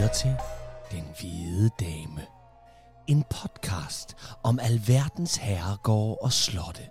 lytter 0.00 0.14
til 0.14 0.36
Den 0.90 1.04
Hvide 1.20 1.70
Dame. 1.80 2.22
En 3.06 3.24
podcast 3.30 4.16
om 4.42 4.58
alverdens 4.62 5.36
herregårde 5.36 6.18
og 6.22 6.32
slotte. 6.32 6.82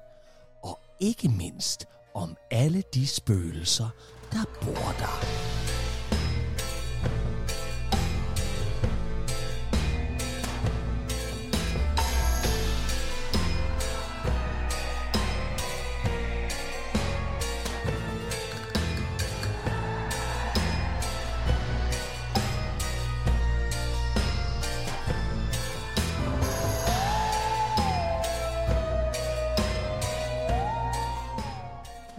Og 0.63 0.79
ikke 0.99 1.29
mindst 1.29 1.85
om 2.13 2.35
alle 2.51 2.83
de 2.93 3.07
spøgelser, 3.07 3.89
der 4.31 4.43
bor 4.61 4.93
der. 4.99 5.58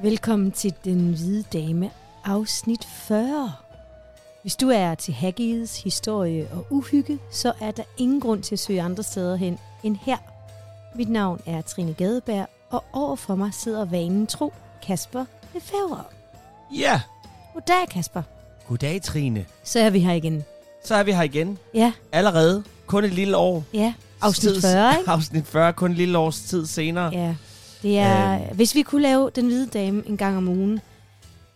Velkommen 0.02 0.50
til 0.52 0.74
Den 0.84 1.08
Hvide 1.14 1.44
Dame, 1.52 1.90
afsnit 2.24 2.84
40. 2.84 3.52
Hvis 4.42 4.56
du 4.56 4.68
er 4.68 4.94
til 4.94 5.14
Haggids 5.14 5.82
historie 5.82 6.48
og 6.52 6.66
uhygge, 6.70 7.18
så 7.30 7.52
er 7.60 7.70
der 7.70 7.82
ingen 7.98 8.20
grund 8.20 8.42
til 8.42 8.54
at 8.54 8.58
søge 8.58 8.82
andre 8.82 9.02
steder 9.02 9.36
hen 9.36 9.58
end 9.82 9.96
her. 10.02 10.16
Mit 10.94 11.08
navn 11.08 11.40
er 11.46 11.60
Trine 11.62 11.94
Gadeberg, 11.94 12.46
og 12.70 12.84
overfor 12.92 13.34
mig 13.34 13.54
sidder 13.54 13.84
vanen 13.84 14.26
tro 14.26 14.52
Kasper 14.86 15.24
Lefebvre. 15.54 16.04
Ja, 16.74 17.00
Goddag, 17.54 17.88
Kasper. 17.90 18.22
goddag 18.68 19.02
Trine. 19.02 19.44
Så 19.64 19.80
er 19.80 19.90
vi 19.90 19.98
her 20.00 20.12
igen. 20.12 20.44
Så 20.84 20.94
er 20.94 21.02
vi 21.02 21.12
her 21.12 21.22
igen. 21.22 21.58
Ja, 21.74 21.92
Allerede 22.12 22.64
kun 22.86 23.04
et 23.04 23.12
lille 23.12 23.36
år. 23.36 23.64
ja. 23.74 23.94
Afsnit 24.22 24.52
Tids- 24.52 24.66
40, 24.72 24.98
ikke? 24.98 25.10
Afsnit 25.14 25.46
40, 25.46 25.72
kun 25.72 25.90
et 25.90 25.96
lille 25.96 26.18
års 26.18 26.40
tid 26.40 26.66
senere. 26.66 27.10
Ja. 27.12 27.34
Det 27.82 27.98
er, 27.98 28.42
Øhm. 28.46 28.56
hvis 28.56 28.74
vi 28.74 28.82
kunne 28.82 29.02
lave 29.02 29.30
Den 29.34 29.46
Hvide 29.46 29.66
Dame 29.66 30.02
en 30.06 30.16
gang 30.16 30.36
om 30.36 30.48
ugen, 30.48 30.80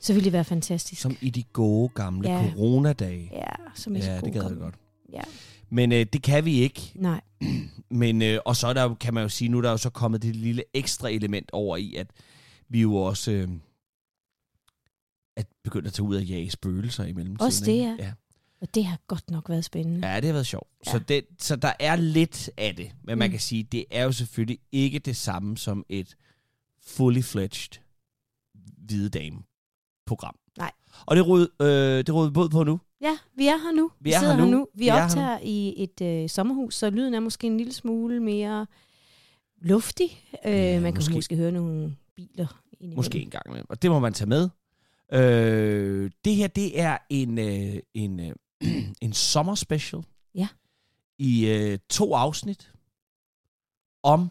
så 0.01 0.13
ville 0.13 0.25
det 0.25 0.33
være 0.33 0.45
fantastisk. 0.45 1.03
Som 1.03 1.17
i 1.21 1.31
de 1.31 1.43
gode 1.43 1.89
gamle 1.89 2.31
Ja. 2.31 2.51
coronadage. 2.53 3.31
Ja, 3.33 3.45
som 3.75 3.97
er 3.97 4.01
Ja, 4.01 4.21
det 4.21 4.33
gad 4.33 4.43
jeg 4.49 4.57
godt. 4.59 4.75
Ja, 5.13 5.21
Men 5.71 5.93
øh, 5.93 6.07
det 6.13 6.23
kan 6.23 6.45
vi 6.45 6.55
ikke. 6.61 6.93
nej. 6.95 7.21
Men, 7.91 8.23
øh, 8.23 8.39
og 8.45 8.57
så 8.57 8.67
er 8.67 8.73
der, 8.73 8.95
kan 8.95 9.15
man 9.15 9.23
jo 9.23 9.29
sige, 9.29 9.49
nu 9.49 9.59
er 9.59 9.63
der 9.63 9.71
jo 9.71 9.77
så 9.77 9.91
kommet 9.91 10.23
det 10.23 10.37
lille 10.37 10.63
ekstra 10.75 11.09
element 11.11 11.51
over 11.53 11.77
i, 11.77 11.95
at 11.95 12.07
vi 12.69 12.81
jo 12.81 12.95
også 12.97 13.31
øh, 13.31 13.49
at 15.37 15.47
begyndt 15.65 15.87
at 15.87 15.93
tage 15.93 16.07
ud 16.07 16.17
og 16.17 16.25
jage 16.25 16.51
spøgelser 16.51 17.05
i 17.05 17.13
mellemtiden. 17.13 17.47
Også 17.47 17.65
det, 17.65 17.73
ikke? 17.73 17.97
ja. 17.99 18.13
Det 18.75 18.85
har 18.85 18.99
godt 19.07 19.31
nok 19.31 19.49
været 19.49 19.65
spændende. 19.65 20.09
Ja, 20.09 20.17
det 20.17 20.25
har 20.25 20.33
været 20.33 20.47
sjovt. 20.47 20.69
Ja. 20.87 20.91
Så, 20.93 20.99
det, 20.99 21.25
så 21.39 21.57
der 21.57 21.73
er 21.81 21.97
lidt 21.97 22.51
af 22.57 22.77
det. 22.77 22.91
Men 23.03 23.19
man 23.19 23.29
Mm. 23.29 23.31
kan 23.31 23.41
sige, 23.41 23.63
det 23.63 23.85
er 23.91 24.05
jo 24.05 24.13
selvfølgelig 24.13 24.59
ikke 24.73 24.99
det 24.99 25.17
samme 25.17 25.57
som 25.57 25.85
et 25.89 26.17
fully 26.87 27.21
fledged 27.23 27.81
hvide 28.79 29.09
dame 29.09 29.39
program. 30.07 30.37
Nej. 30.59 30.71
Og 31.07 31.17
det 31.17 31.27
råd, 31.27 31.49
øh, 31.61 31.67
det 32.07 32.15
råd 32.15 32.29
vi 32.29 32.33
båd 32.33 32.49
på 32.49 32.63
nu. 32.65 32.81
Ja, 33.01 33.17
vi 33.37 33.47
er 33.47 33.57
her 33.57 33.73
nu. 33.73 33.91
Vi 34.01 34.13
er 34.13 34.19
sidder 34.19 34.35
her 34.37 34.45
nu. 34.45 34.69
Vi, 34.75 34.79
Vi 34.79 34.85
her 34.85 35.05
optager 35.05 35.39
i 35.43 35.75
et 35.83 36.01
øh, 36.03 36.29
sommerhus, 36.29 36.75
så 36.75 36.91
lyden 36.91 37.15
er 37.15 37.21
måske 37.21 37.47
en 37.47 37.57
lille 37.57 37.73
smule 37.73 38.21
mere 38.21 38.67
luftig. 39.61 40.23
Øh, 40.47 40.53
Ja, 40.53 40.81
man 40.81 40.83
kan 40.83 40.95
måske. 40.95 40.95
måske. 40.95 41.15
måske 41.15 41.37
høre 41.37 41.53
nogle 41.53 41.97
biler. 42.17 42.61
indimellem. 42.73 42.97
Måske 42.97 43.19
en 43.21 43.31
gang 43.31 43.43
imellem. 43.47 43.67
Og 43.69 43.83
det 43.83 43.91
må 43.91 43.99
man 43.99 44.13
tage 44.13 44.29
med. 44.29 44.49
Øh, 45.13 46.11
det 46.25 46.35
her, 46.35 46.47
det 46.47 46.81
er 46.81 46.99
en, 47.11 47.39
øh, 47.39 47.77
en, 47.95 48.21
øh, 48.21 48.33
en 49.01 49.13
sommerspecial. 49.13 50.03
Ja. 50.35 50.49
I 51.19 51.47
øh, 51.47 51.79
to 51.91 52.15
afsnit 52.15 52.73
om 54.03 54.31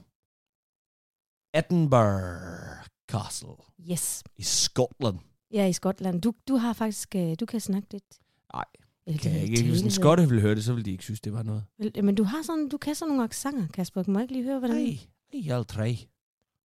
Edinburgh 1.53 2.85
Castle 3.07 3.56
Yes. 3.91 4.23
i 4.38 4.44
Skotland. 4.44 5.19
Jeg 5.51 5.63
er 5.63 5.67
i 5.67 5.73
Skotland. 5.73 6.22
Du, 6.22 6.33
du 6.47 6.56
har 6.56 6.73
faktisk, 6.73 7.16
øh, 7.16 7.35
du 7.39 7.45
kan 7.45 7.59
snakke 7.59 7.88
lidt. 7.91 8.19
Nej, 8.53 8.66
Eller 9.07 9.19
Kan 9.19 9.31
det 9.31 9.38
jeg 9.38 9.47
er 9.47 9.51
ikke. 9.51 9.69
Hvis 9.69 9.81
en 9.81 9.91
skotte 9.91 10.23
ville 10.28 10.41
høre 10.41 10.56
det, 10.56 10.63
så 10.63 10.73
ville 10.73 10.85
de 10.85 10.91
ikke 10.91 11.03
synes, 11.03 11.22
det 11.22 11.33
var 11.33 11.44
noget. 11.44 11.66
Vel, 11.78 12.03
Men 12.03 12.16
du 12.16 12.23
har 12.23 12.41
sådan, 12.41 12.69
du 12.69 12.78
kan 12.78 12.95
sådan 12.95 13.09
nogle 13.09 13.23
accenter, 13.23 13.67
Kasper. 13.67 14.03
Må 14.07 14.19
jeg 14.19 14.23
ikke 14.23 14.33
lige 14.33 14.44
høre, 14.44 14.59
hvordan... 14.59 14.78
Nej, 14.78 15.00
jeg 15.33 15.57
er 15.59 15.63
tre. 15.63 16.07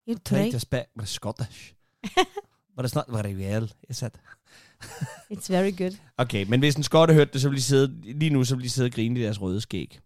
Helt 0.07 0.25
Tre 0.25 0.37
tre. 0.37 0.53
to 0.53 0.59
speak 0.59 0.87
med 0.97 1.07
Scottish. 1.07 1.75
But 2.77 2.87
it's 2.87 2.95
not 2.95 3.05
very 3.09 3.35
well, 3.35 3.73
is 3.89 4.03
it? 4.03 4.21
It's 5.33 5.53
very 5.53 5.77
good. 5.79 5.97
Okay, 6.17 6.45
men 6.49 6.61
hvis 6.61 6.75
en 6.75 6.83
skotte 6.83 7.15
hørte 7.15 7.33
det, 7.33 7.41
så 7.41 7.49
ville 7.49 7.57
de 7.59 7.63
sidde, 7.63 8.13
lige 8.19 8.31
nu 8.31 8.45
så 8.45 8.55
ville 8.55 8.65
de 8.65 8.71
sidde 8.71 8.87
og 8.87 8.93
grine 8.93 9.21
i 9.21 9.23
deres 9.23 9.41
røde 9.41 9.61
skæg. 9.61 9.99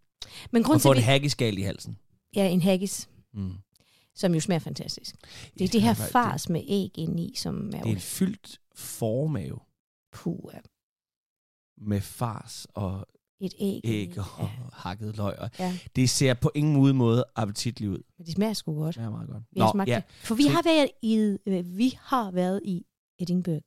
Men 0.51 0.63
grund 0.63 0.75
Og 0.75 0.81
til, 0.81 0.89
få 0.89 0.93
et 0.93 0.97
vi... 0.97 1.03
haggiskal 1.03 1.59
i 1.59 1.63
halsen. 1.63 1.99
Ja, 2.37 2.49
en 2.49 2.63
haggis, 2.63 3.09
Mm. 3.35 3.53
som 4.15 4.35
jo 4.35 4.41
smager 4.41 4.59
fantastisk. 4.59 5.15
Det 5.15 5.29
er 5.29 5.51
Ja, 5.61 5.67
det 5.67 5.83
her 5.83 5.95
fars 5.95 6.49
med 6.49 6.63
æg 6.69 6.91
indeni, 6.99 7.35
som 7.37 7.67
er 7.67 7.71
Det, 7.71 7.81
er 7.81 7.85
en 7.87 7.99
fyldt 8.01 8.61
formave 8.75 9.59
puh, 10.13 10.53
med 11.79 12.01
fars 12.01 12.67
og 12.75 13.07
et 13.41 13.55
æg. 13.61 13.81
æg 13.85 14.19
og 14.19 14.25
Ja, 14.41 14.49
hakket 14.73 15.17
løg. 15.17 15.39
Og 15.39 15.51
ja, 15.59 15.79
det 15.97 16.11
ser 16.11 16.35
på 16.35 16.51
ingen 16.55 16.75
måde, 16.75 16.95
måde 16.95 17.25
appetitligt 17.37 17.91
ud. 17.91 18.03
men 18.19 18.27
det 18.27 18.35
smager 18.35 18.53
sgu 18.53 18.75
godt. 18.75 18.97
Det 18.97 19.05
er 19.05 19.11
meget 19.11 19.29
godt. 19.29 19.43
Vi 19.53 19.61
har 19.61 19.71
smagt 19.73 19.89
ja. 19.91 19.97
det. 19.97 20.05
For 20.25 20.35
vi 20.35 20.43
har, 20.47 20.63
været 20.63 20.89
i, 21.03 21.37
øh, 21.47 21.77
vi 21.79 21.99
har 22.03 22.31
været 22.31 22.61
i 22.65 22.85
Edinburgh. 23.19 23.61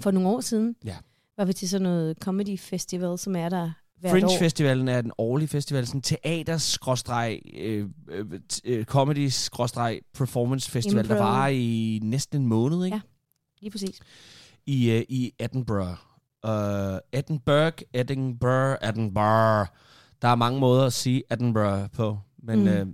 For 0.00 0.10
nogle 0.10 0.28
år 0.28 0.40
siden 0.40 0.76
Ja. 0.84 0.96
var 1.36 1.44
vi 1.44 1.52
til 1.52 1.68
sådan 1.68 1.82
noget 1.82 2.16
comedy 2.20 2.58
festival, 2.58 3.18
som 3.18 3.36
er 3.36 3.48
der 3.48 3.70
hvert 4.00 4.10
Fringe 4.10 4.28
år. 4.28 4.38
Festivalen 4.38 4.88
er 4.88 5.00
den 5.00 5.12
årlige 5.18 5.48
festival, 5.48 5.86
sådan 5.86 6.00
teater 6.02 6.56
øh, 7.54 7.88
øh, 8.10 8.24
øh, 8.64 8.84
comedy 8.84 9.30
performance 10.14 10.70
festival, 10.70 11.08
der 11.08 11.14
varer 11.18 11.48
i 11.48 12.00
næsten 12.02 12.40
en 12.40 12.46
måned, 12.46 12.84
ikke? 12.84 12.94
Ja. 12.96 13.00
Lige 13.60 13.70
præcis. 13.70 14.00
I, 14.66 14.90
øh, 14.90 15.04
i 15.08 15.32
Edinburgh. 15.38 15.96
Uh, 16.48 16.98
Edinburgh, 17.12 17.76
Edinburgh, 17.94 18.88
Edinburgh. 18.88 19.68
Der 20.22 20.28
er 20.28 20.34
mange 20.34 20.60
måder 20.60 20.84
at 20.86 20.92
sige 20.92 21.22
Edinburgh 21.32 21.90
på, 21.90 22.18
men 22.42 22.58
Mm. 22.60 22.68
øh, 22.68 22.86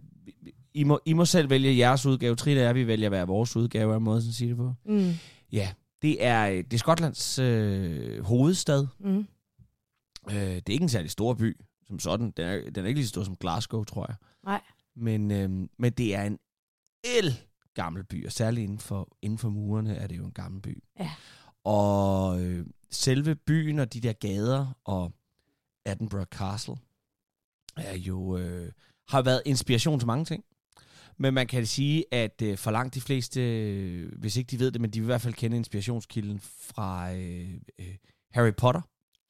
I, 0.74 0.84
må, 0.84 1.00
I 1.06 1.12
må 1.12 1.24
selv 1.24 1.50
vælge 1.50 1.78
jeres 1.78 2.06
udgave. 2.06 2.36
Trine 2.36 2.60
er, 2.60 2.72
vi 2.72 2.86
vælger 2.86 3.08
hver 3.08 3.24
vores 3.24 3.56
udgave 3.56 3.94
af 3.94 4.00
måden 4.00 4.28
at 4.28 4.34
sige 4.34 4.48
det 4.48 4.56
på. 4.56 4.72
Mm. 4.86 5.12
Ja, 5.52 5.68
det 6.04 6.24
er, 6.24 6.48
øh, 6.48 6.56
det 6.56 6.74
er 6.74 6.78
Skotlands 6.78 7.38
øh, 7.38 8.24
hovedstad. 8.24 8.86
Mm. 8.98 9.26
Øh, 10.30 10.36
det 10.36 10.68
er 10.68 10.72
ikke 10.72 10.82
en 10.82 10.88
særlig 10.88 11.10
stor 11.10 11.34
by 11.34 11.60
som 11.86 11.98
sådan. 11.98 12.30
Den 12.30 12.46
er, 12.46 12.70
den 12.70 12.84
er 12.84 12.88
ikke 12.88 12.98
lige 12.98 13.06
så 13.06 13.08
stor 13.08 13.24
som 13.24 13.36
Glasgow, 13.36 13.84
tror 13.84 14.06
jeg. 14.08 14.16
Nej. 14.44 14.60
Men, 14.96 15.30
øh, 15.30 15.68
men 15.78 15.92
det 15.92 16.14
er 16.14 16.22
en 16.22 16.38
el 17.04 17.34
gammel 17.74 18.04
by, 18.04 18.26
og 18.26 18.32
særligt 18.32 18.64
inden 18.64 18.78
for, 18.78 19.16
inden 19.22 19.38
for 19.38 19.48
murene 19.48 19.96
er 19.96 20.06
det 20.06 20.16
jo 20.16 20.24
en 20.24 20.32
gammel 20.32 20.62
by. 20.62 20.82
Ja. 21.00 21.10
Og 21.64 22.42
øh, 22.42 22.66
selve 22.90 23.34
byen 23.34 23.78
og 23.78 23.92
de 23.92 24.00
der 24.00 24.12
gader 24.12 24.78
og 24.84 25.12
Edinburgh 25.86 26.26
Castle 26.26 26.76
er 27.76 27.96
jo, 27.96 28.36
øh, 28.36 28.72
har 29.08 29.22
været 29.22 29.42
inspiration 29.46 29.98
til 29.98 30.06
mange 30.06 30.24
ting. 30.24 30.44
Men 31.18 31.34
man 31.34 31.46
kan 31.46 31.66
sige, 31.66 32.04
at 32.10 32.42
øh, 32.42 32.58
for 32.58 32.70
langt 32.70 32.94
de 32.94 33.00
fleste, 33.00 33.40
øh, 33.40 34.12
hvis 34.18 34.36
ikke 34.36 34.50
de 34.50 34.58
ved 34.58 34.70
det, 34.70 34.80
men 34.80 34.90
de 34.90 35.00
vil 35.00 35.04
i 35.04 35.06
hvert 35.06 35.20
fald 35.20 35.34
kende 35.34 35.56
inspirationskilden 35.56 36.40
fra 36.40 37.14
øh, 37.14 37.50
øh, 37.78 37.96
Harry 38.32 38.54
Potter. 38.56 38.80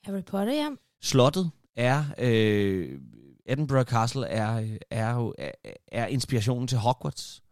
Harry 0.04 0.24
Potter, 0.24 0.52
ja. 0.52 0.70
Slottet 1.02 1.50
er, 1.76 2.04
øh, 2.18 3.00
Edinburgh 3.46 3.84
Castle 3.84 4.26
er, 4.26 4.78
er, 4.90 5.14
jo, 5.14 5.34
er, 5.38 5.50
er 5.88 6.06
inspirationen 6.06 6.68
til 6.68 6.78
Hogwarts. 6.78 7.42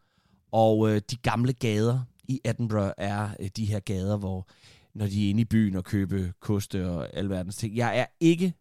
Og 0.52 0.90
øh, 0.90 1.00
de 1.10 1.16
gamle 1.16 1.52
gader 1.52 2.00
i 2.28 2.40
Edinburgh 2.44 2.92
er 2.98 3.30
øh, 3.40 3.48
de 3.56 3.64
her 3.64 3.80
gader, 3.80 4.16
hvor 4.16 4.48
når 4.94 5.06
de 5.06 5.26
er 5.26 5.30
inde 5.30 5.40
i 5.40 5.44
byen 5.44 5.76
og 5.76 5.84
købe 5.84 6.32
koste 6.40 6.90
og 6.90 7.16
alverdens 7.16 7.56
ting. 7.56 7.76
Jeg 7.76 7.98
er 7.98 8.06
ikke 8.20 8.54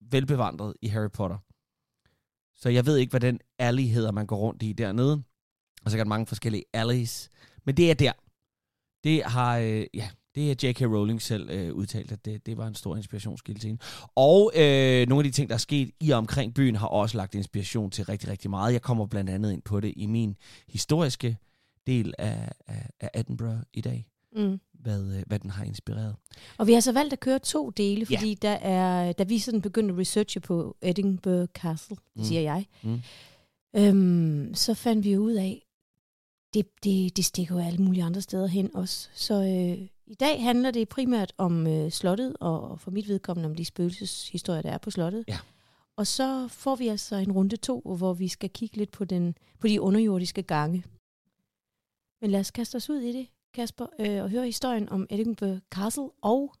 velbevandret 0.00 0.74
i 0.82 0.88
Harry 0.88 1.10
Potter. 1.10 1.38
Så 2.60 2.68
jeg 2.68 2.86
ved 2.86 2.96
ikke, 2.96 3.10
hvad 3.10 3.20
den 3.20 3.40
alley 3.58 3.82
hedder, 3.82 4.12
man 4.12 4.26
går 4.26 4.36
rundt 4.36 4.62
i 4.62 4.72
dernede. 4.72 5.22
Og 5.84 5.90
så 5.90 5.96
er 5.96 5.98
der 5.98 6.08
mange 6.08 6.26
forskellige 6.26 6.64
alleys. 6.72 7.30
Men 7.64 7.76
det 7.76 7.90
er 7.90 7.94
der. 7.94 8.12
Det 9.04 9.22
har, 9.24 9.58
øh, 9.58 9.86
ja, 9.94 10.08
det 10.34 10.50
er 10.50 10.68
J.K. 10.68 10.82
Rowling 10.82 11.22
selv 11.22 11.50
øh, 11.50 11.74
udtalt, 11.74 12.12
at 12.12 12.24
det, 12.24 12.46
det 12.46 12.56
var 12.56 12.66
en 12.66 12.74
stor 12.74 12.96
inspirationskilde 12.96 13.60
til 13.60 13.68
hende. 13.68 13.82
Og 14.14 14.52
øh, 14.54 15.08
nogle 15.08 15.20
af 15.20 15.24
de 15.24 15.30
ting, 15.30 15.48
der 15.48 15.54
er 15.54 15.58
sket 15.58 15.90
i 16.00 16.10
og 16.10 16.18
omkring 16.18 16.54
byen, 16.54 16.76
har 16.76 16.86
også 16.86 17.16
lagt 17.16 17.34
inspiration 17.34 17.90
til 17.90 18.04
rigtig, 18.04 18.28
rigtig 18.28 18.50
meget. 18.50 18.72
Jeg 18.72 18.82
kommer 18.82 19.06
blandt 19.06 19.30
andet 19.30 19.52
ind 19.52 19.62
på 19.62 19.80
det 19.80 19.94
i 19.96 20.06
min 20.06 20.36
historiske 20.68 21.36
del 21.86 22.14
af, 22.18 22.52
af, 22.66 22.90
af 23.00 23.10
Edinburgh 23.14 23.58
i 23.72 23.80
dag, 23.80 24.06
Mm. 24.36 24.60
hvad, 24.72 25.16
øh, 25.16 25.22
hvad 25.26 25.38
den 25.38 25.50
har 25.50 25.64
inspireret. 25.64 26.16
Og 26.58 26.66
vi 26.66 26.72
har 26.72 26.80
så 26.80 26.92
valgt 26.92 27.12
at 27.12 27.20
køre 27.20 27.38
to 27.38 27.70
dele, 27.70 28.06
Ja. 28.10 28.16
fordi 28.18 28.34
der 28.34 28.50
er, 28.50 29.12
da 29.12 29.22
vi 29.22 29.38
sådan 29.38 29.62
begyndte 29.62 29.92
at 29.94 29.98
researche 30.00 30.40
på 30.40 30.76
Edinburgh 30.82 31.48
Castle, 31.48 31.96
mm. 32.16 32.24
siger 32.24 32.40
jeg, 32.40 32.66
Mm. 32.82 33.00
øhm, 33.76 34.54
så 34.54 34.74
fandt 34.74 35.04
vi 35.04 35.18
ud 35.18 35.32
af, 35.32 35.66
det, 36.54 36.66
det, 36.84 37.16
det 37.16 37.24
stikker 37.24 37.54
jo 37.54 37.60
alle 37.60 37.78
mulige 37.84 38.04
andre 38.04 38.20
steder 38.20 38.46
hen 38.46 38.76
også. 38.76 39.08
Så 39.14 39.34
øh, 39.34 39.88
I 40.06 40.14
dag 40.14 40.42
handler 40.42 40.70
det 40.70 40.88
primært 40.88 41.32
om 41.38 41.66
øh, 41.66 41.90
slottet, 41.90 42.36
og 42.40 42.80
for 42.80 42.90
mit 42.90 43.08
vedkommende 43.08 43.46
om 43.48 43.54
de 43.54 43.64
spøgelseshistorier, 43.64 44.62
der 44.62 44.70
er 44.70 44.78
på 44.78 44.90
slottet. 44.90 45.24
Ja. 45.28 45.38
Og 45.96 46.06
så 46.06 46.48
får 46.48 46.76
vi 46.76 46.88
altså 46.88 47.16
en 47.16 47.32
runde 47.32 47.56
to, 47.56 47.80
hvor 47.96 48.12
vi 48.14 48.28
skal 48.28 48.50
kigge 48.50 48.76
lidt 48.76 48.90
på, 48.90 49.04
den, 49.04 49.34
på 49.58 49.68
de 49.68 49.80
underjordiske 49.80 50.42
gange. 50.42 50.84
Men 52.20 52.30
lad 52.30 52.40
os 52.40 52.50
kaste 52.50 52.76
os 52.76 52.90
ud 52.90 53.00
i 53.00 53.12
det, 53.12 53.26
Kasper, 53.54 53.86
øh, 54.00 54.22
og 54.22 54.30
høre 54.30 54.44
historien 54.44 54.88
om 54.88 55.06
Edinburgh 55.10 55.60
Castle, 55.70 56.10
og 56.22 56.54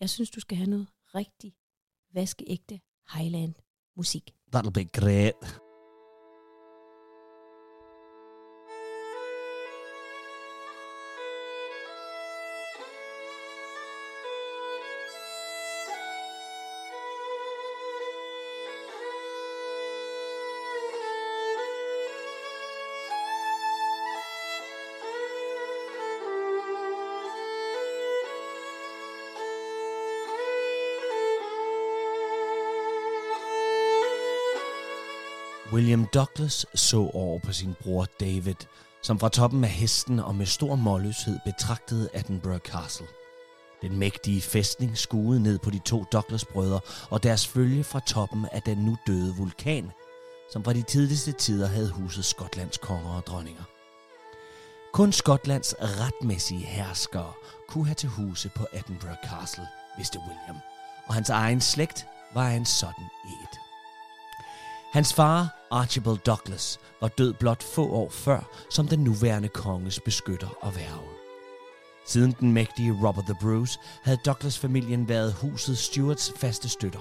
jeg 0.00 0.10
synes, 0.10 0.30
du 0.30 0.40
skal 0.40 0.56
have 0.56 0.70
noget 0.70 0.88
rigtig 1.14 1.54
vaskeægte 2.12 2.80
Highland 3.14 3.54
musik. 3.96 4.34
That'll 4.56 4.70
be 4.70 4.84
great. 4.84 5.60
William 35.72 36.06
Douglas 36.14 36.66
så 36.74 37.10
over 37.14 37.38
på 37.38 37.52
sin 37.52 37.74
bror 37.82 38.06
David, 38.20 38.54
som 39.02 39.18
fra 39.18 39.28
toppen 39.28 39.64
af 39.64 39.70
hesten 39.70 40.18
og 40.18 40.34
med 40.34 40.46
stor 40.46 40.76
målløshed 40.76 41.38
betragtede 41.44 42.08
Edinburgh 42.14 42.58
Castle. 42.58 43.06
Den 43.82 43.96
mægtige 43.96 44.40
fæstning 44.40 44.98
skuede 44.98 45.42
ned 45.42 45.58
på 45.58 45.70
de 45.70 45.78
to 45.78 46.04
Douglas-brødre 46.12 46.80
og 47.10 47.22
deres 47.22 47.46
følge 47.46 47.84
fra 47.84 48.00
toppen 48.00 48.46
af 48.52 48.62
den 48.62 48.78
nu 48.78 48.96
døde 49.06 49.34
vulkan, 49.36 49.90
som 50.52 50.64
fra 50.64 50.72
de 50.72 50.82
tidligste 50.82 51.32
tider 51.32 51.66
havde 51.66 51.90
huset 51.90 52.24
Skotlands 52.24 52.78
konger 52.78 53.16
og 53.16 53.26
dronninger. 53.26 53.62
Kun 54.92 55.12
Skotlands 55.12 55.74
retmæssige 55.80 56.66
herskere 56.66 57.32
kunne 57.68 57.86
have 57.86 57.94
til 57.94 58.08
huse 58.08 58.50
på 58.56 58.66
Edinburgh 58.72 59.18
Castle, 59.30 59.66
vidste 59.96 60.18
William, 60.18 60.56
og 61.06 61.14
hans 61.14 61.30
egen 61.30 61.60
slægt 61.60 62.06
var 62.34 62.48
en 62.48 62.66
sådan 62.66 63.04
et. 63.24 63.58
Hans 64.92 65.14
far, 65.14 65.59
Archibald 65.70 66.18
Douglas, 66.18 66.80
var 67.00 67.08
død 67.08 67.32
blot 67.34 67.62
få 67.62 67.90
år 67.90 68.10
før 68.10 68.66
som 68.70 68.88
den 68.88 68.98
nuværende 68.98 69.48
konges 69.48 70.00
beskytter 70.00 70.48
og 70.60 70.76
værge. 70.76 71.08
Siden 72.06 72.36
den 72.40 72.52
mægtige 72.52 72.98
Robert 73.02 73.24
the 73.24 73.36
Bruce 73.40 73.78
havde 74.02 74.18
Douglas-familien 74.26 75.08
været 75.08 75.34
huset 75.34 75.78
Stuarts 75.78 76.32
faste 76.36 76.68
støtter. 76.68 77.00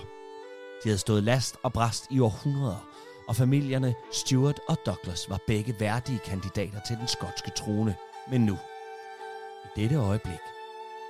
De 0.83 0.89
havde 0.89 0.97
stået 0.97 1.23
last 1.23 1.55
og 1.63 1.73
bræst 1.73 2.07
i 2.11 2.19
århundreder, 2.19 2.87
og 3.27 3.35
familierne 3.35 3.95
Stuart 4.11 4.59
og 4.67 4.77
Douglas 4.85 5.29
var 5.29 5.39
begge 5.47 5.75
værdige 5.79 6.19
kandidater 6.19 6.79
til 6.87 6.97
den 6.97 7.07
skotske 7.07 7.51
trone. 7.57 7.95
Men 8.31 8.41
nu, 8.41 8.57
i 9.65 9.81
dette 9.81 9.95
øjeblik, 9.95 10.39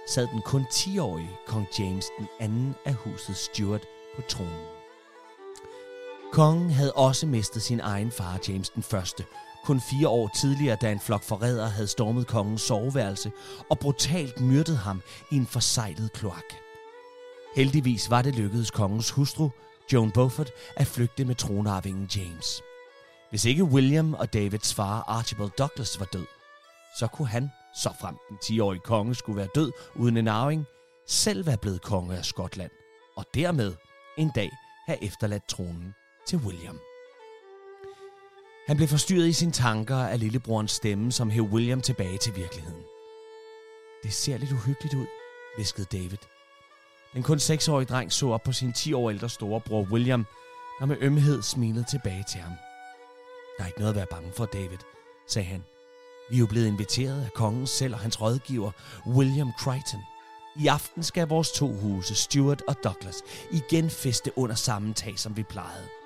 sad 0.08 0.28
den 0.28 0.42
kun 0.42 0.62
10-årige 0.62 1.38
kong 1.48 1.68
James 1.80 2.06
den 2.20 2.28
anden 2.40 2.76
af 2.86 2.94
huset 2.94 3.36
Stuart 3.36 3.86
på 4.16 4.22
tronen. 4.22 4.79
Kongen 6.32 6.72
havde 6.72 6.94
også 6.94 7.28
mistet 7.28 7.62
sin 7.62 7.80
egen 7.80 8.12
far, 8.12 8.40
James 8.48 8.70
den 8.70 8.84
Første, 8.84 9.26
kun 9.66 9.82
fire 9.82 10.08
år 10.08 10.30
tidligere, 10.36 10.78
da 10.82 10.92
en 10.92 11.00
flok 11.00 11.24
forrædere 11.24 11.70
havde 11.70 11.88
stormet 11.88 12.28
kongens 12.28 12.62
soveværelse 12.62 13.32
og 13.70 13.80
brutalt 13.80 14.42
myrdet 14.42 14.78
ham 14.78 15.02
i 15.32 15.36
en 15.36 15.48
forsejlet 15.48 16.14
kloak. 16.14 16.54
Heldigvis 17.56 18.10
var 18.10 18.22
det 18.22 18.36
lykkedes 18.36 18.72
kongens 18.72 19.10
hustru, 19.12 19.50
Joan 19.94 20.12
Beaufort, 20.12 20.52
at 20.76 20.88
flygte 20.88 21.26
med 21.26 21.36
tronarvingen 21.36 22.10
James. 22.16 22.62
Hvis 23.30 23.46
ikke 23.46 23.64
William 23.64 24.14
og 24.14 24.34
Davids 24.34 24.74
far 24.74 25.04
Archibald 25.08 25.52
Douglas 25.58 26.00
var 26.00 26.06
død, 26.14 26.26
så 27.00 27.08
kunne 27.08 27.28
han, 27.28 27.50
så 27.76 27.90
frem 28.02 28.16
den 28.30 28.38
10-årige 28.44 28.82
konge 28.82 29.16
skulle 29.16 29.38
være 29.38 29.50
død 29.56 29.72
uden 29.96 30.18
en 30.18 30.28
arving, 30.28 30.66
selv 31.08 31.46
være 31.46 31.58
blevet 31.58 31.82
konge 31.82 32.18
af 32.18 32.26
Skotland, 32.26 32.72
og 33.18 33.26
dermed 33.34 33.74
en 34.18 34.32
dag 34.36 34.50
have 34.88 35.04
efterladt 35.04 35.48
tronen 35.48 35.94
til 36.30 36.38
William. 36.38 36.80
Han 38.68 38.78
blev 38.78 38.88
forstyrret 38.88 39.28
i 39.28 39.34
sine 39.34 39.52
tanker 39.52 39.96
af 39.96 40.20
lillebrorens 40.20 40.72
stemme, 40.72 41.12
som 41.12 41.30
hævde 41.30 41.52
William 41.52 41.82
tilbage 41.82 42.18
til 42.18 42.36
virkeligheden. 42.36 42.84
Det 44.04 44.14
ser 44.14 44.38
lidt 44.38 44.52
uhyggeligt 44.52 44.94
ud, 44.94 45.08
viskede 45.58 45.88
David. 45.92 46.18
Den 47.14 47.24
kun 47.24 47.40
seksårige 47.40 47.86
dreng 47.86 48.12
så 48.12 48.30
op 48.30 48.44
på 48.44 48.52
sin 48.52 48.74
10 48.74 48.94
år 48.94 49.10
ældre 49.10 49.30
storebror 49.30 49.88
William, 49.92 50.26
der 50.80 50.86
med 50.86 50.98
ømhed 51.02 51.42
smilede 51.42 51.86
tilbage 51.90 52.26
til 52.32 52.40
ham. 52.40 52.54
Der 53.58 53.64
er 53.64 53.68
ikke 53.68 53.80
noget 53.80 53.94
at 53.94 53.96
være 53.96 54.12
bange 54.12 54.32
for, 54.32 54.46
David, 54.46 54.82
sagde 55.28 55.48
han. 55.48 55.64
Vi 56.30 56.36
er 56.36 56.40
jo 56.40 56.48
blevet 56.48 56.68
inviteret 56.68 57.24
af 57.26 57.34
kongen 57.34 57.68
selv 57.68 57.94
og 57.94 58.00
hans 58.00 58.22
rådgiver, 58.22 58.72
William 59.08 59.52
Crichton. 59.60 60.02
I 60.56 60.68
aften 60.68 61.04
skal 61.04 61.28
vores 61.28 61.52
to 61.52 61.74
huse, 61.74 62.16
Stuart 62.16 62.62
og 62.68 62.76
Douglas, 62.84 63.24
igen 63.52 63.90
feste 63.90 64.38
under 64.38 64.56
samme 64.56 64.94
tag, 64.94 65.20
som 65.20 65.38
vi 65.38 65.44
plejede. 65.44 65.99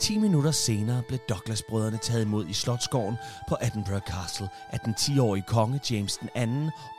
10 0.00 0.18
minutter 0.18 0.50
senere 0.50 1.02
blev 1.08 1.18
Douglas-brødrene 1.28 1.98
taget 1.98 2.22
imod 2.22 2.46
i 2.46 2.52
Slotsgården 2.52 3.16
på 3.48 3.56
Edinburgh 3.62 4.02
Castle 4.02 4.48
af 4.70 4.80
den 4.80 4.94
10-årige 4.94 5.44
konge 5.48 5.80
James 5.90 6.18
II 6.36 6.48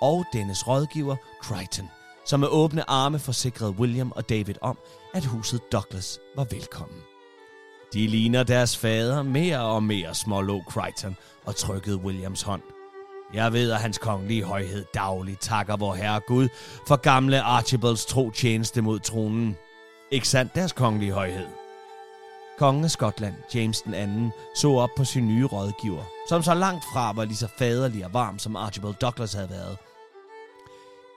og 0.02 0.26
dennes 0.34 0.68
rådgiver 0.68 1.16
Crichton, 1.44 1.90
som 2.26 2.40
med 2.40 2.48
åbne 2.48 2.90
arme 2.90 3.20
forsikrede 3.20 3.72
William 3.72 4.12
og 4.12 4.30
David 4.30 4.56
om, 4.62 4.78
at 5.14 5.26
huset 5.26 5.62
Douglas 5.72 6.20
var 6.36 6.48
velkommen. 6.52 7.00
De 7.94 8.08
ligner 8.08 8.44
deres 8.44 8.78
fader 8.78 9.24
mere 9.24 9.62
og 9.62 9.84
mere, 9.84 10.16
smålå 10.16 10.64
Crichton 10.70 11.16
og 11.46 11.56
trykkede 11.56 11.98
Williams 11.98 12.42
hånd. 12.42 12.62
Jeg 13.34 13.54
ved, 13.54 13.72
at 13.72 13.82
hans 13.82 13.98
kongelige 13.98 14.44
højhed 14.44 14.86
dagligt 14.94 15.42
takker 15.42 15.78
vor 15.78 15.94
herre 15.94 16.22
Gud 16.28 16.48
for 16.88 16.96
gamle 16.96 17.42
Archibalds 17.42 18.06
tro 18.06 18.32
tjeneste 18.32 18.82
mod 18.82 19.00
tronen. 19.00 19.56
Ikke 20.12 20.28
sandt, 20.28 20.56
deres 20.56 20.72
kongelige 20.72 21.12
højhed? 21.12 21.67
Kongen 22.58 22.84
af 22.84 22.92
Skotland, 22.92 23.36
James 23.56 23.82
den 23.82 23.94
anden, 23.94 24.32
så 24.56 24.72
op 24.72 24.90
på 24.98 25.04
sin 25.04 25.28
nye 25.28 25.46
rådgiver, 25.46 26.04
som 26.30 26.44
så 26.44 26.54
langt 26.54 26.84
fra 26.94 27.14
var 27.14 27.26
lige 27.26 27.38
så 27.38 27.48
faderlig 27.58 28.06
og 28.06 28.14
varm, 28.14 28.40
som 28.40 28.56
Archibald 28.56 28.94
Douglas 29.02 29.34
havde 29.34 29.50
været. 29.50 29.78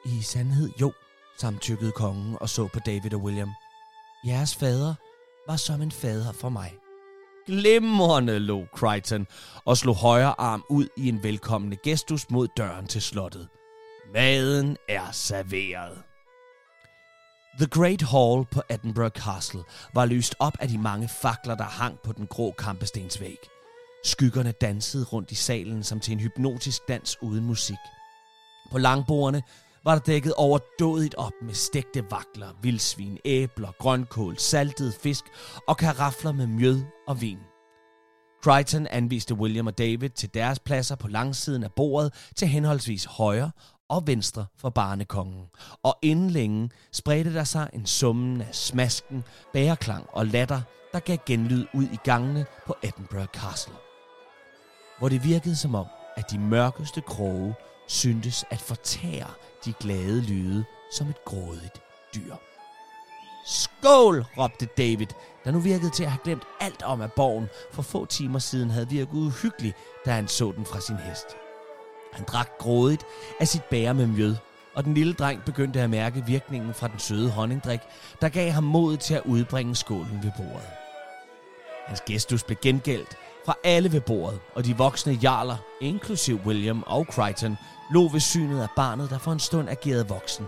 I 0.05 0.23
sandhed 0.23 0.71
jo, 0.81 0.93
samtykkede 1.39 1.93
kongen 1.93 2.37
og 2.41 2.49
så 2.49 2.67
på 2.67 2.79
David 2.79 3.15
og 3.15 3.21
William. 3.21 3.51
Jeres 4.27 4.57
fader 4.57 4.95
var 5.47 5.57
som 5.57 5.83
en 5.83 5.93
fader 5.93 6.33
for 6.33 6.49
mig. 6.49 6.75
Glimrende, 7.47 8.39
lå 8.39 8.65
Crichton 8.77 9.27
og 9.65 9.77
slog 9.77 9.95
højre 9.95 10.41
arm 10.41 10.65
ud 10.69 10.89
i 10.97 11.09
en 11.09 11.23
velkommende 11.23 11.77
gestus 11.77 12.31
mod 12.31 12.49
døren 12.57 12.87
til 12.87 13.03
slottet. 13.03 13.49
Maden 14.15 14.77
er 14.89 15.11
serveret. 15.13 16.10
The 17.59 17.67
Great 17.67 18.03
Hall 18.03 18.45
på 18.51 18.63
Edinburgh 18.71 19.11
Castle 19.11 19.63
var 19.95 20.07
lyst 20.07 20.35
op 20.39 20.57
af 20.61 20.69
de 20.69 20.79
mange 20.79 21.09
fakler, 21.09 21.55
der 21.55 21.65
hang 21.65 21.99
på 22.05 22.13
den 22.13 22.27
grå 22.27 22.51
kampestensvæg. 22.59 23.37
Skyggerne 24.05 24.53
dansede 24.53 25.05
rundt 25.05 25.31
i 25.31 25.35
salen 25.35 25.83
som 25.83 26.01
til 26.01 26.13
en 26.13 26.21
hypnotisk 26.21 26.89
dans 26.89 27.23
uden 27.23 27.45
musik. 27.45 27.79
På 28.71 28.79
langbordene 28.79 29.43
var 29.85 29.95
der 29.95 30.03
dækket 30.03 30.35
overdådigt 30.35 31.15
op 31.15 31.33
med 31.43 31.55
stegte 31.55 32.05
vakler, 32.11 32.49
vildsvin, 32.63 33.19
æbler, 33.25 33.73
grønkål, 33.79 34.39
saltet 34.39 34.95
fisk 34.95 35.25
og 35.69 35.77
karafler 35.77 36.33
med 36.33 36.47
mjød 36.47 36.83
og 37.09 37.21
vin. 37.21 37.39
Crichton 38.45 38.87
anviste 38.87 39.35
William 39.35 39.67
og 39.67 39.79
David 39.79 40.11
til 40.11 40.35
deres 40.35 40.59
pladser 40.59 40.97
på 40.97 41.09
langsiden 41.09 41.65
af 41.65 41.73
bordet 41.73 42.15
til 42.37 42.49
henholdsvis 42.49 43.05
højre 43.05 43.51
og 43.91 44.07
venstre 44.07 44.47
for 44.57 44.71
barnekongen. 44.71 45.47
Og 45.83 45.99
inden 46.03 46.31
længe 46.31 46.71
spredte 46.93 47.35
der 47.35 47.45
sig 47.45 47.71
en 47.73 47.87
summen 47.87 48.41
af 48.41 48.55
smasken, 48.55 49.25
bæreklang 49.53 50.07
og 50.13 50.27
latter, 50.27 50.61
der 50.93 51.01
gav 51.01 51.19
genlyd 51.27 51.67
ud 51.75 51.85
i 51.85 51.99
gangene 52.05 52.47
på 52.67 52.77
Edinburgh 52.83 53.27
Castle. 53.27 53.75
Hvor 54.99 55.09
det 55.09 55.25
virkede 55.25 55.57
som 55.57 55.75
om, 55.75 55.87
at 56.17 56.31
de 56.31 56.39
mørkeste 56.39 57.01
kroge 57.01 57.55
syntes 57.89 58.45
at 58.51 58.61
fortære 58.61 59.31
de 59.65 59.73
glade 59.73 60.21
lyde 60.21 60.65
som 60.93 61.09
et 61.09 61.25
grådigt 61.25 61.81
dyr. 62.15 62.35
Skål, 63.47 64.25
råbte 64.39 64.67
David, 64.79 65.07
der 65.45 65.51
nu 65.51 65.59
virkede 65.59 65.91
til 65.91 66.05
at 66.05 66.11
have 66.11 66.21
glemt 66.25 66.43
alt 66.61 66.83
om, 66.83 67.01
at 67.01 67.13
borgen 67.13 67.49
for 67.73 67.83
få 67.83 68.07
timer 68.07 68.39
siden 68.39 68.71
havde 68.71 68.89
virket 68.89 69.13
uhyggelig, 69.13 69.75
da 70.05 70.11
han 70.11 70.29
så 70.29 70.53
den 70.57 70.65
fra 70.65 70.81
sin 70.81 70.97
hest. 70.97 71.27
Han 72.13 72.25
drak 72.25 72.59
grådigt 72.59 73.05
af 73.41 73.49
sit 73.49 73.65
bære 73.65 73.95
med 73.95 74.07
mjød, 74.07 74.37
og 74.75 74.85
den 74.85 74.95
lille 74.95 75.13
dreng 75.13 75.45
begyndte 75.45 75.81
at 75.81 75.91
mærke 75.91 76.25
virkningen 76.27 76.75
fra 76.75 76.89
den 76.89 76.99
søde 76.99 77.31
honningdrik, 77.31 77.81
der 78.21 78.29
gav 78.29 78.51
ham 78.51 78.65
mod 78.65 78.97
til 78.97 79.15
at 79.15 79.23
udbringe 79.25 79.77
skålen 79.77 80.21
ved 80.23 80.31
bordet. 80.37 80.69
Hans 81.87 82.01
gestus 82.01 82.43
blev 82.43 82.59
gengældt 82.63 83.17
fra 83.47 83.55
alle 83.65 83.93
ved 83.93 84.01
bordet, 84.01 84.41
og 84.55 84.65
de 84.65 84.77
voksne 84.77 85.19
jarler, 85.23 85.57
inklusiv 85.81 86.41
William 86.47 86.83
og 86.87 87.05
Crichton, 87.05 87.57
lå 87.93 88.09
ved 88.09 88.21
synet 88.21 88.63
af 88.63 88.69
barnet, 88.77 89.11
der 89.11 89.19
for 89.19 89.33
en 89.33 89.39
stund 89.39 89.69
agerede 89.69 90.09
voksen. 90.09 90.47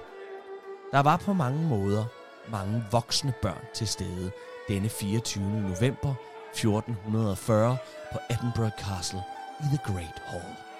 Der 0.92 1.00
var 1.00 1.16
på 1.16 1.32
mange 1.32 1.68
måder 1.68 2.04
mange 2.48 2.84
voksne 2.90 3.32
børn 3.42 3.64
til 3.74 3.88
stede 3.88 4.30
denne 4.68 4.88
24. 4.88 5.44
november 5.44 6.14
1440 6.52 7.76
på 8.12 8.18
Edinburgh 8.30 8.72
Castle 8.78 9.22
i 9.60 9.64
The 9.64 9.78
Great 9.84 10.22
Hall. 10.24 10.71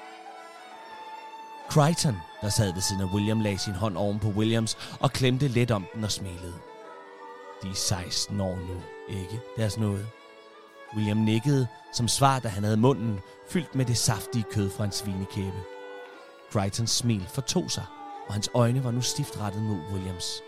Crichton, 1.71 2.17
der 2.41 2.49
sad 2.49 2.73
ved 2.73 2.83
siden 2.83 3.03
af 3.03 3.15
William, 3.15 3.41
lagde 3.41 3.59
sin 3.59 3.75
hånd 3.75 3.97
oven 3.97 4.19
på 4.19 4.29
Williams 4.29 4.77
og 5.01 5.13
klemte 5.13 5.49
let 5.49 5.71
om 5.71 5.87
den 5.95 6.05
og 6.05 6.13
smilede. 6.13 6.55
De 7.63 7.69
er 7.69 7.75
16 7.75 8.41
år 8.41 8.57
nu, 8.57 8.83
ikke? 9.09 9.41
Deres 9.57 9.79
noget. 9.79 10.07
William 10.97 11.17
nikkede 11.17 11.67
som 11.93 12.09
svar, 12.09 12.39
da 12.39 12.49
han 12.49 12.65
havde 12.65 12.77
munden 12.77 13.21
fyldt 13.49 13.75
med 13.75 13.85
det 13.85 13.97
saftige 13.97 14.45
kød 14.53 14.71
fra 14.71 14.85
en 14.85 14.93
svinekæbe. 14.93 15.63
Crichtons 16.53 16.91
smil 16.91 17.27
fortog 17.29 17.71
sig, 17.71 17.85
og 18.27 18.35
hans 18.35 18.51
øjne 18.55 18.85
var 18.85 18.91
nu 18.91 19.01
stift 19.01 19.41
rettet 19.41 19.63
mod 19.63 19.79
Williams. 19.93 20.43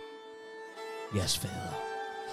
Jeres 1.17 1.39
fader 1.39 1.75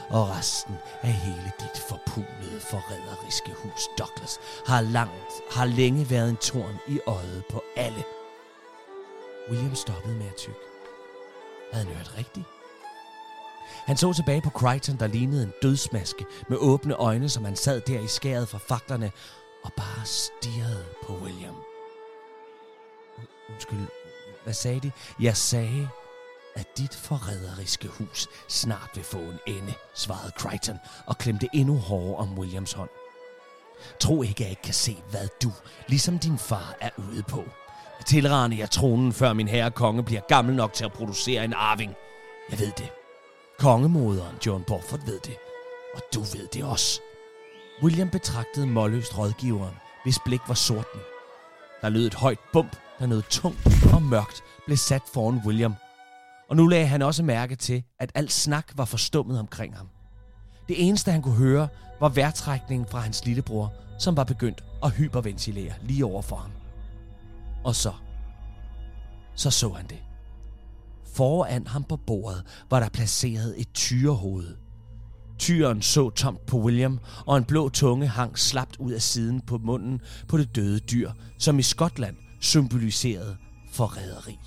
og 0.09 0.29
resten 0.29 0.75
af 1.01 1.13
hele 1.13 1.51
dit 1.59 1.83
forpulede, 1.89 2.59
forræderiske 2.59 3.51
hus 3.55 3.87
Douglas 3.99 4.39
har 4.65 4.81
langt, 4.81 5.33
har 5.51 5.65
længe 5.65 6.09
været 6.09 6.29
en 6.29 6.37
torn 6.37 6.79
i 6.87 6.99
øjet 7.07 7.43
på 7.51 7.63
alle. 7.75 8.03
William 9.49 9.75
stoppede 9.75 10.15
med 10.15 10.27
at 10.27 10.35
tykke. 10.35 10.59
Havde 11.73 11.85
han 11.85 11.95
hørt 11.95 12.17
rigtigt? 12.17 12.45
Han 13.85 13.97
så 13.97 14.13
tilbage 14.13 14.41
på 14.41 14.49
Crichton, 14.49 14.99
der 14.99 15.07
lignede 15.07 15.43
en 15.43 15.53
dødsmaske 15.61 16.25
med 16.49 16.57
åbne 16.57 16.93
øjne, 16.93 17.29
som 17.29 17.45
han 17.45 17.55
sad 17.55 17.81
der 17.81 17.99
i 17.99 18.07
skæret 18.07 18.49
fra 18.49 18.57
faklerne 18.57 19.11
og 19.63 19.71
bare 19.77 20.05
stirrede 20.05 20.85
på 21.03 21.13
William. 21.13 21.55
Undskyld, 23.49 23.87
hvad 24.43 24.53
sagde 24.53 24.79
de? 24.79 24.91
Jeg 25.19 25.37
sagde, 25.37 25.89
at 26.55 26.77
dit 26.77 26.95
forræderiske 26.95 27.87
hus 27.87 28.27
snart 28.47 28.89
vil 28.95 29.03
få 29.03 29.17
en 29.17 29.39
ende, 29.47 29.73
svarede 29.93 30.31
Crichton 30.39 30.77
og 31.07 31.17
klemte 31.17 31.49
endnu 31.53 31.77
hårdere 31.77 32.15
om 32.15 32.39
Williams 32.39 32.73
hånd. 32.73 32.89
Tro 33.99 34.21
ikke, 34.21 34.33
at 34.33 34.39
jeg 34.39 34.49
ikke 34.49 34.61
kan 34.61 34.73
se, 34.73 35.03
hvad 35.09 35.27
du, 35.43 35.51
ligesom 35.87 36.19
din 36.19 36.37
far, 36.37 36.75
er 36.81 36.89
ude 36.97 37.23
på. 37.23 37.43
Tilrane 38.05 38.57
jeg 38.57 38.71
tronen, 38.71 39.13
før 39.13 39.33
min 39.33 39.47
herre 39.47 39.71
konge 39.71 40.03
bliver 40.03 40.21
gammel 40.27 40.55
nok 40.55 40.73
til 40.73 40.85
at 40.85 40.93
producere 40.93 41.45
en 41.45 41.53
arving. 41.53 41.93
Jeg 42.51 42.59
ved 42.59 42.71
det. 42.77 42.89
Kongemoderen 43.59 44.35
John 44.45 44.63
Borford 44.67 45.05
ved 45.05 45.19
det. 45.19 45.35
Og 45.95 46.01
du 46.13 46.19
ved 46.19 46.47
det 46.53 46.63
også. 46.63 47.01
William 47.83 48.09
betragtede 48.09 48.67
målløst 48.67 49.17
rådgiveren, 49.17 49.75
hvis 50.03 50.19
blik 50.25 50.41
var 50.47 50.53
sorten. 50.53 50.99
Der 51.81 51.89
lød 51.89 52.07
et 52.07 52.13
højt 52.13 52.39
bump, 52.53 52.75
da 52.99 53.05
noget 53.05 53.25
tungt 53.25 53.67
og 53.93 54.01
mørkt 54.01 54.43
blev 54.65 54.77
sat 54.77 55.01
foran 55.13 55.41
William. 55.45 55.75
Og 56.49 56.55
nu 56.55 56.67
lagde 56.67 56.87
han 56.87 57.01
også 57.01 57.23
mærke 57.23 57.55
til, 57.55 57.83
at 57.99 58.11
alt 58.15 58.31
snak 58.31 58.71
var 58.75 58.85
forstummet 58.85 59.39
omkring 59.39 59.77
ham. 59.77 59.89
Det 60.67 60.87
eneste, 60.87 61.11
han 61.11 61.21
kunne 61.21 61.35
høre, 61.35 61.67
var 61.99 62.09
vejrtrækningen 62.09 62.87
fra 62.91 62.99
hans 62.99 63.25
lillebror, 63.25 63.73
som 63.99 64.17
var 64.17 64.23
begyndt 64.23 64.63
at 64.83 64.91
hyperventilere 64.91 65.73
lige 65.81 66.05
over 66.05 66.21
for 66.21 66.35
ham. 66.35 66.51
Og 67.63 67.75
så, 67.75 67.93
så 69.35 69.51
så 69.51 69.69
han 69.69 69.87
det. 69.87 69.99
Foran 71.15 71.67
ham 71.67 71.83
på 71.83 71.97
bordet 71.97 72.43
var 72.69 72.79
der 72.79 72.89
placeret 72.89 73.61
et 73.61 73.73
tyrehoved. 73.73 74.55
Tyren 75.39 75.81
så 75.81 76.09
tomt 76.09 76.45
på 76.45 76.57
William, 76.57 76.99
og 77.25 77.37
en 77.37 77.43
blå 77.43 77.69
tunge 77.69 78.07
hang 78.07 78.39
slapt 78.39 78.77
ud 78.77 78.91
af 78.91 79.01
siden 79.01 79.41
på 79.41 79.57
munden 79.57 80.01
på 80.27 80.37
det 80.37 80.55
døde 80.55 80.79
dyr, 80.79 81.11
som 81.39 81.59
i 81.59 81.61
Skotland 81.61 82.15
symboliserede 82.41 83.37
forræderi. 83.73 84.39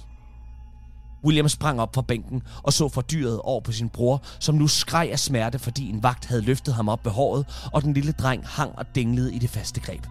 William 1.24 1.48
sprang 1.48 1.80
op 1.80 1.94
fra 1.94 2.02
bænken 2.02 2.42
og 2.62 2.72
så 2.72 2.88
for 2.88 3.00
dyret 3.00 3.40
over 3.40 3.60
på 3.60 3.72
sin 3.72 3.88
bror, 3.88 4.22
som 4.40 4.54
nu 4.54 4.66
skreg 4.66 5.08
af 5.12 5.18
smerte, 5.18 5.58
fordi 5.58 5.90
en 5.90 6.02
vagt 6.02 6.26
havde 6.26 6.42
løftet 6.42 6.74
ham 6.74 6.88
op 6.88 7.04
ved 7.04 7.12
håret, 7.12 7.68
og 7.72 7.82
den 7.82 7.94
lille 7.94 8.12
dreng 8.12 8.46
hang 8.46 8.78
og 8.78 8.94
dinglede 8.94 9.34
i 9.34 9.38
det 9.38 9.50
faste 9.50 9.80
greb. 9.80 10.06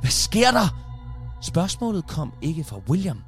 Hvad 0.00 0.10
sker 0.10 0.50
der? 0.50 0.95
Spørgsmålet 1.40 2.06
kom 2.06 2.32
ikke 2.42 2.64
fra 2.64 2.80
William, 2.88 3.22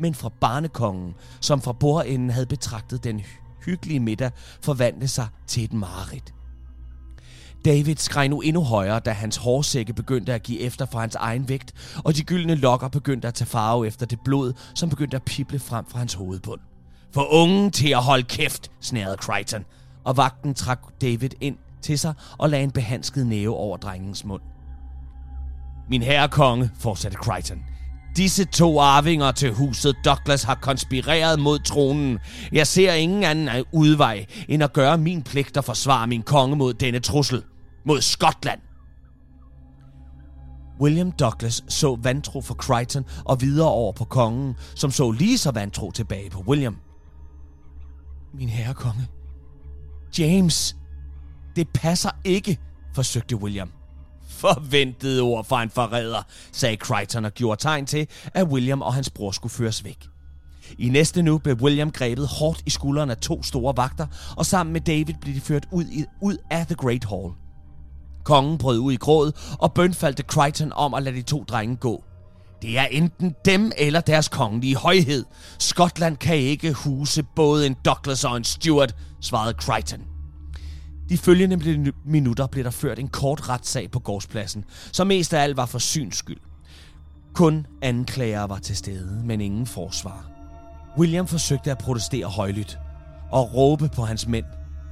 men 0.00 0.14
fra 0.14 0.28
barnekongen, 0.40 1.14
som 1.40 1.62
fra 1.62 1.72
bordenden 1.72 2.30
havde 2.30 2.46
betragtet 2.46 3.04
den 3.04 3.22
hyggelige 3.64 4.00
middag 4.00 4.30
forvandle 4.62 5.08
sig 5.08 5.26
til 5.46 5.64
et 5.64 5.72
mareridt. 5.72 6.34
David 7.64 7.96
skreg 7.96 8.28
nu 8.28 8.40
endnu 8.40 8.62
højere, 8.62 9.00
da 9.00 9.10
hans 9.10 9.36
hårsække 9.36 9.92
begyndte 9.92 10.34
at 10.34 10.42
give 10.42 10.60
efter 10.60 10.86
for 10.86 10.98
hans 10.98 11.14
egen 11.14 11.48
vægt, 11.48 11.98
og 12.04 12.16
de 12.16 12.24
gyldne 12.24 12.54
lokker 12.54 12.88
begyndte 12.88 13.28
at 13.28 13.34
tage 13.34 13.48
farve 13.48 13.86
efter 13.86 14.06
det 14.06 14.18
blod, 14.24 14.52
som 14.74 14.90
begyndte 14.90 15.16
at 15.16 15.22
pible 15.22 15.58
frem 15.58 15.86
fra 15.88 15.98
hans 15.98 16.14
hovedbund. 16.14 16.60
For 17.12 17.32
ungen 17.32 17.70
til 17.70 17.88
at 17.88 18.02
holde 18.02 18.22
kæft, 18.22 18.70
snærede 18.80 19.16
Crichton, 19.16 19.64
og 20.04 20.16
vagten 20.16 20.54
trak 20.54 20.80
David 21.00 21.30
ind 21.40 21.56
til 21.82 21.98
sig 21.98 22.14
og 22.38 22.50
lagde 22.50 22.64
en 22.64 22.70
behandsket 22.70 23.26
næve 23.26 23.56
over 23.56 23.76
drengens 23.76 24.24
mund. 24.24 24.42
Min 25.90 26.02
herre 26.02 26.28
konge, 26.28 26.70
fortsatte 26.80 27.18
Crichton, 27.18 27.58
Disse 28.16 28.44
to 28.44 28.80
arvinger 28.80 29.32
til 29.32 29.52
huset 29.52 29.96
Douglas 30.04 30.42
har 30.42 30.54
konspireret 30.54 31.40
mod 31.40 31.58
tronen. 31.58 32.18
Jeg 32.52 32.66
ser 32.66 32.92
ingen 32.92 33.24
anden 33.24 33.64
udvej, 33.72 34.26
end 34.48 34.62
at 34.62 34.72
gøre 34.72 34.98
min 34.98 35.22
pligt 35.22 35.56
og 35.56 35.64
forsvare 35.64 36.06
min 36.06 36.22
konge 36.22 36.56
mod 36.56 36.74
denne 36.74 37.00
trussel. 37.00 37.42
Mod 37.86 38.00
Skotland. 38.00 38.60
William 40.80 41.12
Douglas 41.12 41.64
så 41.68 41.98
vantro 42.02 42.40
for 42.40 42.54
Crichton 42.54 43.04
og 43.24 43.40
videre 43.40 43.68
over 43.68 43.92
på 43.92 44.04
kongen, 44.04 44.54
som 44.74 44.90
så 44.90 45.10
lige 45.10 45.38
så 45.38 45.50
vantro 45.50 45.90
tilbage 45.90 46.30
på 46.30 46.40
William. 46.48 46.76
Min 48.34 48.48
herre 48.48 48.74
konge. 48.74 49.06
James, 50.18 50.76
det 51.56 51.68
passer 51.74 52.10
ikke, 52.24 52.58
forsøgte 52.94 53.36
William. 53.36 53.70
Forventede 54.34 55.22
ord 55.22 55.44
fra 55.44 55.62
en 55.62 55.70
forræder, 55.70 56.22
sagde 56.52 56.76
Crichton 56.76 57.24
og 57.24 57.32
gjorde 57.32 57.60
tegn 57.60 57.86
til, 57.86 58.08
at 58.34 58.46
William 58.46 58.82
og 58.82 58.94
hans 58.94 59.10
bror 59.10 59.30
skulle 59.30 59.52
føres 59.52 59.84
væk. 59.84 60.08
I 60.78 60.88
næste 60.88 61.22
nu 61.22 61.38
blev 61.38 61.56
William 61.56 61.90
grebet 61.90 62.28
hårdt 62.28 62.62
i 62.66 62.70
skulderen 62.70 63.10
af 63.10 63.16
to 63.16 63.42
store 63.42 63.76
vagter, 63.76 64.06
og 64.36 64.46
sammen 64.46 64.72
med 64.72 64.80
David 64.80 65.14
blev 65.20 65.34
de 65.34 65.40
ført 65.40 65.66
ud, 65.72 65.84
i, 65.84 66.04
ud 66.22 66.36
af 66.50 66.66
The 66.66 66.74
Great 66.74 67.04
Hall. 67.04 67.32
Kongen 68.24 68.58
brød 68.58 68.78
ud 68.78 68.92
i 68.92 68.96
gråd 68.96 69.32
og 69.58 69.72
bønfaldte 69.72 70.22
Crichton 70.22 70.72
om 70.72 70.94
at 70.94 71.02
lade 71.02 71.16
de 71.16 71.22
to 71.22 71.44
drenge 71.48 71.76
gå. 71.76 72.04
Det 72.62 72.78
er 72.78 72.84
enten 72.84 73.34
dem 73.44 73.72
eller 73.78 74.00
deres 74.00 74.28
kongelige 74.28 74.76
højhed. 74.76 75.24
Skotland 75.58 76.16
kan 76.16 76.36
ikke 76.36 76.72
huse 76.72 77.22
både 77.36 77.66
en 77.66 77.76
Douglas 77.84 78.24
og 78.24 78.36
en 78.36 78.44
Stuart, 78.44 78.94
svarede 79.20 79.54
Crichton. 79.60 80.13
De 81.08 81.18
følgende 81.18 81.92
minutter 82.04 82.46
blev 82.46 82.64
der 82.64 82.70
ført 82.70 82.98
en 82.98 83.08
kort 83.08 83.48
retssag 83.48 83.90
på 83.90 83.98
gårdspladsen, 83.98 84.64
som 84.92 85.06
mest 85.06 85.34
af 85.34 85.42
alt 85.42 85.56
var 85.56 85.66
for 85.66 85.78
syns 85.78 86.16
skyld. 86.16 86.40
Kun 87.34 87.66
anklager 87.82 88.44
var 88.44 88.58
til 88.58 88.76
stede, 88.76 89.22
men 89.24 89.40
ingen 89.40 89.66
forsvar. 89.66 90.30
William 90.98 91.26
forsøgte 91.26 91.70
at 91.70 91.78
protestere 91.78 92.26
højlydt 92.26 92.78
og 93.30 93.54
råbe 93.54 93.88
på 93.88 94.02
hans 94.02 94.26
mænd. 94.26 94.44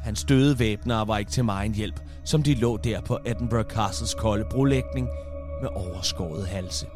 Hans 0.03 0.25
døde 0.25 0.59
væbnere 0.59 1.09
var 1.09 1.19
ikke 1.19 1.31
til 1.31 1.45
meget 1.45 1.73
hjælp, 1.73 2.01
som 2.25 2.43
de 2.43 2.55
lå 2.55 2.77
der 2.77 3.01
på 3.01 3.19
Edinburgh 3.27 3.69
Castles 3.69 4.15
kolde 4.15 4.45
brolægning 4.51 5.09
med 5.63 5.69
overskåret 5.75 6.47
halse. 6.47 6.87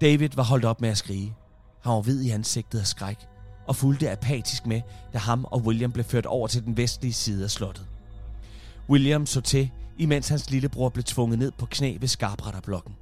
David 0.00 0.28
var 0.34 0.42
holdt 0.42 0.64
op 0.64 0.80
med 0.80 0.88
at 0.88 0.98
skrige. 0.98 1.34
Han 1.82 1.92
var 1.92 2.00
hvid 2.00 2.22
i 2.22 2.30
ansigtet 2.30 2.78
af 2.80 2.86
skræk, 2.86 3.18
og 3.68 3.76
fulgte 3.76 4.10
apatisk 4.10 4.66
med, 4.66 4.80
da 5.12 5.18
ham 5.18 5.44
og 5.44 5.62
William 5.62 5.92
blev 5.92 6.04
ført 6.04 6.26
over 6.26 6.46
til 6.46 6.64
den 6.64 6.76
vestlige 6.76 7.12
side 7.12 7.44
af 7.44 7.50
slottet. 7.50 7.86
William 8.88 9.26
så 9.26 9.40
til, 9.40 9.70
imens 9.98 10.28
hans 10.28 10.50
lillebror 10.50 10.88
blev 10.88 11.04
tvunget 11.04 11.38
ned 11.38 11.52
på 11.58 11.66
knæ 11.66 11.96
ved 12.00 12.08
skarpretterblokken. 12.08 12.94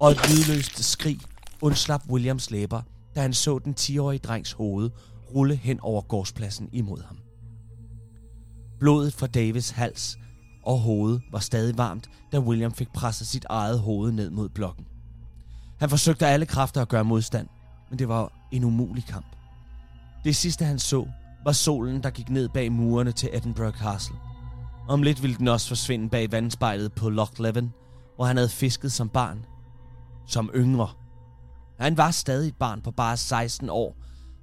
Og 0.00 0.10
et 0.10 0.30
lydløst 0.30 0.84
skrig 0.84 1.18
undslap 1.62 2.02
Williams 2.10 2.50
læber, 2.50 2.82
da 3.14 3.20
han 3.20 3.34
så 3.34 3.58
den 3.58 3.74
10-årige 3.80 4.18
drengs 4.18 4.52
hoved 4.52 4.90
rulle 5.34 5.56
hen 5.56 5.80
over 5.80 6.02
gårdspladsen 6.02 6.68
imod 6.72 7.02
ham. 7.02 7.18
Blodet 8.80 9.12
fra 9.12 9.26
Davids 9.26 9.70
hals 9.70 10.18
og 10.62 10.78
hoved 10.78 11.20
var 11.32 11.38
stadig 11.38 11.78
varmt, 11.78 12.10
da 12.32 12.38
William 12.38 12.72
fik 12.72 12.88
presset 12.92 13.26
sit 13.26 13.44
eget 13.48 13.80
hoved 13.80 14.12
ned 14.12 14.30
mod 14.30 14.48
blokken. 14.48 14.86
Han 15.78 15.90
forsøgte 15.90 16.26
alle 16.26 16.46
kræfter 16.46 16.82
at 16.82 16.88
gøre 16.88 17.04
modstand, 17.04 17.48
men 17.90 17.98
det 17.98 18.08
var 18.08 18.32
en 18.52 18.64
umulig 18.64 19.04
kamp. 19.04 19.37
Det 20.24 20.36
sidste 20.36 20.64
han 20.64 20.78
så, 20.78 21.06
var 21.44 21.52
solen, 21.52 22.02
der 22.02 22.10
gik 22.10 22.28
ned 22.30 22.48
bag 22.48 22.72
murene 22.72 23.12
til 23.12 23.30
Edinburgh 23.32 23.78
Castle. 23.78 24.16
Om 24.88 25.02
lidt 25.02 25.22
ville 25.22 25.36
den 25.36 25.48
også 25.48 25.68
forsvinde 25.68 26.08
bag 26.08 26.32
vandspejlet 26.32 26.92
på 26.92 27.10
Loch 27.10 27.40
Leven, 27.40 27.72
hvor 28.16 28.24
han 28.24 28.36
havde 28.36 28.48
fisket 28.48 28.92
som 28.92 29.08
barn. 29.08 29.46
Som 30.26 30.50
yngre. 30.54 30.88
Han 31.80 31.96
var 31.96 32.10
stadig 32.10 32.48
et 32.48 32.56
barn 32.56 32.80
på 32.80 32.90
bare 32.90 33.16
16 33.16 33.70
år, 33.70 33.96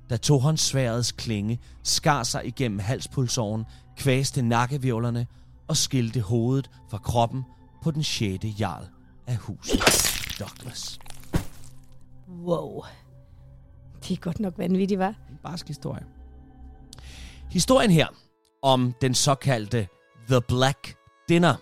da 0.10 0.18
tohåndssværets 0.18 1.12
klinge 1.12 1.60
skar 1.84 2.24
sig 2.24 2.46
igennem 2.46 2.80
halspulsåren, 2.80 3.66
kvæste 3.98 4.42
nakkevirvlerne 4.42 5.28
og 5.68 5.78
skilte 5.78 6.22
hovedet 6.22 6.70
fra 6.90 6.98
kroppen 6.98 7.44
på 7.84 7.92
den 7.92 8.04
sjette 8.04 8.48
jarl 8.48 8.86
af 9.28 9.36
huset 9.36 9.80
Douglas. 10.40 11.00
Wow. 12.46 12.84
Det 14.08 14.18
er 14.18 14.22
godt 14.22 14.40
nok 14.40 14.54
vanvittigt, 14.58 15.00
var. 15.00 15.16
En 15.30 15.40
barsk 15.44 15.68
historie. 15.68 16.04
Historien 17.52 17.92
her 17.92 18.08
om 18.62 18.94
den 19.02 19.14
såkaldte 19.14 19.88
The 20.30 20.42
Black 20.42 20.96
Dinner, 21.30 21.56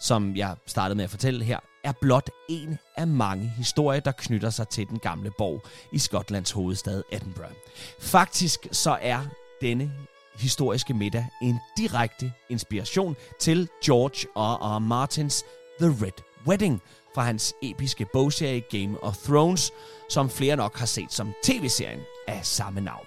som 0.00 0.36
jeg 0.36 0.56
startede 0.66 0.96
med 0.96 1.04
at 1.04 1.10
fortælle 1.10 1.44
her, 1.44 1.58
er 1.84 1.92
blot 2.00 2.30
en 2.48 2.78
af 2.96 3.06
mange 3.06 3.48
historier, 3.48 4.00
der 4.00 4.12
knytter 4.12 4.50
sig 4.50 4.68
til 4.68 4.88
den 4.88 4.98
gamle 4.98 5.30
borg 5.38 5.62
i 5.92 5.98
Skotlands 5.98 6.50
hovedstad 6.50 7.02
Edinburgh. 7.12 7.54
Faktisk 8.00 8.66
så 8.72 8.98
er 9.00 9.20
denne 9.60 9.92
historiske 10.38 10.94
middag 10.94 11.26
en 11.42 11.58
direkte 11.76 12.32
inspiration 12.48 13.16
til 13.40 13.68
George 13.84 14.28
R. 14.36 14.76
R. 14.76 14.78
Martins 14.78 15.44
The 15.80 15.88
Red 15.88 16.46
Wedding 16.46 16.82
fra 17.14 17.22
hans 17.22 17.54
episke 17.62 18.06
bogserie 18.12 18.60
Game 18.60 19.04
of 19.04 19.16
Thrones, 19.16 19.72
som 20.08 20.30
flere 20.30 20.56
nok 20.56 20.78
har 20.78 20.86
set 20.86 21.12
som 21.12 21.32
tv-serien 21.42 22.00
af 22.28 22.46
samme 22.46 22.80
navn. 22.80 23.06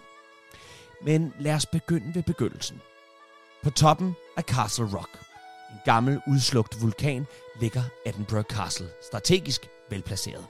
Men 1.06 1.34
lad 1.40 1.54
os 1.54 1.66
begynde 1.66 2.16
ved 2.16 2.24
begyndelsen. 2.24 2.82
På 3.64 3.70
toppen 3.70 4.16
af 4.38 4.44
Castle 4.44 4.86
Rock, 4.94 5.20
en 5.72 5.80
gammel 5.86 6.22
udslugt 6.28 6.82
vulkan, 6.82 7.28
ligger 7.60 7.84
Edinburgh 8.06 8.46
Castle 8.46 8.90
strategisk 9.08 9.68
velplaceret. 9.90 10.46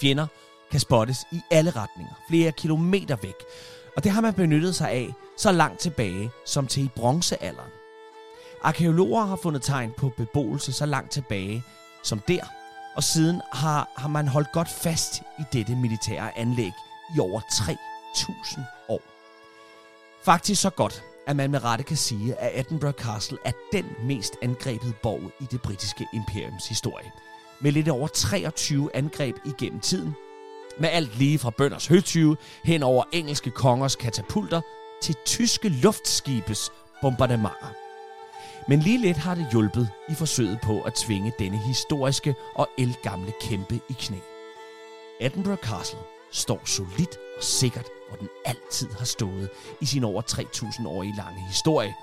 Fjender 0.00 0.26
kan 0.70 0.80
spottes 0.80 1.18
i 1.32 1.40
alle 1.50 1.70
retninger, 1.70 2.14
flere 2.28 2.52
kilometer 2.52 3.16
væk, 3.16 3.44
og 3.96 4.04
det 4.04 4.12
har 4.12 4.20
man 4.20 4.34
benyttet 4.34 4.74
sig 4.74 4.90
af 4.90 5.14
så 5.36 5.52
langt 5.52 5.80
tilbage 5.80 6.30
som 6.46 6.66
til 6.66 6.84
i 6.84 6.90
bronzealderen. 6.96 7.70
Arkeologer 8.62 9.24
har 9.24 9.36
fundet 9.36 9.62
tegn 9.62 9.92
på 9.96 10.12
beboelse 10.16 10.72
så 10.72 10.86
langt 10.86 11.10
tilbage 11.10 11.64
som 12.02 12.20
der, 12.28 12.44
og 12.96 13.04
siden 13.04 13.40
har, 13.52 13.88
har 13.96 14.08
man 14.08 14.28
holdt 14.28 14.52
godt 14.52 14.68
fast 14.68 15.22
i 15.38 15.42
dette 15.52 15.76
militære 15.76 16.38
anlæg 16.38 16.72
i 17.16 17.20
over 17.20 17.40
3.000 17.40 18.60
år. 18.88 19.00
Faktisk 20.24 20.62
så 20.62 20.70
godt, 20.70 21.02
at 21.26 21.36
man 21.36 21.50
med 21.50 21.64
rette 21.64 21.84
kan 21.84 21.96
sige, 21.96 22.34
at 22.34 22.60
Edinburgh 22.60 22.94
Castle 22.94 23.38
er 23.44 23.52
den 23.72 23.84
mest 24.02 24.36
angrebet 24.42 24.94
borg 25.02 25.20
i 25.40 25.44
det 25.50 25.62
britiske 25.62 26.06
imperiums 26.14 26.68
historie. 26.68 27.10
Med 27.60 27.72
lidt 27.72 27.88
over 27.88 28.08
23 28.08 28.96
angreb 28.96 29.36
igennem 29.44 29.80
tiden, 29.80 30.14
med 30.80 30.88
alt 30.88 31.18
lige 31.18 31.38
fra 31.38 31.50
bønders 31.50 31.86
høtyve 31.86 32.36
hen 32.64 32.82
over 32.82 33.04
engelske 33.12 33.50
kongers 33.50 33.96
katapulter 33.96 34.60
til 35.02 35.14
tyske 35.26 35.68
luftskibes 35.68 36.70
bombardementer. 37.02 37.87
Men 38.68 38.80
lige 38.80 39.00
lidt 39.00 39.16
har 39.16 39.34
det 39.34 39.46
hjulpet 39.52 39.90
i 40.08 40.14
forsøget 40.14 40.58
på 40.62 40.80
at 40.80 40.94
tvinge 40.94 41.32
denne 41.38 41.58
historiske 41.58 42.34
og 42.54 42.68
elgamle 42.78 43.32
kæmpe 43.40 43.74
i 43.74 43.92
knæ. 43.92 44.16
Edinburgh 45.20 45.62
Castle 45.62 45.98
står 46.32 46.60
solidt 46.64 47.16
og 47.36 47.44
sikkert, 47.44 47.86
hvor 48.08 48.16
den 48.16 48.28
altid 48.44 48.88
har 48.98 49.04
stået 49.04 49.50
i 49.80 49.86
sin 49.86 50.04
over 50.04 50.22
3000-årige 50.22 51.16
lange 51.16 51.40
historie, 51.46 51.94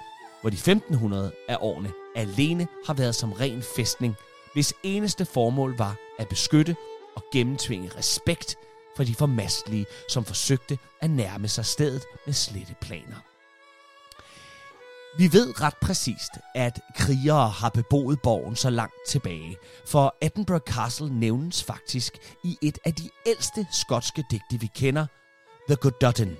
hvor 0.41 0.49
de 0.49 0.55
1500 0.55 1.31
af 1.49 1.57
årene 1.59 1.91
alene 2.15 2.67
har 2.85 2.93
været 2.93 3.15
som 3.15 3.31
ren 3.31 3.63
fæstning, 3.75 4.15
hvis 4.53 4.73
eneste 4.83 5.25
formål 5.25 5.77
var 5.77 5.95
at 6.19 6.27
beskytte 6.27 6.75
og 7.15 7.23
gennemtvinge 7.33 7.91
respekt 7.97 8.55
for 8.95 9.03
de 9.03 9.15
formastlige, 9.15 9.85
som 10.09 10.25
forsøgte 10.25 10.77
at 11.01 11.09
nærme 11.09 11.47
sig 11.47 11.65
stedet 11.65 12.03
med 12.25 12.33
slette 12.33 12.75
planer. 12.81 13.34
Vi 15.17 15.33
ved 15.33 15.61
ret 15.61 15.77
præcist, 15.81 16.31
at 16.55 16.79
krigere 16.95 17.49
har 17.49 17.69
beboet 17.69 18.19
borgen 18.23 18.55
så 18.55 18.69
langt 18.69 18.95
tilbage, 19.07 19.57
for 19.85 20.15
Edinburgh 20.21 20.63
Castle 20.73 21.19
nævnes 21.19 21.63
faktisk 21.63 22.13
i 22.43 22.57
et 22.61 22.77
af 22.85 22.93
de 22.93 23.09
ældste 23.25 23.67
skotske 23.71 24.23
digte, 24.31 24.59
vi 24.59 24.69
kender, 24.75 25.05
The 25.67 25.75
Gododin. 25.75 26.37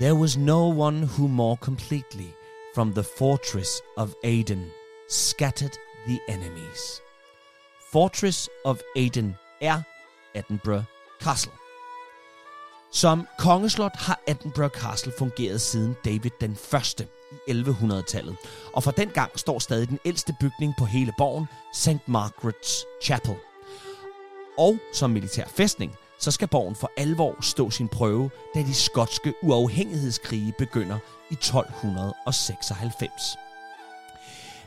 There 0.00 0.14
was 0.14 0.36
no 0.36 0.80
one 0.80 1.06
who 1.06 1.26
more 1.28 1.56
completely, 1.56 2.30
from 2.74 2.92
the 2.92 3.04
fortress 3.18 3.82
of 3.96 4.08
Aden, 4.24 4.70
scattered 5.10 5.76
the 6.06 6.20
enemies. 6.28 7.00
Fortress 7.92 8.48
of 8.64 8.80
Aden 8.96 9.36
er 9.60 9.82
Edinburgh 10.34 10.84
Castle. 11.20 11.61
Som 12.94 13.26
kongeslot 13.38 13.96
har 13.96 14.20
Edinburgh 14.26 14.80
Castle 14.80 15.12
fungeret 15.18 15.60
siden 15.60 15.96
David 16.04 16.30
den 16.40 16.56
første 16.56 17.08
i 17.30 17.50
1100-tallet, 17.50 18.36
og 18.72 18.82
fra 18.82 18.90
den 18.90 19.08
gang 19.08 19.38
står 19.38 19.58
stadig 19.58 19.88
den 19.88 19.98
ældste 20.04 20.36
bygning 20.40 20.74
på 20.78 20.84
hele 20.84 21.12
borgen, 21.18 21.46
St. 21.74 21.88
Margaret's 22.08 22.84
Chapel. 23.02 23.34
Og 24.58 24.78
som 24.92 25.10
militær 25.10 25.44
fæstning, 25.46 25.96
så 26.18 26.30
skal 26.30 26.48
borgen 26.48 26.74
for 26.74 26.90
alvor 26.96 27.36
stå 27.42 27.70
sin 27.70 27.88
prøve, 27.88 28.30
da 28.54 28.62
de 28.62 28.74
skotske 28.74 29.34
uafhængighedskrige 29.42 30.54
begynder 30.58 30.98
i 31.30 31.34
1296. 31.34 33.12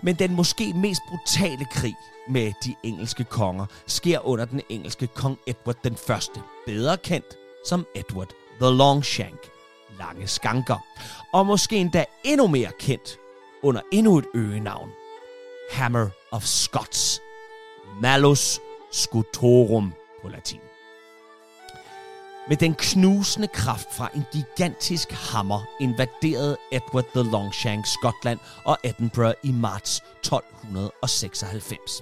Men 0.02 0.16
den 0.16 0.36
måske 0.36 0.74
mest 0.74 1.02
brutale 1.10 1.66
krig 1.66 1.96
med 2.30 2.54
de 2.66 2.76
engelske 2.84 3.24
konger 3.24 3.66
sker 3.88 4.28
under 4.28 4.46
den 4.46 4.62
engelske 4.70 5.08
kong 5.08 5.40
Edward 5.48 5.78
den 5.84 5.96
første, 5.96 6.42
bedre 6.66 6.98
kendt 6.98 7.38
som 7.66 7.86
Edward 7.96 8.30
the 8.62 8.70
Longshank, 8.70 9.40
lange 10.00 10.28
skanker, 10.28 10.78
og 11.34 11.46
måske 11.46 11.78
endda 11.78 12.06
endnu 12.24 12.48
mere 12.48 12.72
kendt 12.80 13.18
under 13.64 13.82
endnu 13.92 14.18
et 14.18 14.26
øgenavn, 14.34 14.90
Hammer 15.72 16.10
of 16.32 16.44
Scots, 16.44 17.22
Malus 18.02 18.60
Scutorum 18.92 19.94
på 20.22 20.30
latin. 20.30 20.60
Med 22.48 22.58
den 22.58 22.76
knusende 22.76 23.48
kraft 23.48 23.94
fra 23.94 24.10
en 24.16 24.26
gigantisk 24.32 25.12
hammer 25.12 25.62
invaderede 25.80 26.58
Edward 26.72 27.06
the 27.16 27.32
Longshank 27.32 27.86
Skotland 27.86 28.40
og 28.66 28.78
Edinburgh 28.84 29.34
i 29.44 29.52
marts 29.52 29.98
1296. 29.98 32.02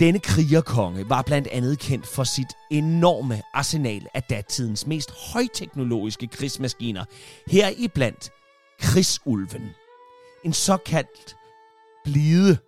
Denne 0.00 0.18
krigerkonge 0.18 1.08
var 1.08 1.22
blandt 1.22 1.48
andet 1.48 1.78
kendt 1.78 2.06
for 2.06 2.24
sit 2.24 2.52
enorme 2.70 3.42
arsenal 3.54 4.06
af 4.14 4.22
datidens 4.22 4.86
mest 4.86 5.32
højteknologiske 5.32 6.26
krigsmaskiner, 6.26 7.04
heriblandt 7.46 8.30
krigsulven. 8.80 9.70
En 10.44 10.52
såkaldt 10.52 11.36
blide, 12.04 12.58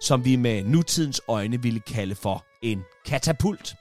som 0.00 0.24
vi 0.24 0.36
med 0.36 0.64
nutidens 0.64 1.20
øjne 1.28 1.62
ville 1.62 1.80
kalde 1.80 2.14
for 2.14 2.44
en 2.62 2.82
katapult. 3.06 3.74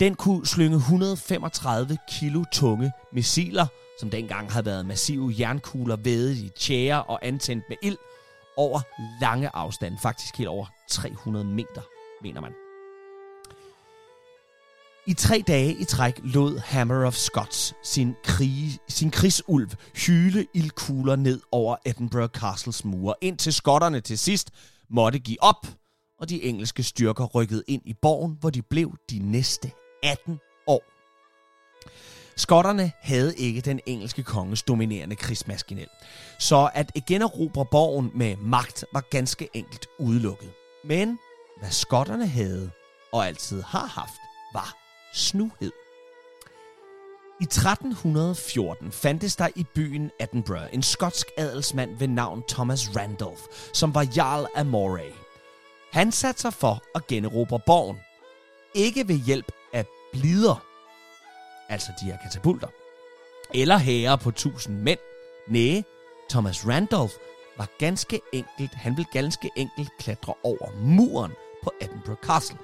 Den 0.00 0.14
kunne 0.14 0.46
slynge 0.46 0.76
135 0.76 1.98
kilo 2.10 2.44
tunge 2.52 2.92
missiler, 3.12 3.66
som 4.00 4.10
dengang 4.10 4.52
havde 4.52 4.66
været 4.66 4.86
massive 4.86 5.34
jernkugler 5.38 5.96
vædet 5.96 6.36
i 6.36 6.50
tjære 6.56 7.02
og 7.02 7.26
antændt 7.26 7.64
med 7.68 7.76
ild, 7.82 7.96
over 8.58 8.80
lange 9.20 9.56
afstande, 9.56 9.98
faktisk 9.98 10.36
helt 10.38 10.48
over 10.48 10.66
300 10.88 11.44
meter, 11.44 11.82
mener 12.22 12.40
man. 12.40 12.52
I 15.06 15.14
tre 15.14 15.44
dage 15.46 15.72
i 15.80 15.84
træk 15.84 16.20
lod 16.24 16.58
Hammer 16.58 17.06
of 17.06 17.14
Scots 17.14 17.74
sin, 17.82 18.14
krig, 18.24 18.78
sin 18.88 19.10
krigsulv 19.10 19.70
hyle 20.06 20.46
ildkugler 20.54 21.16
ned 21.16 21.40
over 21.52 21.76
Edinburgh 21.86 22.30
Castles 22.30 22.84
mure, 22.84 23.14
indtil 23.20 23.52
skotterne 23.52 24.00
til 24.00 24.18
sidst 24.18 24.50
måtte 24.90 25.18
give 25.18 25.42
op, 25.42 25.66
og 26.20 26.28
de 26.28 26.42
engelske 26.42 26.82
styrker 26.82 27.24
rykkede 27.24 27.62
ind 27.68 27.82
i 27.84 27.94
borgen, 28.02 28.36
hvor 28.40 28.50
de 28.50 28.62
blev 28.62 28.96
de 29.10 29.18
næste 29.18 29.70
18 30.02 30.40
år. 30.66 30.82
Skotterne 32.38 32.92
havde 33.00 33.36
ikke 33.36 33.60
den 33.60 33.80
engelske 33.86 34.22
konges 34.22 34.62
dominerende 34.62 35.16
krigsmaskinel, 35.16 35.88
så 36.38 36.70
at 36.74 36.92
generobre 37.06 37.66
borgen 37.70 38.10
med 38.14 38.36
magt 38.36 38.84
var 38.92 39.00
ganske 39.10 39.48
enkelt 39.54 39.86
udelukket. 39.98 40.50
Men 40.84 41.18
hvad 41.58 41.70
skotterne 41.70 42.26
havde 42.26 42.70
og 43.12 43.26
altid 43.26 43.62
har 43.62 43.86
haft, 43.86 44.20
var 44.54 44.76
snuhed. 45.14 45.72
I 47.40 47.44
1314 47.44 48.92
fandtes 48.92 49.36
der 49.36 49.48
i 49.56 49.64
byen 49.74 50.10
Edinburgh 50.20 50.68
en 50.72 50.82
skotsk 50.82 51.26
adelsmand 51.38 51.98
ved 51.98 52.08
navn 52.08 52.42
Thomas 52.48 52.96
Randolph, 52.96 53.42
som 53.72 53.94
var 53.94 54.06
jarl 54.16 54.46
af 54.56 54.66
Moray. 54.66 55.12
Han 55.92 56.12
satte 56.12 56.40
sig 56.40 56.52
for 56.52 56.82
at 56.94 57.06
generobre 57.06 57.60
borgen. 57.66 57.96
Ikke 58.74 59.08
ved 59.08 59.16
hjælp 59.16 59.52
af 59.72 59.84
blider, 60.12 60.67
altså 61.68 61.92
de 62.00 62.04
her 62.04 62.16
katapulter, 62.22 62.68
eller 63.54 63.78
hære 63.78 64.18
på 64.18 64.30
tusind 64.30 64.78
mænd. 64.78 64.98
Næh, 65.48 65.82
Thomas 66.30 66.66
Randolph 66.66 67.14
var 67.58 67.68
ganske 67.78 68.20
enkelt, 68.32 68.74
han 68.74 68.96
ville 68.96 69.08
ganske 69.12 69.50
enkelt 69.56 69.90
klatre 69.98 70.34
over 70.42 70.70
muren 70.80 71.32
på 71.62 71.72
Edinburgh 71.80 72.20
Castle. 72.22 72.58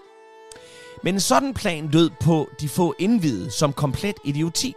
Men 1.03 1.15
en 1.15 1.21
sådan 1.21 1.55
plan 1.55 1.89
lød 1.89 2.11
på 2.21 2.49
de 2.61 2.69
få 2.69 2.95
indvidede 2.99 3.51
som 3.51 3.73
komplet 3.73 4.17
idioti, 4.25 4.75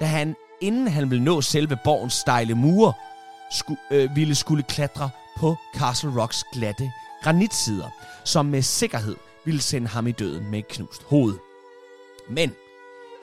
da 0.00 0.04
han, 0.04 0.36
inden 0.60 0.88
han 0.88 1.10
ville 1.10 1.24
nå 1.24 1.40
selve 1.40 1.78
borgens 1.84 2.14
stejle 2.14 2.54
mure, 2.54 2.92
skulle, 3.52 3.80
øh, 3.90 4.16
ville 4.16 4.34
skulle 4.34 4.62
klatre 4.62 5.10
på 5.36 5.56
Castle 5.76 6.22
Rocks 6.22 6.44
glatte 6.52 6.92
granitsider, 7.22 7.88
som 8.24 8.46
med 8.46 8.62
sikkerhed 8.62 9.16
ville 9.44 9.62
sende 9.62 9.88
ham 9.88 10.06
i 10.06 10.12
døden 10.12 10.50
med 10.50 10.58
et 10.58 10.68
knust 10.68 11.02
hoved. 11.02 11.34
Men 12.28 12.54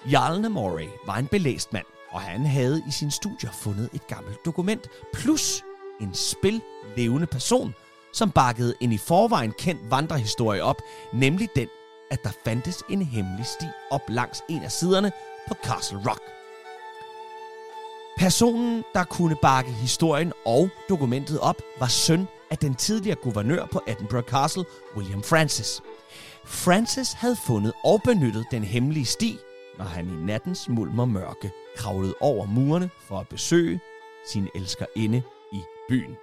Jarlene 0.05 0.49
Moray 0.49 0.87
var 1.05 1.17
en 1.17 1.27
belæst 1.27 1.73
mand, 1.73 1.85
og 2.09 2.21
han 2.21 2.45
havde 2.45 2.83
i 2.87 2.91
sin 2.91 3.11
studier 3.11 3.51
fundet 3.51 3.89
et 3.93 4.07
gammelt 4.07 4.45
dokument, 4.45 4.87
plus 5.13 5.63
en 6.01 6.13
spil 6.13 6.61
levende 6.97 7.27
person, 7.27 7.75
som 8.13 8.31
bakkede 8.31 8.73
en 8.81 8.91
i 8.91 8.97
forvejen 8.97 9.51
kendt 9.51 9.91
vandrehistorie 9.91 10.63
op, 10.63 10.81
nemlig 11.13 11.49
den, 11.55 11.67
at 12.11 12.23
der 12.23 12.29
fandtes 12.45 12.83
en 12.89 13.01
hemmelig 13.01 13.45
sti 13.45 13.65
op 13.91 14.01
langs 14.09 14.43
en 14.49 14.63
af 14.63 14.71
siderne 14.71 15.11
på 15.47 15.53
Castle 15.63 15.97
Rock. 15.97 16.21
Personen, 18.17 18.83
der 18.93 19.03
kunne 19.03 19.35
bakke 19.41 19.71
historien 19.71 20.33
og 20.45 20.69
dokumentet 20.89 21.39
op, 21.39 21.61
var 21.79 21.87
søn 21.87 22.27
af 22.51 22.57
den 22.57 22.75
tidligere 22.75 23.17
guvernør 23.23 23.65
på 23.65 23.81
Edinburgh 23.87 24.27
Castle, 24.27 24.65
William 24.97 25.23
Francis. 25.23 25.81
Francis 26.45 27.13
havde 27.13 27.35
fundet 27.35 27.73
og 27.83 28.01
benyttet 28.03 28.45
den 28.51 28.63
hemmelige 28.63 29.05
sti, 29.05 29.37
når 29.81 29.87
han 29.87 30.09
i 30.09 30.25
nattens 30.25 30.69
mulm 30.69 30.99
og 30.99 31.09
mørke 31.09 31.51
kravlede 31.77 32.13
over 32.21 32.45
murene 32.45 32.89
for 33.07 33.19
at 33.19 33.27
besøge 33.27 33.79
sin 34.27 34.47
elskerinde 34.55 35.23
i 35.53 35.59
byen. 35.89 36.15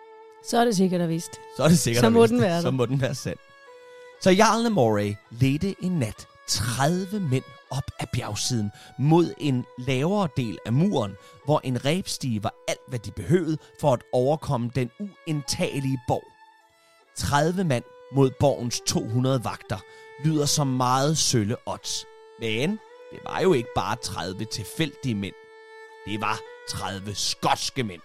Så 0.44 0.58
er 0.58 0.64
det 0.64 0.76
sikkert 0.76 1.00
at 1.00 1.08
vist. 1.08 1.32
Så 1.56 1.62
er 1.62 1.68
det 1.68 1.78
sikkert 1.78 2.04
Så 2.04 2.10
må 2.10 2.20
vist. 2.20 2.30
den 2.32 2.40
være. 2.40 2.62
Så 2.62 2.70
må 2.70 2.86
den 2.86 3.00
være 3.00 3.14
sand. 3.14 3.36
Så 4.20 4.30
Jarl 4.30 4.70
Moray 4.72 5.14
ledte 5.30 5.74
en 5.84 5.92
nat 5.92 6.26
30 6.48 7.20
mænd 7.20 7.44
op 7.70 7.82
ad 8.00 8.06
bjergsiden 8.12 8.70
mod 8.98 9.34
en 9.38 9.64
lavere 9.78 10.28
del 10.36 10.58
af 10.66 10.72
muren, 10.72 11.12
hvor 11.44 11.60
en 11.64 11.84
rebstige 11.84 12.42
var 12.42 12.54
alt, 12.68 12.80
hvad 12.88 12.98
de 12.98 13.10
behøvede 13.10 13.58
for 13.80 13.92
at 13.92 14.02
overkomme 14.12 14.70
den 14.74 14.90
uindtagelige 15.00 15.98
borg. 16.08 16.24
30 17.16 17.64
mand 17.64 17.84
mod 18.14 18.30
borgens 18.40 18.80
200 18.86 19.44
vagter 19.44 19.78
lyder 20.24 20.46
som 20.46 20.66
meget 20.66 21.18
sølle 21.18 21.56
odds. 21.66 22.04
Men 22.40 22.78
det 23.10 23.18
var 23.24 23.40
jo 23.40 23.52
ikke 23.52 23.68
bare 23.74 23.96
30 23.96 24.44
tilfældige 24.44 25.14
mænd. 25.14 25.34
Det 26.06 26.20
var 26.20 26.40
30 26.68 27.14
skotske 27.14 27.82
mænd, 27.82 28.00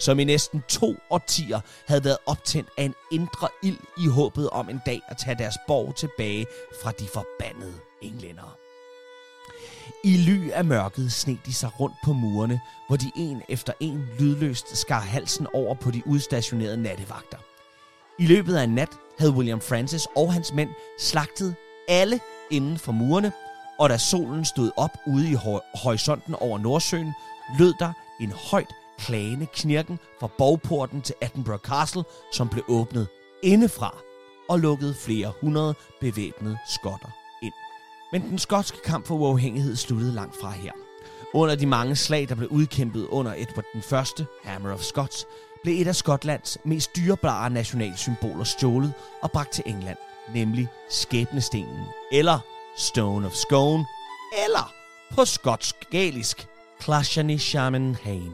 som 0.00 0.18
i 0.18 0.24
næsten 0.24 0.62
to 0.68 0.96
årtier 1.10 1.60
havde 1.86 2.04
været 2.04 2.18
optændt 2.26 2.68
af 2.78 2.84
en 2.84 2.94
indre 3.12 3.48
ild 3.62 3.78
i 3.98 4.08
håbet 4.08 4.50
om 4.50 4.68
en 4.68 4.80
dag 4.86 5.00
at 5.08 5.16
tage 5.16 5.38
deres 5.38 5.56
borg 5.68 5.94
tilbage 5.96 6.46
fra 6.82 6.90
de 6.90 7.08
forbandede 7.14 7.74
englændere. 8.02 8.50
I 10.04 10.16
ly 10.16 10.50
af 10.50 10.64
mørket 10.64 11.12
sneg 11.12 11.38
de 11.46 11.54
sig 11.54 11.80
rundt 11.80 11.96
på 12.04 12.12
murene, 12.12 12.60
hvor 12.88 12.96
de 12.96 13.12
en 13.16 13.42
efter 13.48 13.72
en 13.80 14.08
lydløst 14.18 14.76
skar 14.76 15.00
halsen 15.00 15.46
over 15.54 15.74
på 15.74 15.90
de 15.90 16.02
udstationerede 16.06 16.82
nattevagter. 16.82 17.38
I 18.18 18.26
løbet 18.26 18.56
af 18.56 18.64
en 18.64 18.74
nat 18.74 18.88
havde 19.18 19.32
William 19.32 19.60
Francis 19.60 20.06
og 20.16 20.32
hans 20.32 20.52
mænd 20.52 20.70
slagtet 20.98 21.54
alle 21.88 22.20
inden 22.50 22.78
for 22.78 22.92
murene, 22.92 23.32
og 23.78 23.90
da 23.90 23.98
solen 23.98 24.44
stod 24.44 24.70
op 24.76 24.90
ude 25.06 25.30
i 25.30 25.34
horisonten 25.74 26.34
over 26.34 26.58
Nordsøen, 26.58 27.12
lød 27.58 27.74
der 27.78 27.92
en 28.20 28.32
højt 28.50 28.74
klagende 28.98 29.46
knirken 29.46 29.98
fra 30.20 30.28
borgporten 30.38 31.02
til 31.02 31.14
Edinburgh 31.22 31.60
Castle, 31.60 32.04
som 32.32 32.48
blev 32.48 32.64
åbnet 32.68 33.08
indefra 33.42 33.96
og 34.48 34.60
lukkede 34.60 34.94
flere 34.94 35.32
hundrede 35.40 35.74
bevæbnede 36.00 36.58
skotter 36.68 37.08
ind. 37.42 37.52
Men 38.12 38.22
den 38.22 38.38
skotske 38.38 38.78
kamp 38.84 39.06
for 39.06 39.14
uafhængighed 39.14 39.76
sluttede 39.76 40.12
langt 40.12 40.40
fra 40.40 40.50
her. 40.50 40.72
Under 41.34 41.54
de 41.54 41.66
mange 41.66 41.96
slag, 41.96 42.28
der 42.28 42.34
blev 42.34 42.48
udkæmpet 42.48 43.06
under 43.06 43.32
Edward 43.36 43.64
den 43.72 43.82
første, 43.82 44.26
Hammer 44.44 44.72
of 44.72 44.80
Scots, 44.80 45.26
blev 45.62 45.80
et 45.80 45.88
af 45.88 45.96
Skotlands 45.96 46.58
mest 46.64 46.96
dyrebare 46.96 47.50
nationalsymboler 47.50 48.44
stjålet 48.44 48.92
og 49.22 49.30
bragt 49.30 49.52
til 49.52 49.64
England, 49.66 49.98
nemlig 50.34 50.68
skæbnestenen, 50.88 51.84
eller 52.12 52.38
Stone 52.78 53.26
of 53.26 53.32
Scone, 53.32 53.86
eller 54.44 54.72
på 55.14 55.24
skotsk 55.24 55.74
galisk, 55.90 56.46
Clashani 56.82 57.38
Shaman 57.38 57.94
Hain. 57.94 58.32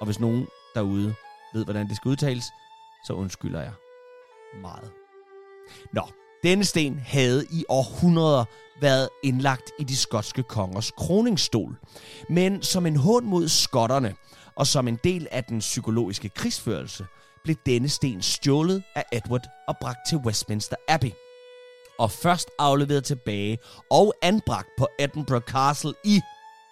Og 0.00 0.06
hvis 0.06 0.20
nogen 0.20 0.46
derude 0.74 1.14
ved, 1.54 1.64
hvordan 1.64 1.88
det 1.88 1.96
skal 1.96 2.08
udtales, 2.08 2.44
så 3.06 3.12
undskylder 3.12 3.62
jeg 3.62 3.72
meget. 4.62 4.90
Nå, 5.92 6.02
denne 6.42 6.64
sten 6.64 6.98
havde 6.98 7.46
i 7.50 7.64
århundreder 7.68 8.44
været 8.80 9.08
indlagt 9.22 9.70
i 9.78 9.84
de 9.84 9.96
skotske 9.96 10.42
kongers 10.42 10.90
kroningsstol. 10.90 11.76
Men 12.28 12.62
som 12.62 12.86
en 12.86 12.96
hån 12.96 13.24
mod 13.24 13.48
skotterne, 13.48 14.14
og 14.54 14.66
som 14.66 14.88
en 14.88 14.98
del 15.04 15.28
af 15.30 15.44
den 15.44 15.58
psykologiske 15.58 16.28
krigsførelse, 16.28 17.06
blev 17.44 17.56
denne 17.66 17.88
sten 17.88 18.22
stjålet 18.22 18.82
af 18.94 19.04
Edward 19.12 19.46
og 19.68 19.76
bragt 19.80 19.98
til 20.08 20.18
Westminster 20.18 20.76
Abbey. 20.88 21.10
Og 21.98 22.10
først 22.10 22.50
afleveret 22.58 23.04
tilbage 23.04 23.58
og 23.90 24.14
anbragt 24.22 24.68
på 24.78 24.88
Edinburgh 24.98 25.44
Castle 25.44 25.94
i, 26.04 26.20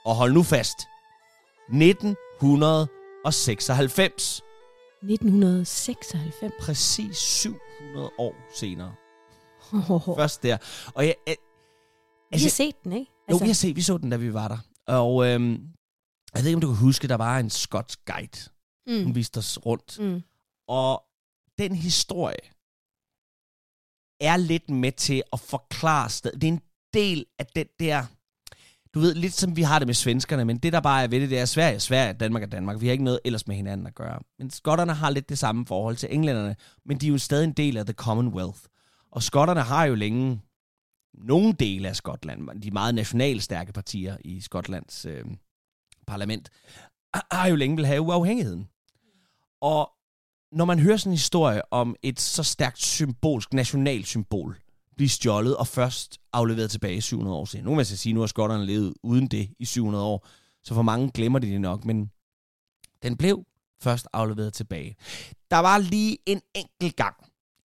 og 0.05 0.15
hold 0.15 0.33
nu 0.33 0.43
fast, 0.43 0.79
1996. 1.69 4.43
1996. 5.03 6.53
Præcis 6.61 7.17
700 7.17 8.11
år 8.19 8.35
senere. 8.55 8.95
Oh, 9.91 10.17
Først 10.17 10.43
der. 10.43 10.57
Og 10.95 11.07
jeg, 11.07 11.15
jeg, 11.27 11.37
vi 12.33 12.39
har 12.39 12.49
set 12.49 12.85
den, 12.85 12.93
ikke? 12.93 13.11
Jo, 13.31 13.37
vi 13.37 13.47
har 13.47 13.55
set, 13.55 13.77
vi 13.77 13.83
så 13.83 13.99
den, 13.99 14.11
da 14.11 14.17
vi 14.17 14.35
var 14.35 14.49
der. 14.49 14.59
Og 14.87 15.27
øhm, 15.27 15.53
jeg 16.35 16.43
ved 16.43 16.47
ikke, 16.47 16.57
om 16.57 16.61
du 16.61 16.67
kan 16.67 16.77
huske, 16.77 17.09
der 17.09 17.15
var 17.15 17.39
en 17.39 17.51
skotsk 17.51 18.01
guide. 18.07 18.51
Hun 18.89 19.05
mm, 19.05 19.15
viste 19.15 19.39
os 19.39 19.59
rundt. 19.67 19.99
mm. 20.01 20.23
Og 20.69 21.03
den 21.59 21.75
historie 21.75 22.41
er 24.21 24.37
lidt 24.37 24.71
med 24.71 24.93
til 24.93 25.23
at 25.33 25.41
forklare 25.41 26.11
stedet. 26.11 26.41
Det 26.41 26.49
er 26.49 26.53
en 26.53 26.61
del 26.95 27.27
af 27.39 27.47
den 27.47 27.67
der... 27.81 28.05
Du 28.95 29.01
ved, 29.01 29.15
lidt 29.15 29.33
som 29.33 29.57
vi 29.57 29.63
har 29.63 29.79
det 29.79 29.89
med 29.89 29.95
svenskerne, 29.95 30.45
men 30.45 30.59
det 30.59 30.73
der 30.73 30.81
bare 30.81 31.03
er 31.03 31.09
ved 31.09 31.21
det, 31.21 31.31
det 31.31 31.39
er 31.39 31.45
Sverige, 31.45 31.81
Sverige, 31.81 32.13
Danmark 32.13 32.43
og 32.43 32.53
Danmark. 32.53 32.81
Vi 32.81 32.87
har 32.87 32.93
ikke 32.93 33.05
noget 33.05 33.21
ellers 33.25 33.47
med 33.47 33.57
hinanden 33.57 33.87
at 33.87 33.95
gøre. 33.95 34.19
Men 34.39 34.51
skotterne 34.51 34.95
har 34.95 35.11
lidt 35.11 35.29
det 35.29 35.39
samme 35.39 35.67
forhold 35.67 35.97
til 35.97 36.09
englænderne, 36.15 36.57
men 36.85 36.99
de 36.99 37.07
er 37.07 37.11
jo 37.11 37.19
stadig 37.19 37.45
en 37.45 37.53
del 37.53 37.77
af 37.77 37.87
The 37.87 37.93
Commonwealth. 37.93 38.59
Og 39.11 39.23
skotterne 39.23 39.61
har 39.61 39.85
jo 39.85 39.95
længe 39.95 40.41
nogle 41.15 41.53
dele 41.53 41.89
af 41.89 41.97
Skotland, 41.97 42.61
de 42.61 42.71
meget 42.71 42.95
nationalstærke 42.95 43.73
partier 43.73 44.17
i 44.25 44.41
Skotlands 44.41 45.05
øh, 45.05 45.25
parlament, 46.07 46.51
har 47.31 47.47
jo 47.47 47.57
længe 47.57 47.77
vil 47.77 47.87
have 47.87 48.01
uafhængigheden. 48.01 48.69
Og 49.61 49.91
når 50.53 50.65
man 50.65 50.79
hører 50.79 50.97
sådan 50.97 51.11
en 51.11 51.17
historie 51.17 51.73
om 51.73 51.97
et 52.03 52.21
så 52.21 52.43
stærkt 52.43 52.79
symbolsk 52.79 53.53
nationalt 53.53 54.07
symbol, 54.07 54.61
blive 54.97 55.09
stjålet 55.09 55.57
og 55.57 55.67
først 55.67 56.19
afleveret 56.33 56.71
tilbage 56.71 57.01
700 57.01 57.37
år 57.37 57.45
siden. 57.45 57.65
Nu 57.65 57.71
kan 57.71 57.79
jeg 57.79 57.87
så 57.87 57.97
sige, 57.97 58.13
nu 58.13 58.21
har 58.21 58.27
skotterne 58.27 58.67
levet 58.67 58.95
uden 59.03 59.27
det 59.27 59.51
i 59.59 59.65
700 59.65 60.05
år, 60.05 60.27
så 60.65 60.75
for 60.75 60.83
mange 60.83 61.11
glemmer 61.11 61.39
de 61.39 61.47
det 61.47 61.61
nok, 61.61 61.85
men 61.85 62.11
den 63.03 63.17
blev 63.17 63.45
først 63.81 64.09
afleveret 64.13 64.53
tilbage. 64.55 64.97
Der 65.51 65.59
var 65.59 65.79
lige 65.79 66.19
en 66.27 66.41
enkelt 66.55 66.97
gang 66.97 67.17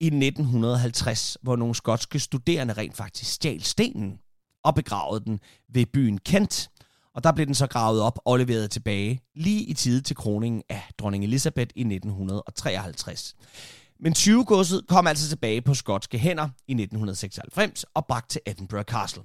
i 0.00 0.06
1950, 0.06 1.36
hvor 1.42 1.56
nogle 1.56 1.74
skotske 1.74 2.18
studerende 2.18 2.74
rent 2.74 2.96
faktisk 2.96 3.32
stjal 3.32 3.62
stenen 3.62 4.18
og 4.64 4.74
begravede 4.74 5.24
den 5.24 5.40
ved 5.68 5.86
byen 5.86 6.18
Kent. 6.18 6.70
Og 7.18 7.24
der 7.24 7.32
blev 7.32 7.46
den 7.46 7.54
så 7.54 7.66
gravet 7.66 8.00
op 8.00 8.18
og 8.24 8.38
leveret 8.38 8.70
tilbage 8.70 9.20
lige 9.34 9.62
i 9.62 9.74
tide 9.74 10.00
til 10.00 10.16
kroningen 10.16 10.62
af 10.68 10.90
dronning 10.98 11.24
Elizabeth 11.24 11.70
i 11.76 11.80
1953. 11.80 13.36
Men 14.00 14.12
20-godset 14.18 14.86
kom 14.88 15.06
altså 15.06 15.28
tilbage 15.28 15.62
på 15.62 15.74
skotske 15.74 16.18
hænder 16.18 16.44
i 16.44 16.72
1996 16.72 17.84
og 17.84 18.06
bragt 18.06 18.30
til 18.30 18.40
Edinburgh 18.46 18.84
Castle. 18.84 19.22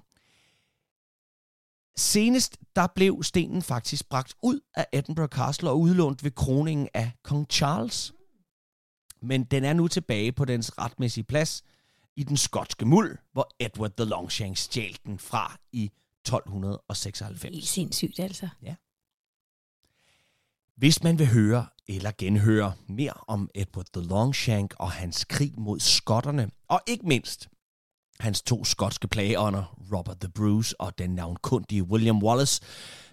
Senest 1.98 2.58
der 2.76 2.88
blev 2.96 3.24
stenen 3.24 3.62
faktisk 3.62 4.10
bragt 4.10 4.34
ud 4.44 4.60
af 4.76 4.88
Edinburgh 4.94 5.30
Castle 5.30 5.70
og 5.70 5.80
udlånt 5.80 6.24
ved 6.24 6.32
kroningen 6.32 6.88
af 6.94 7.12
kong 7.24 7.48
Charles. 7.50 8.14
Men 9.22 9.44
den 9.44 9.66
er 9.66 9.74
nu 9.74 9.88
tilbage 9.88 10.32
på 10.32 10.46
dens 10.46 10.78
retmæssige 10.78 11.24
plads 11.24 11.64
i 12.16 12.24
den 12.24 12.38
skotske 12.38 12.86
muld, 12.86 13.18
hvor 13.32 13.50
Edward 13.60 13.92
the 13.98 14.06
Longshanks 14.06 14.62
stjal 14.62 14.98
den 15.06 15.20
fra 15.20 15.58
i 15.72 15.92
1296. 16.26 17.44
Helt 17.44 17.68
sindssygt, 17.68 18.20
altså. 18.20 18.50
Hvis 20.78 21.04
man 21.04 21.20
vil 21.20 21.28
høre 21.28 21.66
eller 21.88 22.12
genhøre 22.18 22.74
mere 22.88 23.14
om 23.28 23.50
Edward 23.56 23.86
the 23.94 24.08
Longshank 24.08 24.74
og 24.80 24.92
hans 24.92 25.26
krig 25.26 25.54
mod 25.58 25.80
skotterne, 25.80 26.52
og 26.68 26.82
ikke 26.88 27.08
mindst 27.08 27.50
hans 28.20 28.42
to 28.42 28.64
skotske 28.64 29.08
plageånder, 29.08 29.78
Robert 29.94 30.20
the 30.20 30.30
Bruce 30.30 30.82
og 30.82 30.98
den 30.98 31.10
navnkundige 31.10 31.84
William 31.84 32.24
Wallace, 32.24 32.62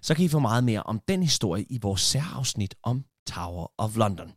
så 0.01 0.15
kan 0.15 0.25
I 0.25 0.29
få 0.29 0.39
meget 0.39 0.65
mere 0.65 0.83
om 0.83 1.01
den 1.09 1.23
historie 1.23 1.65
i 1.65 1.79
vores 1.83 2.01
særafsnit 2.01 2.75
om 2.83 3.05
Tower 3.27 3.73
of 3.79 3.97
London. 3.97 4.33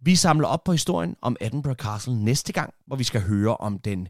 Vi 0.00 0.16
samler 0.16 0.48
op 0.48 0.64
på 0.64 0.72
historien 0.72 1.16
om 1.22 1.36
Edinburgh 1.40 1.76
Castle 1.76 2.24
næste 2.24 2.52
gang, 2.52 2.74
hvor 2.86 2.96
vi 2.96 3.04
skal 3.04 3.20
høre 3.20 3.56
om 3.56 3.78
den 3.78 4.08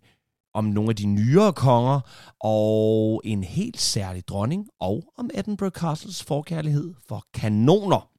om 0.58 0.64
nogle 0.64 0.90
af 0.90 0.96
de 0.96 1.06
nyere 1.06 1.52
konger 1.52 2.00
og 2.40 3.22
en 3.24 3.44
helt 3.44 3.80
særlig 3.80 4.28
dronning, 4.28 4.66
og 4.80 5.02
om 5.18 5.30
Edinburgh 5.34 5.72
Castles 5.72 6.22
forkærlighed 6.22 6.94
for 7.08 7.24
kanoner. 7.34 8.10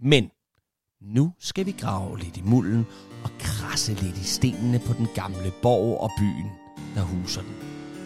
Men 0.00 0.30
Nu 1.00 1.32
skal 1.38 1.66
vi 1.66 1.74
grave 1.80 2.18
lidt 2.18 2.36
i 2.36 2.42
mulden 2.42 2.86
og 3.24 3.30
krasse 3.38 3.94
lidt 3.94 4.18
i 4.18 4.24
stenene 4.24 4.78
på 4.86 4.92
den 4.92 5.08
gamle 5.14 5.52
borg 5.62 6.00
og 6.00 6.10
byen, 6.18 6.50
der 6.94 7.02
huser 7.02 7.42
den. 7.42 7.54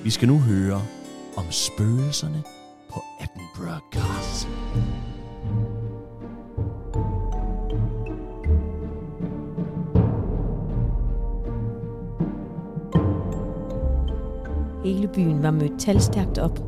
Vi 0.04 0.10
skal 0.10 0.28
nu 0.28 0.38
høre 0.38 0.82
om 1.36 1.44
spøgelserne 1.50 2.42
på 2.90 3.02
Edinburgh 3.20 3.80
Castle. 3.92 4.99
Hele 14.90 15.08
byen 15.08 15.42
var 15.42 15.50
mødt 15.50 15.80
talstærkt 15.80 16.38
op, 16.38 16.58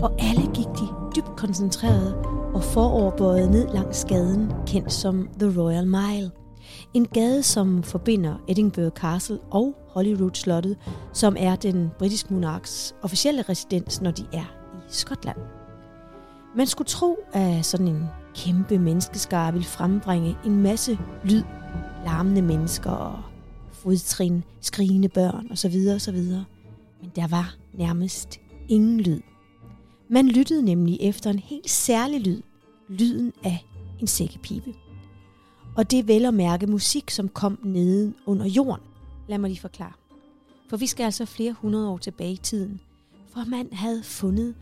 og 0.00 0.12
alle 0.18 0.42
gik 0.42 0.66
de 0.66 0.88
dybt 1.16 1.36
koncentreret 1.36 2.14
og 2.54 2.64
foroverbøjet 2.64 3.50
ned 3.50 3.68
langs 3.74 4.04
gaden, 4.04 4.52
kendt 4.66 4.92
som 4.92 5.28
The 5.38 5.60
Royal 5.60 5.86
Mile. 5.86 6.30
En 6.94 7.06
gade, 7.06 7.42
som 7.42 7.82
forbinder 7.82 8.34
Edinburgh 8.48 8.90
Castle 8.90 9.38
og 9.50 9.74
Holyrood-slottet, 9.88 10.76
som 11.12 11.36
er 11.38 11.56
den 11.56 11.90
britiske 11.98 12.34
monarks 12.34 12.94
officielle 13.02 13.42
residens, 13.42 14.00
når 14.00 14.10
de 14.10 14.26
er 14.32 14.54
i 14.74 14.92
Skotland. 14.92 15.38
Man 16.56 16.66
skulle 16.66 16.88
tro, 16.88 17.18
at 17.32 17.66
sådan 17.66 17.88
en 17.88 18.04
kæmpe 18.34 18.78
menneskeskare 18.78 19.52
ville 19.52 19.66
frembringe 19.66 20.36
en 20.46 20.62
masse 20.62 20.98
lyd, 21.24 21.42
larmende 22.04 22.42
mennesker 22.42 22.90
og 22.90 23.18
fodtrin, 23.72 24.44
skrigende 24.60 25.08
børn 25.08 25.48
osv. 25.50 25.74
osv. 25.96 26.22
Men 27.00 27.12
der 27.16 27.28
var 27.28 27.54
nærmest 27.74 28.40
ingen 28.68 29.00
lyd. 29.00 29.20
Man 30.08 30.28
lyttede 30.28 30.62
nemlig 30.62 30.98
efter 31.00 31.30
en 31.30 31.38
helt 31.38 31.70
særlig 31.70 32.20
lyd, 32.20 32.42
lyden 32.88 33.32
af 33.44 33.66
en 34.00 34.06
sækkepipe. 34.06 34.74
Og 35.76 35.90
det 35.90 35.98
er 35.98 36.02
vel 36.02 36.24
at 36.24 36.34
mærke 36.34 36.66
musik, 36.66 37.10
som 37.10 37.28
kom 37.28 37.58
nede 37.64 38.12
under 38.26 38.46
jorden. 38.46 38.84
Lad 39.28 39.38
mig 39.38 39.50
lige 39.50 39.60
forklare. 39.60 39.92
For 40.68 40.76
vi 40.76 40.86
skal 40.86 41.04
altså 41.04 41.24
flere 41.24 41.52
hundrede 41.52 41.88
år 41.88 41.98
tilbage 41.98 42.32
i 42.32 42.36
tiden, 42.36 42.80
for 43.28 43.44
man 43.44 43.68
havde 43.72 44.02
fundet 44.02 44.54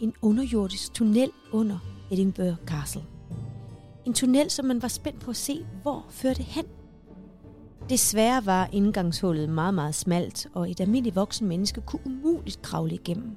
en 0.00 0.12
underjordisk 0.22 0.94
tunnel 0.94 1.30
under 1.52 1.78
Edinburgh 2.10 2.56
Castle. 2.66 3.04
En 4.04 4.14
tunnel, 4.14 4.50
som 4.50 4.64
man 4.64 4.82
var 4.82 4.88
spændt 4.88 5.20
på 5.20 5.30
at 5.30 5.36
se, 5.36 5.66
hvor 5.82 6.06
førte 6.10 6.42
hen. 6.42 6.64
Desværre 7.90 8.46
var 8.46 8.68
indgangshullet 8.72 9.48
meget, 9.48 9.74
meget 9.74 9.94
smalt, 9.94 10.48
og 10.54 10.70
et 10.70 10.80
almindeligt 10.80 11.16
voksen 11.16 11.48
menneske 11.48 11.80
kunne 11.80 12.06
umuligt 12.06 12.62
kravle 12.62 12.94
igennem. 12.94 13.36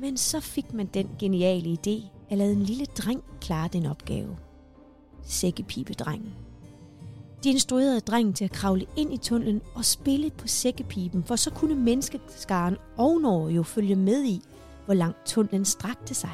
Men 0.00 0.16
så 0.16 0.40
fik 0.40 0.72
man 0.72 0.86
den 0.86 1.08
geniale 1.18 1.78
idé 1.86 2.04
at 2.30 2.38
lade 2.38 2.52
en 2.52 2.62
lille 2.62 2.84
dreng 2.84 3.24
klare 3.40 3.68
den 3.72 3.86
opgave. 3.86 4.36
Sækkepibedrengen. 5.22 6.34
De 7.44 7.50
instruerede 7.50 8.00
drengen 8.00 8.34
til 8.34 8.44
at 8.44 8.52
kravle 8.52 8.86
ind 8.96 9.14
i 9.14 9.16
tunnelen 9.16 9.60
og 9.74 9.84
spille 9.84 10.30
på 10.30 10.48
sækkepipen, 10.48 11.24
for 11.24 11.36
så 11.36 11.50
kunne 11.50 11.74
menneskeskaren 11.74 12.76
ovenover 12.96 13.50
jo 13.50 13.62
følge 13.62 13.96
med 13.96 14.24
i, 14.24 14.40
hvor 14.84 14.94
langt 14.94 15.26
tunnelen 15.26 15.64
strakte 15.64 16.14
sig. 16.14 16.32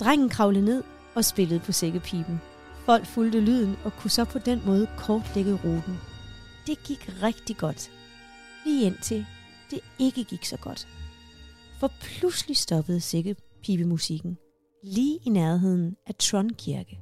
Drengen 0.00 0.28
kravlede 0.28 0.64
ned 0.64 0.82
og 1.14 1.24
spillede 1.24 1.60
på 1.60 1.72
sækkepipen. 1.72 2.40
Folk 2.84 3.06
fulgte 3.06 3.40
lyden 3.40 3.76
og 3.84 3.92
kunne 3.92 4.10
så 4.10 4.24
på 4.24 4.38
den 4.38 4.62
måde 4.66 4.88
kortlægge 4.96 5.54
ruten. 5.64 5.98
Det 6.66 6.82
gik 6.84 7.22
rigtig 7.22 7.56
godt. 7.56 7.90
Lige 8.64 8.86
indtil 8.86 9.26
det 9.70 9.80
ikke 9.98 10.24
gik 10.24 10.44
så 10.44 10.56
godt. 10.56 10.88
For 11.80 11.92
pludselig 12.00 12.56
stoppede 12.56 13.00
sikke 13.00 13.36
pibemusikken 13.62 14.38
lige 14.84 15.18
i 15.26 15.30
nærheden 15.30 15.96
af 16.06 16.14
Trondkirke. 16.14 16.98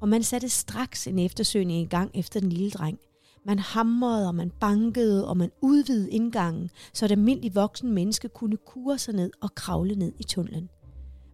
Og 0.00 0.08
man 0.08 0.22
satte 0.22 0.48
straks 0.48 1.06
en 1.06 1.18
eftersøgning 1.18 1.82
i 1.82 1.86
gang 1.86 2.10
efter 2.14 2.40
den 2.40 2.48
lille 2.52 2.70
dreng. 2.70 2.98
Man 3.46 3.58
hamrede, 3.58 4.28
og 4.28 4.34
man 4.34 4.50
bankede, 4.60 5.28
og 5.28 5.36
man 5.36 5.50
udvidede 5.62 6.10
indgangen, 6.10 6.70
så 6.92 7.04
et 7.04 7.10
almindeligt 7.10 7.54
voksen 7.54 7.92
menneske 7.92 8.28
kunne 8.28 8.56
kure 8.56 8.98
sig 8.98 9.14
ned 9.14 9.30
og 9.42 9.54
kravle 9.54 9.94
ned 9.94 10.12
i 10.18 10.22
tunnelen. 10.22 10.68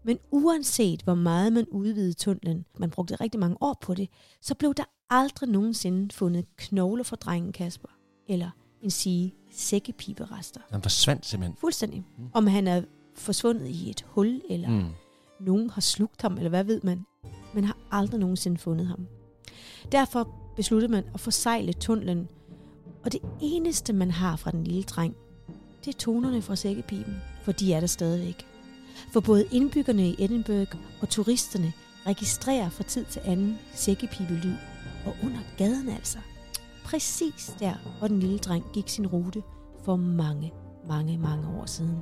Men 0.05 0.19
uanset 0.31 1.03
hvor 1.03 1.15
meget 1.15 1.53
man 1.53 1.67
udvidede 1.71 2.13
tunnelen, 2.13 2.65
man 2.79 2.91
brugte 2.91 3.17
rigtig 3.17 3.41
mange 3.41 3.57
år 3.61 3.79
på 3.81 3.95
det, 3.95 4.09
så 4.41 4.55
blev 4.55 4.75
der 4.75 4.85
aldrig 5.11 5.49
nogensinde 5.49 6.15
fundet 6.15 6.47
knogler 6.57 7.05
for 7.05 7.17
drengen 7.17 7.53
Kasper, 7.53 7.89
eller 8.29 8.51
en 8.83 8.91
sige 8.91 9.35
sækkepiberester. 9.53 10.61
Han 10.71 10.83
forsvandt 10.83 11.27
simpelthen. 11.27 11.57
Fuldstændig. 11.61 12.05
Mm. 12.19 12.25
Om 12.33 12.47
han 12.47 12.69
er 12.69 12.83
forsvundet 13.15 13.69
i 13.69 13.91
et 13.91 14.05
hul, 14.09 14.43
eller 14.51 14.69
mm. 14.71 14.89
Nogen 15.41 15.71
har 15.71 15.81
slugt 15.81 16.23
ham, 16.23 16.37
eller 16.37 16.49
hvad 16.49 16.65
ved 16.65 16.81
man. 16.83 17.05
Man 17.55 17.65
har 17.65 17.77
aldrig 17.91 18.21
nogensinde 18.21 18.59
fundet 18.59 18.87
ham. 18.87 19.07
Derfor 19.93 20.35
besluttede 20.57 20.93
man 20.93 21.05
at 21.15 21.21
forsegle 21.21 21.73
tunnelen, 21.73 22.29
og 23.05 23.13
det 23.13 23.21
eneste, 23.41 23.93
man 23.93 24.11
har 24.11 24.37
fra 24.37 24.51
den 24.51 24.65
lille 24.65 24.83
dreng, 24.83 25.17
det 25.85 25.95
er 25.95 25.99
tonerne 25.99 26.43
fra 26.43 26.57
sækkepipen, 26.57 27.15
for 27.43 27.53
de 27.53 27.75
er 27.75 27.81
der 27.81 27.87
stadigvæk. 27.87 28.47
For 29.13 29.21
både 29.21 29.45
indbyggerne 29.53 30.09
i 30.09 30.17
Edinburgh 30.25 30.77
og 31.01 31.09
turisterne 31.09 31.73
registrerer 32.07 32.69
fra 32.71 32.83
tid 32.85 33.05
til 33.05 33.23
anden 33.25 33.59
sækkepibelyd, 33.75 34.55
og 35.07 35.17
under 35.25 35.39
gaden 35.59 35.89
altså. 35.89 36.19
Præcis 36.85 37.57
der, 37.59 37.75
hvor 37.99 38.09
den 38.09 38.21
lille 38.21 38.39
dreng 38.39 38.65
gik 38.73 38.89
sin 38.89 39.07
rute 39.07 39.43
for 39.85 39.97
mange, 39.97 40.53
mange, 40.89 41.19
mange 41.19 41.49
år 41.61 41.67
siden. 41.67 41.99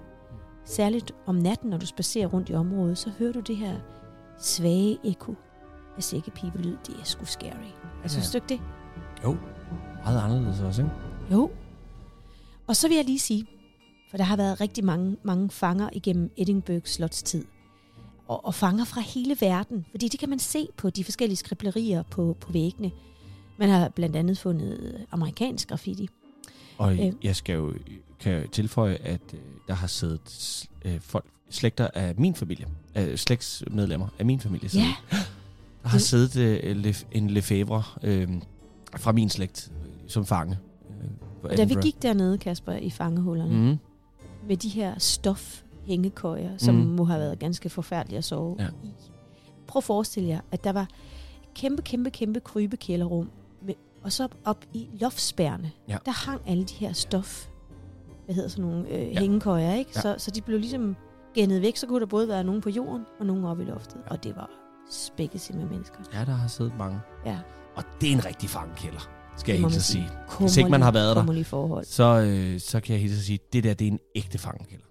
Særligt 0.65 1.13
om 1.27 1.35
natten, 1.35 1.71
når 1.71 1.79
du 1.79 1.87
spacerer 1.87 2.27
rundt 2.27 2.51
i 2.51 2.55
området, 2.55 2.99
så 2.99 3.11
hører 3.19 3.33
du 3.33 3.41
det 3.41 3.57
her 3.57 3.77
svage 4.39 4.99
ekko 5.05 5.35
af 5.97 6.03
sækkepibelyd. 6.03 6.77
Det 6.87 6.95
er 7.01 7.05
sgu 7.05 7.25
scary. 7.25 7.49
Altså, 8.03 8.19
Ja. 8.19 8.23
synes 8.23 8.31
du 8.31 8.37
ikke 8.37 8.49
det? 8.49 8.61
Jo, 9.25 9.37
meget 10.05 10.21
anderledes 10.21 10.61
også, 10.61 10.83
ikke? 10.83 10.95
Jo. 11.33 11.51
Og 12.67 12.77
så 12.77 12.89
vil 12.89 12.95
jeg 12.97 13.05
lige 13.05 13.19
sige, 13.19 13.47
for 14.13 14.17
der 14.17 14.25
har 14.25 14.37
været 14.37 14.61
rigtig 14.61 14.85
mange, 14.85 15.17
mange 15.23 15.51
fanger 15.51 15.89
igennem 15.93 16.31
Edinburgh 16.37 16.85
Slots 16.85 17.23
tid. 17.23 17.45
Og, 18.29 18.45
og 18.45 18.55
fanger 18.55 18.85
fra 18.85 19.01
hele 19.01 19.37
verden, 19.41 19.87
fordi 19.91 20.09
det 20.09 20.21
kan 20.21 20.29
man 20.29 20.39
se 20.39 20.67
på 20.77 20.91
de 20.91 21.05
forskellige 21.05 21.37
skriblerier 21.37 22.03
på, 22.03 22.37
på 22.41 22.53
væggene. 22.53 22.91
Man 23.59 23.69
har 23.69 23.89
blandt 23.89 24.17
andet 24.17 24.39
fundet 24.39 24.97
amerikansk 25.11 25.69
graffiti. 25.69 26.09
Og 26.79 26.93
Øh. 26.99 27.13
jeg 27.23 27.37
skal 27.37 27.55
jo 27.55 27.73
kan 28.21 28.33
jeg 28.33 28.51
tilføje, 28.51 28.95
at 28.95 29.21
øh, 29.35 29.41
der 29.69 29.75
har 29.75 29.87
siddet 29.87 30.69
øh, 30.85 31.01
folk, 31.01 31.25
slægter 31.51 31.89
af 31.95 32.15
min 32.19 32.35
familie, 32.35 32.67
øh, 32.97 33.17
slægtsmedlemmer 33.17 34.09
af 34.19 34.27
min 34.27 34.41
familie. 34.41 34.69
Ja, 34.75 34.95
der 35.83 35.89
har 35.89 35.99
Det- 35.99 36.07
siddet 36.07 36.37
øh, 36.37 36.77
Le- 36.77 36.95
en 37.13 37.31
Lefebvre 37.31 37.83
øh, 38.03 38.29
fra 38.97 39.13
min 39.13 39.29
slægt 39.31 39.73
øh, 39.85 39.91
som 40.09 40.27
fange. 40.27 40.59
Øh, 41.51 41.57
da 41.57 41.65
vi 41.65 41.75
gik 41.83 42.03
dernede, 42.03 42.39
Kasper, 42.39 42.73
i 42.73 42.91
fangehullerne, 42.91 43.71
mm. 43.71 43.79
Med 44.49 44.57
de 44.57 44.69
her 44.69 44.99
stof 44.99 45.63
hængekøjer, 45.87 46.57
som 46.57 46.75
mm. 46.75 46.81
må 46.81 47.05
have 47.05 47.21
været 47.21 47.39
ganske 47.39 47.69
forfærdelige 47.69 48.19
at 48.19 48.25
sove 48.25 48.57
Ja. 48.59 48.69
i. 48.85 48.93
Prøv 49.67 49.79
at 49.81 49.85
forestille 49.85 50.29
jer, 50.29 50.41
at 50.53 50.65
der 50.65 50.73
var 50.73 50.89
kæmpe, 51.55 51.83
kæmpe, 51.83 52.11
kæmpe 52.11 52.41
krybekælderrum, 52.41 53.31
med, 53.63 53.75
og 54.03 54.13
så 54.13 54.29
op 54.45 54.65
i 54.73 54.89
loftspærene, 55.01 55.71
Ja. 55.89 55.97
der 56.07 56.13
hang 56.31 56.41
alle 56.47 56.65
de 56.65 56.75
her 56.75 56.93
stof, 56.93 57.49
hvad 58.25 58.35
hedder 58.35 58.49
sådan 58.49 58.65
nogle 58.65 58.89
øh, 58.89 59.13
ja. 59.13 59.21
hængekøjer, 59.21 59.75
ikke? 59.75 59.91
Ja. 59.95 60.01
Så, 60.01 60.15
så 60.19 60.31
de 60.31 60.41
blev 60.41 60.59
ligesom 60.59 60.97
gennet 61.35 61.63
væk, 61.63 61.77
så 61.77 61.87
kunne 61.87 62.01
der 62.01 62.07
både 62.07 62.29
være 62.29 62.45
nogen 62.45 62.61
på 62.61 62.71
jorden, 62.71 63.03
og 63.21 63.27
nogen 63.27 63.45
oppe 63.45 63.63
i 63.63 63.67
loftet. 63.67 63.97
Ja. 64.07 64.11
Og 64.11 64.25
det 64.25 64.37
var 64.37 64.51
spækket 64.91 65.51
med 65.55 65.65
mennesker. 65.65 65.99
Ja, 66.15 66.25
der 66.25 66.33
har 66.33 66.49
siddet 66.49 66.73
mange. 66.79 67.01
Ja. 67.27 67.39
Og 67.77 67.85
det 68.01 68.09
er 68.09 68.13
en 68.13 68.25
rigtig 68.25 68.51
fangekælder, 68.51 69.11
skal 69.37 69.53
jeg 69.53 69.63
hilse 69.63 69.77
at 69.77 69.83
sige. 69.83 70.09
Hvis 70.41 70.57
ikke 70.57 70.71
man 70.71 70.83
har 70.83 70.91
været 70.91 71.17
der. 71.17 71.43
forhold. 71.45 71.85
Så, 71.85 72.21
øh, 72.21 72.61
så 72.61 72.81
kan 72.81 72.93
jeg 72.93 73.01
hilse 73.01 73.17
at 73.17 73.23
sige, 73.23 73.39
det 73.53 73.65
der, 73.65 73.75
det 73.75 73.87
er 73.89 73.93
en 73.93 73.99
ægte 74.15 74.39
fangekælder. 74.39 74.85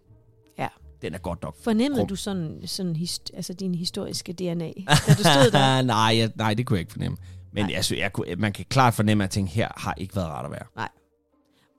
Ja. 0.57 0.67
Den 1.01 1.13
er 1.13 1.17
godt 1.17 1.41
nok. 1.43 1.55
Fornemmede 1.63 2.05
du 2.07 2.15
sådan, 2.15 2.61
sådan 2.65 2.95
hist- 2.95 3.31
altså 3.33 3.53
din 3.53 3.75
historiske 3.75 4.33
DNA, 4.33 4.71
da 4.87 5.13
du 5.13 5.23
stod 5.23 5.51
der? 5.51 5.81
nej, 5.95 6.15
jeg, 6.17 6.31
nej, 6.35 6.53
det 6.53 6.65
kunne 6.65 6.75
jeg 6.75 6.81
ikke 6.81 6.91
fornemme. 6.91 7.17
Men 7.53 7.65
Nej. 7.65 7.75
altså, 7.75 7.95
jeg 7.95 8.13
kunne, 8.13 8.35
man 8.35 8.53
kan 8.53 8.65
klart 8.69 8.93
fornemme, 8.93 9.23
at 9.23 9.29
tænkte, 9.29 9.53
her 9.53 9.69
har 9.77 9.93
ikke 9.97 10.15
været 10.15 10.27
rart 10.27 10.45
at 10.45 10.51
være. 10.51 10.87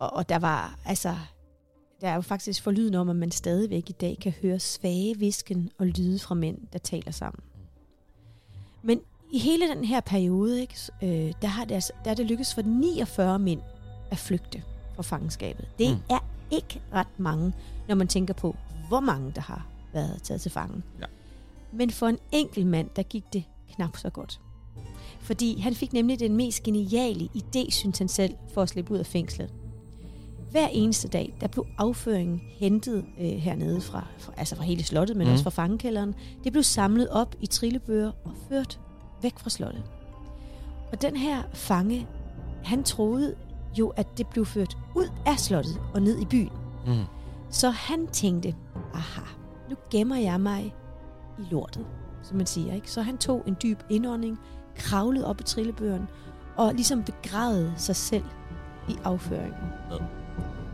Og, 0.01 0.13
og 0.13 0.29
der 0.29 0.39
var, 0.39 0.79
altså, 0.85 1.15
der 2.01 2.09
er 2.09 2.15
jo 2.15 2.21
faktisk 2.21 2.63
forlyden 2.63 2.95
om, 2.95 3.09
at 3.09 3.17
man 3.17 3.31
stadigvæk 3.31 3.91
i 3.91 3.93
dag 3.93 4.19
kan 4.23 4.33
høre 4.43 4.59
svage 4.59 5.19
visken 5.19 5.71
og 5.79 5.87
lyde 5.87 6.19
fra 6.19 6.35
mænd, 6.35 6.59
der 6.73 6.79
taler 6.79 7.11
sammen. 7.13 7.43
Men 8.83 9.01
i 9.33 9.39
hele 9.39 9.69
den 9.69 9.85
her 9.85 10.01
periode, 10.01 10.61
ikke, 10.61 10.75
øh, 11.03 11.33
der, 11.43 11.49
har 11.49 11.65
det 11.65 11.75
altså, 11.75 11.93
der 12.05 12.11
er 12.11 12.15
det 12.15 12.27
lykkedes 12.27 12.55
for 12.55 12.63
49 12.63 13.39
mænd 13.39 13.61
at 14.11 14.19
flygte 14.19 14.63
fra 14.95 15.03
fangenskabet. 15.03 15.69
Det 15.79 15.91
Mm. 15.91 15.97
er 16.11 16.19
ikke 16.51 16.81
ret 16.95 17.19
mange, 17.19 17.53
når 17.89 17.95
man 17.95 18.09
tænker 18.09 18.35
på, 18.35 18.57
hvor 18.89 19.01
mange 19.01 19.33
der 19.35 19.41
har 19.41 19.67
været 19.93 20.23
taget 20.23 20.41
til 20.41 20.51
fangen. 20.51 20.83
Ja. 21.01 21.07
Men 21.73 21.91
for 21.91 22.07
en 22.07 22.19
enkelt 22.33 22.67
mand, 22.67 22.89
der 22.97 23.03
gik 23.03 23.25
det 23.33 23.45
knap 23.75 23.97
så 23.97 24.11
godt. 24.11 24.41
Fordi 25.21 25.61
han 25.61 25.75
fik 25.75 25.93
nemlig 25.93 26.21
den 26.21 26.37
mest 26.37 26.63
geniale 26.63 27.29
idé, 27.37 27.71
synes 27.71 27.99
han 27.99 28.09
selv, 28.09 28.35
for 28.55 28.63
at 28.63 28.69
slippe 28.69 28.93
ud 28.95 28.99
af 28.99 29.07
fængslet. 29.07 29.53
Hver 30.51 30.69
eneste 30.69 31.09
dag, 31.09 31.35
der 31.41 31.47
blev 31.47 31.67
afføringen 31.79 32.41
hentet 32.59 33.05
øh, 33.21 33.27
hernede 33.29 33.81
fra, 33.81 34.07
fra, 34.19 34.33
altså 34.37 34.57
fra 34.57 34.63
hele 34.65 34.85
slottet, 34.85 35.17
men 35.17 35.27
mm. 35.27 35.33
også 35.33 35.43
fra 35.45 35.51
fangekælderen. 35.51 36.15
Det 36.45 36.53
blev 36.53 36.63
samlet 36.63 37.09
op 37.09 37.35
i 37.41 37.47
trillebøger 37.47 38.13
og 38.25 38.33
ført 38.49 38.81
væk 39.23 39.39
fra 39.39 39.51
slottet. 39.51 39.83
Og 40.93 41.03
den 41.03 41.17
her 41.17 41.43
fange, 41.53 42.07
han 42.65 42.85
troede 42.85 43.35
jo, 43.79 43.89
at 43.89 44.19
det 44.19 44.27
blev 44.27 44.47
ført 44.47 44.79
ud 44.97 45.09
af 45.27 45.39
slottet 45.39 45.81
og 45.95 46.03
ned 46.03 46.19
i 46.19 46.25
byen. 46.25 46.53
Mm. 46.87 47.05
Så 47.51 47.71
han 47.71 48.07
tænkte, 48.07 48.55
aha, 48.95 49.27
nu 49.71 49.77
gemmer 49.91 50.17
jeg 50.17 50.41
mig 50.41 50.75
i 51.39 51.43
lortet, 51.51 51.87
som 52.23 52.37
man 52.37 52.47
siger. 52.47 52.75
Ikke? 52.75 52.91
Så 52.91 53.03
han 53.03 53.19
tog 53.19 53.43
en 53.47 53.57
dyb 53.63 53.79
indånding, 53.91 54.39
kravlede 54.77 55.27
op 55.27 55.41
i 55.41 55.45
trillebøren 55.45 56.09
og 56.57 56.75
ligesom 56.75 57.03
begravede 57.03 57.73
sig 57.77 57.97
selv 57.97 58.25
i 58.89 58.97
afføringen. 59.05 59.71
Ja. 59.91 59.97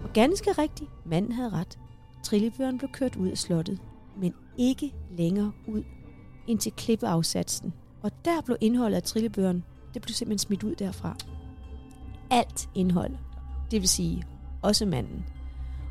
Og 0.05 0.13
ganske 0.15 0.53
rigtigt, 0.53 0.91
manden 1.05 1.33
havde 1.33 1.51
ret. 1.51 1.79
Trillebøren 2.23 2.79
blev 2.79 2.91
kørt 2.93 3.17
ud 3.17 3.29
af 3.29 3.39
slottet, 3.39 3.81
men 4.17 4.35
ikke 4.59 4.95
længere 5.11 5.53
ud 5.69 5.83
ind 6.47 6.59
til 6.59 6.73
klippeafsatsen. 6.73 7.73
Og 8.09 8.15
der 8.25 8.41
blev 8.45 8.57
indholdet 8.61 8.97
af 8.97 9.03
trillebøren, 9.03 9.65
det 9.95 10.03
blev 10.03 10.13
simpelthen 10.15 10.39
smidt 10.47 10.63
ud 10.65 10.75
derfra. 10.75 11.17
Alt 12.31 12.69
indhold, 12.75 13.13
det 13.71 13.81
vil 13.81 13.89
sige 13.89 14.23
også 14.63 14.87
manden. 14.87 15.25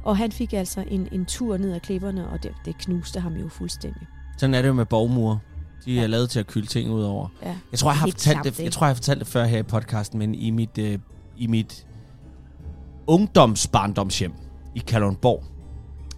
Og 0.04 0.18
han 0.18 0.32
fik 0.32 0.54
altså 0.54 0.84
en, 0.88 1.08
en 1.12 1.26
tur 1.26 1.58
ned 1.58 1.74
ad 1.74 1.80
klipperne, 1.80 2.30
og 2.30 2.44
det, 2.44 2.52
det 2.66 2.78
knuste 2.78 3.20
ham 3.20 3.34
jo 3.34 3.50
fuldstændig. 3.50 4.08
Sådan 4.38 4.54
er 4.54 4.62
det 4.62 4.68
jo 4.70 4.74
med 4.74 4.86
borgmure. 4.86 5.40
De 5.86 5.94
Ja. 5.94 6.04
er 6.04 6.08
lavet 6.08 6.30
til 6.30 6.40
at 6.40 6.48
kylde 6.48 6.68
ting 6.68 6.92
ud 6.92 7.04
over. 7.04 7.28
Ja. 7.44 7.56
Jeg 7.72 7.80
tror, 7.80 7.90
jeg 7.92 7.98
har, 7.98 8.08
fortalt 8.08 8.44
det, 8.44 8.60
jeg 8.60 8.72
tror, 8.72 8.86
jeg 8.86 8.90
har 8.90 8.96
fortalt 8.96 9.20
det 9.20 9.28
før 9.28 9.46
her 9.46 9.60
i 9.60 9.64
podcasten, 9.64 10.20
men 10.20 10.36
i 10.36 10.50
mit, 10.52 10.78
øh, 10.78 11.00
i 11.38 11.48
mit 11.48 11.88
ungdomsbarndomshjem 13.08 14.34
i 14.76 14.80
Kalundborg, 14.80 15.44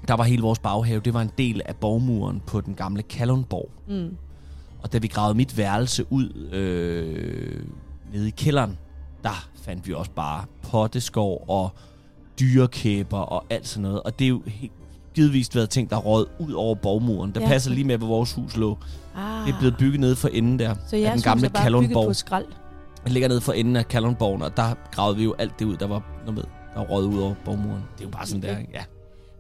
der 0.08 0.14
var 0.14 0.24
hele 0.24 0.42
vores 0.42 0.60
baghave, 0.60 1.00
det 1.06 1.14
var 1.14 1.22
en 1.22 1.32
del 1.38 1.62
af 1.66 1.76
borgmuren 1.76 2.42
på 2.48 2.62
den 2.62 2.74
gamle 2.76 3.04
Kalundborg. 3.04 3.70
Mm. 3.88 4.18
Og 4.84 4.94
da 4.94 4.98
vi 4.98 5.08
gravede 5.08 5.38
mit 5.38 5.58
værelse 5.58 6.06
ud 6.10 6.50
øh, 6.52 7.64
nede 8.14 8.28
i 8.28 8.32
kælderen, 8.32 8.78
der 9.24 9.48
fandt 9.64 9.88
vi 9.88 9.94
også 9.94 10.12
bare 10.12 10.46
potteskov 10.62 11.46
og 11.48 11.70
dyrekæber 12.40 13.18
og 13.18 13.46
alt 13.50 13.68
sådan 13.68 13.82
noget. 13.84 14.02
Og 14.04 14.20
det 14.20 14.26
er 14.26 14.30
jo 14.30 14.42
helt 14.46 14.72
givetvis 15.14 15.56
været 15.56 15.70
ting, 15.70 15.90
der 15.90 15.96
er 15.96 16.00
røget 16.02 16.28
ud 16.40 16.52
over 16.54 16.76
borgmuren. 16.76 17.32
Der 17.36 17.42
Ja. 17.42 17.48
passer 17.48 17.72
lige 17.72 17.84
med, 17.84 17.98
hvor 17.98 18.08
vores 18.08 18.34
hus 18.34 18.58
lå. 18.58 18.78
Ah. 19.16 19.48
Det 19.48 19.54
er 19.54 19.60
blevet 19.60 19.76
bygget 19.78 20.00
nede 20.00 20.16
for 20.16 20.28
enden 20.28 20.60
der. 20.60 20.76
Så 20.88 20.96
jeres 20.98 21.22
den 21.22 21.32
gamle 21.32 21.50
Kalundborg. 21.50 22.08
på 22.08 22.14
skrald. 22.14 22.46
Det 23.04 23.12
ligger 23.12 23.30
nede 23.30 23.42
for 23.42 23.54
enden 23.54 23.76
af 23.76 23.88
Kalundborgen, 23.88 24.42
og 24.42 24.58
der 24.58 24.74
gravede 24.92 25.18
vi 25.18 25.24
jo 25.24 25.36
alt 25.40 25.60
det 25.60 25.66
ud, 25.66 25.78
der 25.78 25.88
var 25.88 26.04
noget 26.26 26.34
med, 26.36 26.44
der 26.74 26.82
røget 26.82 27.08
ud 27.08 27.20
over 27.22 27.36
borgmuren. 27.46 27.82
Det 27.98 28.02
er 28.04 28.06
jo 28.06 28.10
bare 28.12 28.26
sådan 28.28 28.42
der, 28.42 28.58
ikke? 28.58 28.72
Ja. 28.74 28.84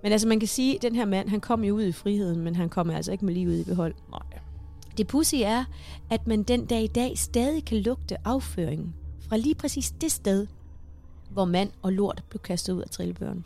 Men 0.04 0.12
altså, 0.12 0.28
man 0.28 0.40
kan 0.40 0.48
sige, 0.48 0.76
at 0.76 0.82
den 0.82 0.96
her 0.96 1.06
mand, 1.06 1.30
han 1.30 1.40
kom 1.40 1.64
jo 1.64 1.76
ud 1.76 1.84
i 1.84 1.92
friheden, 1.92 2.40
men 2.42 2.56
han 2.56 2.70
kom 2.70 2.90
altså 2.90 3.12
ikke 3.12 3.26
med 3.26 3.34
livet 3.34 3.60
i 3.60 3.64
behold. 3.64 3.94
Nej. 4.12 4.40
Det 5.00 5.08
pussy 5.08 5.36
er, 5.36 5.64
at 6.10 6.28
man 6.28 6.44
den 6.44 6.66
dag 6.66 6.84
i 6.84 6.88
dag 6.88 7.18
stadig 7.18 7.66
kan 7.66 7.78
lugte 7.78 8.18
afføringen 8.26 8.94
fra 9.30 9.38
lige 9.38 9.56
præcis 9.56 9.92
det 10.02 10.12
sted, 10.12 10.48
hvor 11.30 11.46
mand 11.46 11.70
og 11.82 11.94
lort 11.94 12.24
blev 12.30 12.40
kastet 12.40 12.74
ud 12.74 12.82
af 12.82 12.90
trillebøren. 12.90 13.46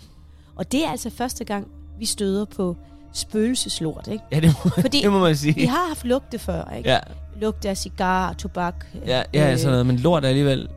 Og 0.55 0.71
det 0.71 0.85
er 0.85 0.89
altså 0.89 1.09
første 1.09 1.43
gang, 1.43 1.67
vi 1.99 2.05
støder 2.05 2.45
på 2.45 2.75
spøgelseslort, 3.13 4.07
ikke? 4.11 4.23
Ja, 4.31 4.39
det 4.39 4.55
må, 4.65 4.69
Fordi 4.81 5.01
det 5.01 5.11
må 5.11 5.19
man 5.19 5.35
sige. 5.35 5.55
vi 5.55 5.65
har 5.65 5.87
haft 5.87 6.05
lugte 6.05 6.39
før, 6.39 6.75
ikke? 6.77 6.89
Ja, 6.89 6.99
Lugte 7.41 7.69
af 7.69 7.77
cigar, 7.77 8.33
tobak, 8.33 8.85
ja, 9.05 9.23
ja 9.33 9.51
øh, 9.51 9.57
sådan 9.57 9.71
noget. 9.71 9.85
Men 9.85 9.97
lort 9.97 10.23
er 10.25 10.29
alligevel, 10.29 10.69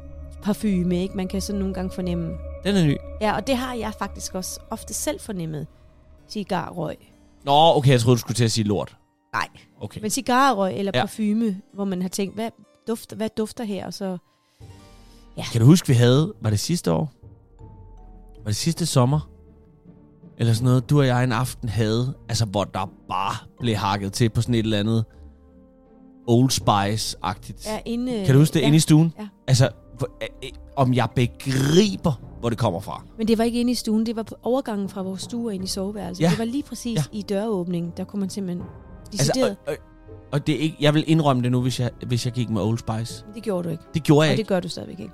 parfume, 0.43 1.03
ikke? 1.03 1.17
Man 1.17 1.29
kan 1.29 1.41
sådan 1.41 1.59
nogle 1.59 1.75
gange 1.75 1.91
fornemme. 1.95 2.33
den 2.65 2.77
er 2.77 2.85
ny. 2.85 2.97
Ja, 3.21 3.37
og 3.37 3.47
det 3.47 3.57
har 3.57 3.75
jeg 3.75 3.93
faktisk 3.99 4.35
også 4.35 4.61
ofte 4.71 4.95
selv 4.95 5.21
fornemmet. 5.21 5.67
Cigarrøg. 6.29 6.97
Nå, 7.45 7.53
okay, 7.77 7.91
jeg 7.91 8.01
troede, 8.01 8.17
du 8.17 8.21
skulle 8.21 8.37
til 8.37 8.45
at 8.45 8.53
sige 8.53 8.65
lort. 8.65 8.97
Nej. 9.37 9.49
Okay. 9.81 10.01
Men 10.01 10.11
cigarrøg 10.11 10.75
eller 10.77 10.93
Ja. 10.95 11.01
parfume, 11.01 11.61
hvor 11.75 11.85
man 11.85 12.03
har 12.03 12.09
tænkt, 12.09 12.35
hvad 12.35 12.51
dufter, 12.89 13.17
hvad 13.17 13.29
dufter 13.37 13.65
her? 13.65 13.87
Og 13.87 13.95
så, 13.95 14.19
Kan 15.53 15.61
du 15.61 15.67
huske, 15.67 15.89
vi 15.89 15.95
havde, 15.95 16.35
var 16.41 16.51
det 16.51 16.61
sidste 16.61 16.93
år? 16.93 17.13
Var 18.39 18.45
det 18.47 18.57
sidste 18.57 18.87
sommer? 18.87 19.31
Eller 20.39 20.53
sådan 20.53 20.65
noget, 20.65 20.91
du 20.91 20.99
og 20.99 21.07
jeg 21.07 21.25
en 21.25 21.33
aften 21.33 21.69
havde, 21.69 22.15
altså 22.29 22.45
hvor 22.47 22.65
der 22.65 22.91
bare 23.09 23.35
blev 23.61 23.75
hakket 23.77 24.13
til 24.13 24.29
på 24.31 24.41
sådan 24.43 24.55
et 24.55 24.59
eller 24.59 24.79
andet 24.79 25.05
Old 26.29 26.51
Spice-agtigt. 26.51 27.71
er 27.71 27.81
inde... 27.85 28.25
Kan 28.25 28.35
du 28.35 28.41
huske 28.41 28.55
det? 28.55 28.61
ja. 28.61 28.67
Inde 28.67 28.77
i 28.77 28.81
stuen? 28.81 29.13
Ja. 29.19 29.29
Altså, 29.47 29.69
hvor- 29.99 30.11
øh, 30.23 30.51
om 30.77 30.95
jeg 30.95 31.09
begriber, 31.15 32.13
hvor 32.41 32.49
det 32.49 32.59
kommer 32.59 32.81
fra. 32.81 33.05
Men 33.19 33.29
det 33.29 33.39
var 33.39 33.45
ikke 33.45 33.61
inde 33.61 33.73
i 33.73 33.75
stuen, 33.75 34.07
det 34.07 34.17
var 34.17 34.23
på 34.23 34.35
overgangen 34.43 34.89
fra 34.89 35.03
vores 35.03 35.23
stue 35.23 35.55
ind 35.55 35.65
i 35.65 35.67
soveværelset. 35.67 36.23
Ja. 36.25 36.31
Det 36.31 36.39
var 36.39 36.45
lige 36.45 36.63
præcis 36.63 36.97
Ja. 36.97 37.03
i 37.13 37.23
døråbningen, 37.23 37.93
der 37.97 38.05
kunne 38.05 38.21
man 38.21 38.31
simpelthen... 38.31 38.67
Altså, 39.21 39.33
Decideret, 39.35 39.57
og, 39.67 39.73
og, 39.73 39.77
og 40.33 40.47
det 40.47 40.55
er 40.55 40.59
ikke, 40.59 40.77
jeg 40.81 40.95
vil 40.95 41.05
indrømme 41.07 41.43
det 41.43 41.53
nu, 41.53 41.63
hvis 41.63 41.81
jeg, 41.81 41.91
hvis 42.07 42.25
jeg 42.27 42.33
gik 42.33 42.51
med 42.51 42.63
Old 42.63 42.79
Spice. 42.79 43.25
det 43.35 43.43
gjorde 43.43 43.65
du 43.65 43.69
ikke. 43.69 43.83
Det 43.95 44.03
gjorde 44.03 44.23
jeg 44.27 44.29
Og 44.29 44.33
ikke, 44.33 44.43
det 44.43 44.49
gør 44.49 44.61
du 44.61 44.69
stadigvæk 44.69 45.01
ikke. 45.01 45.13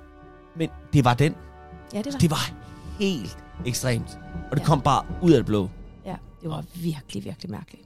men 0.57 0.69
det 0.93 1.05
var 1.05 1.13
den. 1.13 1.35
Ja, 1.93 1.97
det 2.01 2.13
var. 2.13 2.19
Det 2.19 2.29
var 2.31 2.53
helt 2.99 3.37
ekstremt. 3.65 4.19
Og 4.51 4.57
det 4.57 4.59
Ja. 4.61 4.65
kom 4.65 4.81
bare 4.81 5.05
ud 5.21 5.31
af 5.31 5.37
det 5.37 5.45
blå. 5.45 5.69
Ja, 6.05 6.15
det 6.41 6.49
var 6.49 6.63
virkelig, 6.75 7.25
virkelig 7.25 7.51
mærkeligt. 7.51 7.83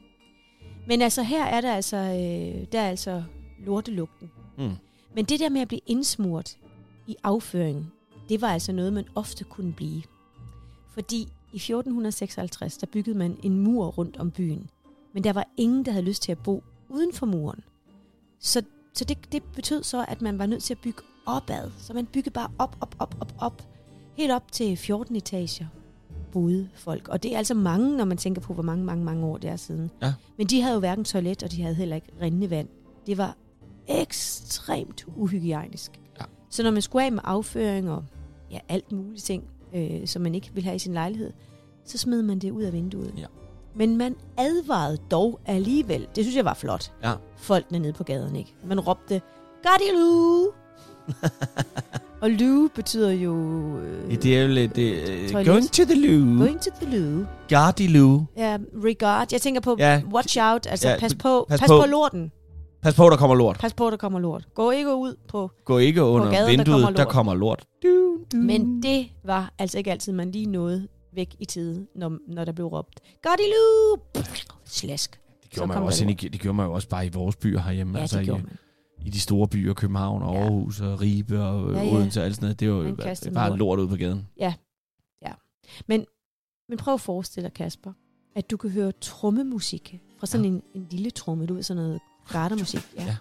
Men 0.88 1.02
altså, 1.02 1.24
her 1.24 1.46
er 1.46 1.62
der 1.62 1.74
altså, 1.74 1.98
øh, 1.98 2.66
der 2.72 2.80
er 2.82 2.90
altså 2.90 3.24
lortelugten. 3.66 4.32
Mm. 4.58 4.72
Men 5.16 5.26
det 5.26 5.40
der 5.40 5.50
med 5.50 5.62
at 5.62 5.68
blive 5.68 5.82
indsmurt 5.88 6.58
i 7.08 7.16
afføringen, 7.24 7.92
det 8.30 8.42
var 8.42 8.48
altså 8.48 8.72
noget, 8.72 8.94
man 8.94 9.06
ofte 9.16 9.44
kunne 9.44 9.74
blive. 9.74 10.02
Fordi 10.94 11.22
i 11.54 11.56
1456, 11.56 12.78
der 12.78 12.88
byggede 12.94 13.18
man 13.18 13.38
en 13.44 13.60
mur 13.60 13.86
rundt 13.88 14.18
om 14.18 14.32
byen. 14.32 14.70
Men 15.14 15.24
der 15.24 15.34
var 15.34 15.48
ingen, 15.58 15.86
der 15.86 15.92
havde 15.92 16.06
lyst 16.06 16.22
til 16.22 16.32
at 16.32 16.38
bo 16.44 16.64
uden 16.90 17.14
for 17.14 17.26
muren. 17.26 17.60
Så, 18.40 18.62
så 18.94 19.06
det, 19.06 19.32
det 19.32 19.44
betød 19.44 19.84
så, 19.84 20.06
at 20.08 20.22
man 20.22 20.40
var 20.40 20.46
nødt 20.46 20.64
til 20.64 20.74
at 20.74 20.80
bygge 20.80 21.02
opad. 21.26 21.72
Så 21.78 21.94
man 21.94 22.06
byggede 22.06 22.34
bare 22.34 22.52
op, 22.58 22.78
op, 22.82 22.96
op, 23.00 23.16
op, 23.20 23.34
op. 23.40 23.68
Helt 24.14 24.32
op 24.32 24.52
til 24.52 24.78
14 24.78 25.16
etager 25.16 25.66
boede 26.32 26.70
folk. 26.74 27.08
Og 27.08 27.24
det 27.24 27.34
er 27.34 27.38
altså 27.38 27.54
mange, 27.54 27.98
når 27.98 28.06
man 28.06 28.18
tænker 28.18 28.42
på, 28.42 28.54
hvor 28.54 28.64
mange, 28.64 28.86
mange, 28.86 29.06
mange 29.06 29.26
år 29.26 29.38
det 29.38 29.50
er 29.50 29.56
siden. 29.56 29.92
Ja. 30.02 30.14
Men 30.38 30.48
de 30.48 30.62
havde 30.62 30.74
jo 30.74 30.80
hverken 30.80 31.04
toilet, 31.04 31.44
og 31.44 31.52
de 31.52 31.62
havde 31.62 31.76
heller 31.76 31.96
ikke 31.96 32.12
rindende 32.22 32.50
vand. 32.50 32.68
Det 33.08 33.18
var 33.18 33.38
ekstremt 33.88 35.06
uhygiejnisk. 35.16 36.02
Ja. 36.20 36.26
Så 36.50 36.64
når 36.64 36.72
man 36.72 36.82
skulle 36.82 37.06
af 37.06 37.12
med 37.12 37.22
afføring 37.24 37.90
og 37.92 38.06
ja, 38.52 38.60
alt 38.70 38.92
muligt 38.92 39.24
ting, 39.24 39.44
øh, 39.76 40.08
som 40.08 40.22
man 40.22 40.36
ikke 40.36 40.50
ville 40.54 40.66
have 40.66 40.76
i 40.76 40.80
sin 40.80 40.94
lejlighed, 40.94 41.34
så 41.86 41.98
smed 41.98 42.22
man 42.22 42.40
det 42.40 42.52
ud 42.52 42.64
af 42.64 42.74
vinduet. 42.74 43.14
Ja. 43.18 43.26
Men 43.78 43.98
man 43.98 44.16
advarede 44.38 44.98
dog 45.12 45.40
alligevel. 45.46 46.08
Det 46.16 46.24
synes 46.24 46.36
jeg 46.36 46.46
var 46.46 46.54
flot. 46.54 46.92
Ja. 47.04 47.14
Folkene 47.38 47.80
nede 47.80 47.94
på 47.94 48.04
gaden, 48.04 48.36
ikke? 48.36 48.56
Man 48.68 48.80
råbte, 48.80 49.22
Gardilu! 49.64 50.46
og 52.22 52.30
loo 52.30 52.68
betyder 52.76 53.12
jo... 53.12 53.36
Øh, 53.78 54.22
Det 54.24 54.38
er 54.38 54.42
jo 54.42 54.48
lidt... 54.48 54.72
Uh, 54.72 55.32
Toilet. 55.32 55.48
going 55.48 55.72
to 55.72 55.84
the 55.84 56.08
loo. 56.08 56.38
Going 56.46 56.62
to 56.62 56.70
the 56.82 56.98
loo. 57.00 57.26
Gardy 57.50 57.88
loo. 57.90 58.26
Ja, 58.38 58.58
regard. 58.84 59.28
Jeg 59.32 59.42
tænker 59.42 59.62
på 59.62 59.76
Ja. 59.80 60.02
watch 60.14 60.38
out, 60.42 60.68
altså 60.70 60.90
Ja, 60.90 61.00
pas 61.00 61.16
på, 61.16 61.46
pas 61.50 61.60
pas, 61.60 61.68
på. 61.70 61.80
på 61.82 61.86
lorten. 61.88 62.32
Pas 62.82 62.94
på, 62.96 63.10
der 63.10 63.18
kommer 63.18 63.36
lort. 63.36 63.58
Pas 63.60 63.74
på, 63.74 63.90
der 63.90 63.98
kommer 63.98 64.20
lort. 64.20 64.48
Gå 64.56 64.72
ikke 64.72 64.96
ud 64.96 65.16
på. 65.28 65.52
Gå 65.66 65.78
ikke 65.78 66.04
under 66.04 66.32
gaden, 66.32 66.44
der 66.46 66.50
vinduet, 66.50 66.68
kommer 66.68 66.90
der 66.98 67.04
lort. 67.04 67.08
kommer 67.14 67.36
lort. 67.36 67.64
Du, 67.84 68.18
du. 68.32 68.38
Men 68.38 68.84
det 68.84 69.08
var 69.26 69.52
altså 69.60 69.78
ikke 69.78 69.92
altid, 69.92 70.14
man 70.14 70.32
lige 70.32 70.46
nåede 70.46 70.88
væk 71.12 71.36
i 71.40 71.46
tide, 71.46 71.88
når, 71.96 72.18
når 72.28 72.46
der 72.46 72.52
blev 72.52 72.66
råbt. 72.68 73.00
Gardilu! 73.22 73.98
Slask. 74.66 75.20
det, 75.44 75.52
gjorde 75.52 75.68
man 75.68 75.78
også 75.84 76.06
i, 76.06 76.14
det 76.14 76.40
gjorde 76.42 76.56
man 76.56 76.66
jo 76.66 76.74
også 76.74 76.90
bare 76.90 77.06
i 77.06 77.10
vores 77.10 77.36
byer 77.36 77.60
herhjemme. 77.62 77.98
Ja, 77.98 78.02
altså 78.02 78.20
det 78.20 78.28
i, 78.28 78.32
man. 78.32 78.58
i 79.06 79.10
de 79.10 79.20
store 79.20 79.48
byer, 79.48 79.74
København 79.74 80.24
og 80.24 80.34
Ja. 80.36 80.42
Aarhus 80.42 80.82
og 80.82 81.02
Ribe 81.02 81.44
og 81.44 81.72
Ja, 81.72 81.78
ja, 81.78 81.84
ja. 81.84 81.90
ja. 81.90 81.96
Odense 81.96 82.20
og 82.22 82.26
alt 82.26 82.36
sådan 82.36 82.46
noget. 82.46 82.60
Det 82.60 82.72
var 82.72 82.76
jo 82.78 83.34
bare, 83.34 83.58
lort. 83.58 83.80
ud 83.80 83.88
på 83.88 83.96
gaden. 83.96 84.28
Men, 85.88 86.06
men 86.70 86.78
prøv 86.78 86.94
at 86.94 87.02
forestille 87.02 87.48
dig, 87.50 87.54
Kasper, 87.54 87.94
at 88.36 88.52
du 88.52 88.58
kan 88.58 88.70
høre 88.70 88.92
trommemusik 88.92 90.02
fra 90.20 90.28
sådan 90.28 90.46
Ja. 90.46 90.52
ja. 90.52 90.56
en, 90.56 90.64
en 90.82 90.88
lille 90.92 91.10
tromme, 91.12 91.46
du 91.46 91.54
ved, 91.54 91.64
sådan 91.64 91.84
noget 91.84 92.00
gardermusik. 92.30 92.82
Ja. 92.98 93.04
Ja. 93.06 93.18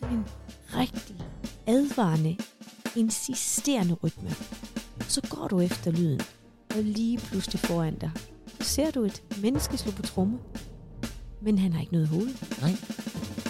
Sådan 0.00 0.16
en 0.16 0.24
rigtig 0.76 1.16
advarende, 1.66 2.36
insisterende 2.96 3.94
rytme. 3.94 4.30
Så 5.00 5.20
går 5.30 5.48
du 5.48 5.60
efter 5.60 5.90
lyden, 5.90 6.20
og 6.78 6.84
lige 6.84 7.18
pludselig 7.18 7.60
foran 7.60 7.98
dig, 7.98 8.10
ser 8.60 8.90
du 8.90 9.04
et 9.04 9.22
menneske 9.42 9.76
slå 9.76 9.92
på 9.92 10.02
tromme, 10.02 10.38
men 11.42 11.58
han 11.58 11.72
har 11.72 11.80
ikke 11.80 11.92
noget 11.92 12.08
hoved. 12.08 12.28
Nej. 12.60 12.72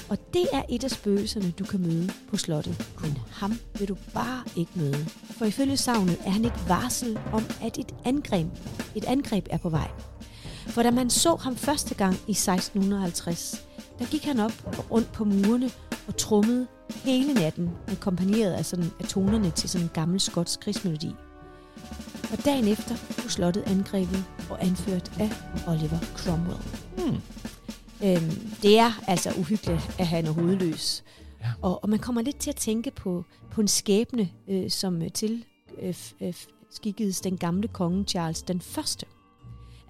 Og 0.09 0.19
det 0.35 0.47
er 0.53 0.63
et 0.69 0.85
af 0.85 0.91
spøgelserne, 0.91 1.51
du 1.51 1.65
kan 1.65 1.81
møde 1.81 2.11
på 2.31 2.37
slottet. 2.37 2.87
Men 3.03 3.19
ham 3.31 3.59
vil 3.79 3.89
du 3.89 3.97
bare 4.15 4.43
ikke 4.57 4.71
møde. 4.75 5.07
For 5.31 5.45
ifølge 5.45 5.77
savnet 5.77 6.19
er 6.27 6.31
han 6.31 6.45
et 6.45 6.69
varsel 6.69 7.19
om, 7.33 7.43
at 7.63 7.79
et 7.79 7.95
angreb, 8.05 8.47
et 8.95 9.05
angreb 9.05 9.47
er 9.51 9.59
på 9.59 9.69
vej. 9.69 9.91
For 10.67 10.83
da 10.83 10.91
man 10.91 11.11
så 11.11 11.37
ham 11.37 11.57
første 11.57 11.95
gang 11.95 12.15
i 12.15 12.31
1650, 12.31 13.65
der 13.99 14.05
gik 14.05 14.25
han 14.25 14.41
op 14.41 14.53
og 14.79 14.91
rundt 14.91 15.13
på 15.13 15.25
murene 15.25 15.71
og 16.09 16.17
trummede 16.17 16.67
hele 17.05 17.35
natten, 17.35 17.71
akkompagneret 17.89 18.53
af, 18.53 18.65
sådan, 18.65 18.91
af 19.01 19.07
tonerne 19.09 19.51
til 19.51 19.69
sådan 19.69 19.85
en 19.85 19.91
gammel 19.95 20.21
skotsk 20.21 20.61
krigsmelodi. 20.61 21.15
Og 22.33 22.45
dagen 22.45 22.69
efter 22.69 22.95
blev 23.17 23.31
slottet 23.31 23.63
angrebet 23.67 24.25
og 24.51 24.65
anført 24.65 25.13
af 25.21 25.31
Oliver 25.67 25.99
Cromwell. 26.17 26.61
Hmm. 26.97 27.21
Øhm, 28.05 28.31
det 28.63 28.79
er 28.79 28.91
altså 29.07 29.33
uhyggeligt, 29.39 29.97
at 29.99 30.07
han 30.07 30.27
er 30.27 30.31
hovedløs. 30.31 31.05
Ja. 31.41 31.47
Og, 31.63 31.83
og 31.83 31.89
man 31.91 31.99
kommer 31.99 32.23
lidt 32.23 32.37
til 32.39 32.51
at 32.51 32.57
tænke 32.57 32.91
på, 32.91 33.25
på 33.51 33.61
en 33.61 33.69
skæbne, 33.69 34.29
øh, 34.49 34.71
som 34.71 35.03
øh, 35.03 35.11
til 35.13 35.45
øh, 35.83 35.95
øh, 36.21 36.35
skikkedes 36.71 37.21
den 37.21 37.37
gamle 37.37 37.69
konge 37.69 38.05
Charles 38.05 38.43
den 38.43 38.61
første. 38.61 39.07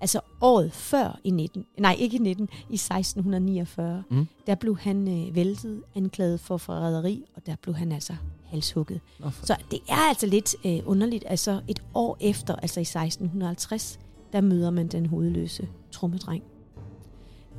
Altså 0.00 0.20
året 0.40 0.72
før 0.72 1.18
i 1.24 1.30
19, 1.30 1.64
nej 1.78 1.96
ikke 1.98 2.16
i 2.16 2.18
19, 2.20 2.48
i 2.70 2.74
1649, 2.74 4.02
Mm. 4.10 4.26
der 4.46 4.54
blev 4.54 4.78
han 4.78 5.08
øh, 5.28 5.34
væltet, 5.34 5.82
anklaget 5.94 6.40
for 6.40 6.56
forræderi, 6.56 7.24
og 7.36 7.46
der 7.46 7.56
blev 7.62 7.74
han 7.74 7.92
altså 7.92 8.16
halshugget. 8.50 9.00
Så 9.42 9.56
det 9.70 9.80
er 9.88 10.08
altså 10.08 10.26
lidt 10.26 10.54
øh, 10.66 10.78
underligt. 10.86 11.24
Altså 11.26 11.60
et 11.68 11.82
år 11.94 12.16
efter, 12.20 12.56
altså 12.56 12.80
i 12.80 12.82
1650, 12.82 13.98
der 14.32 14.40
møder 14.40 14.70
man 14.70 14.88
den 14.88 15.06
hovedløse 15.06 15.68
trummedreng. 15.92 16.42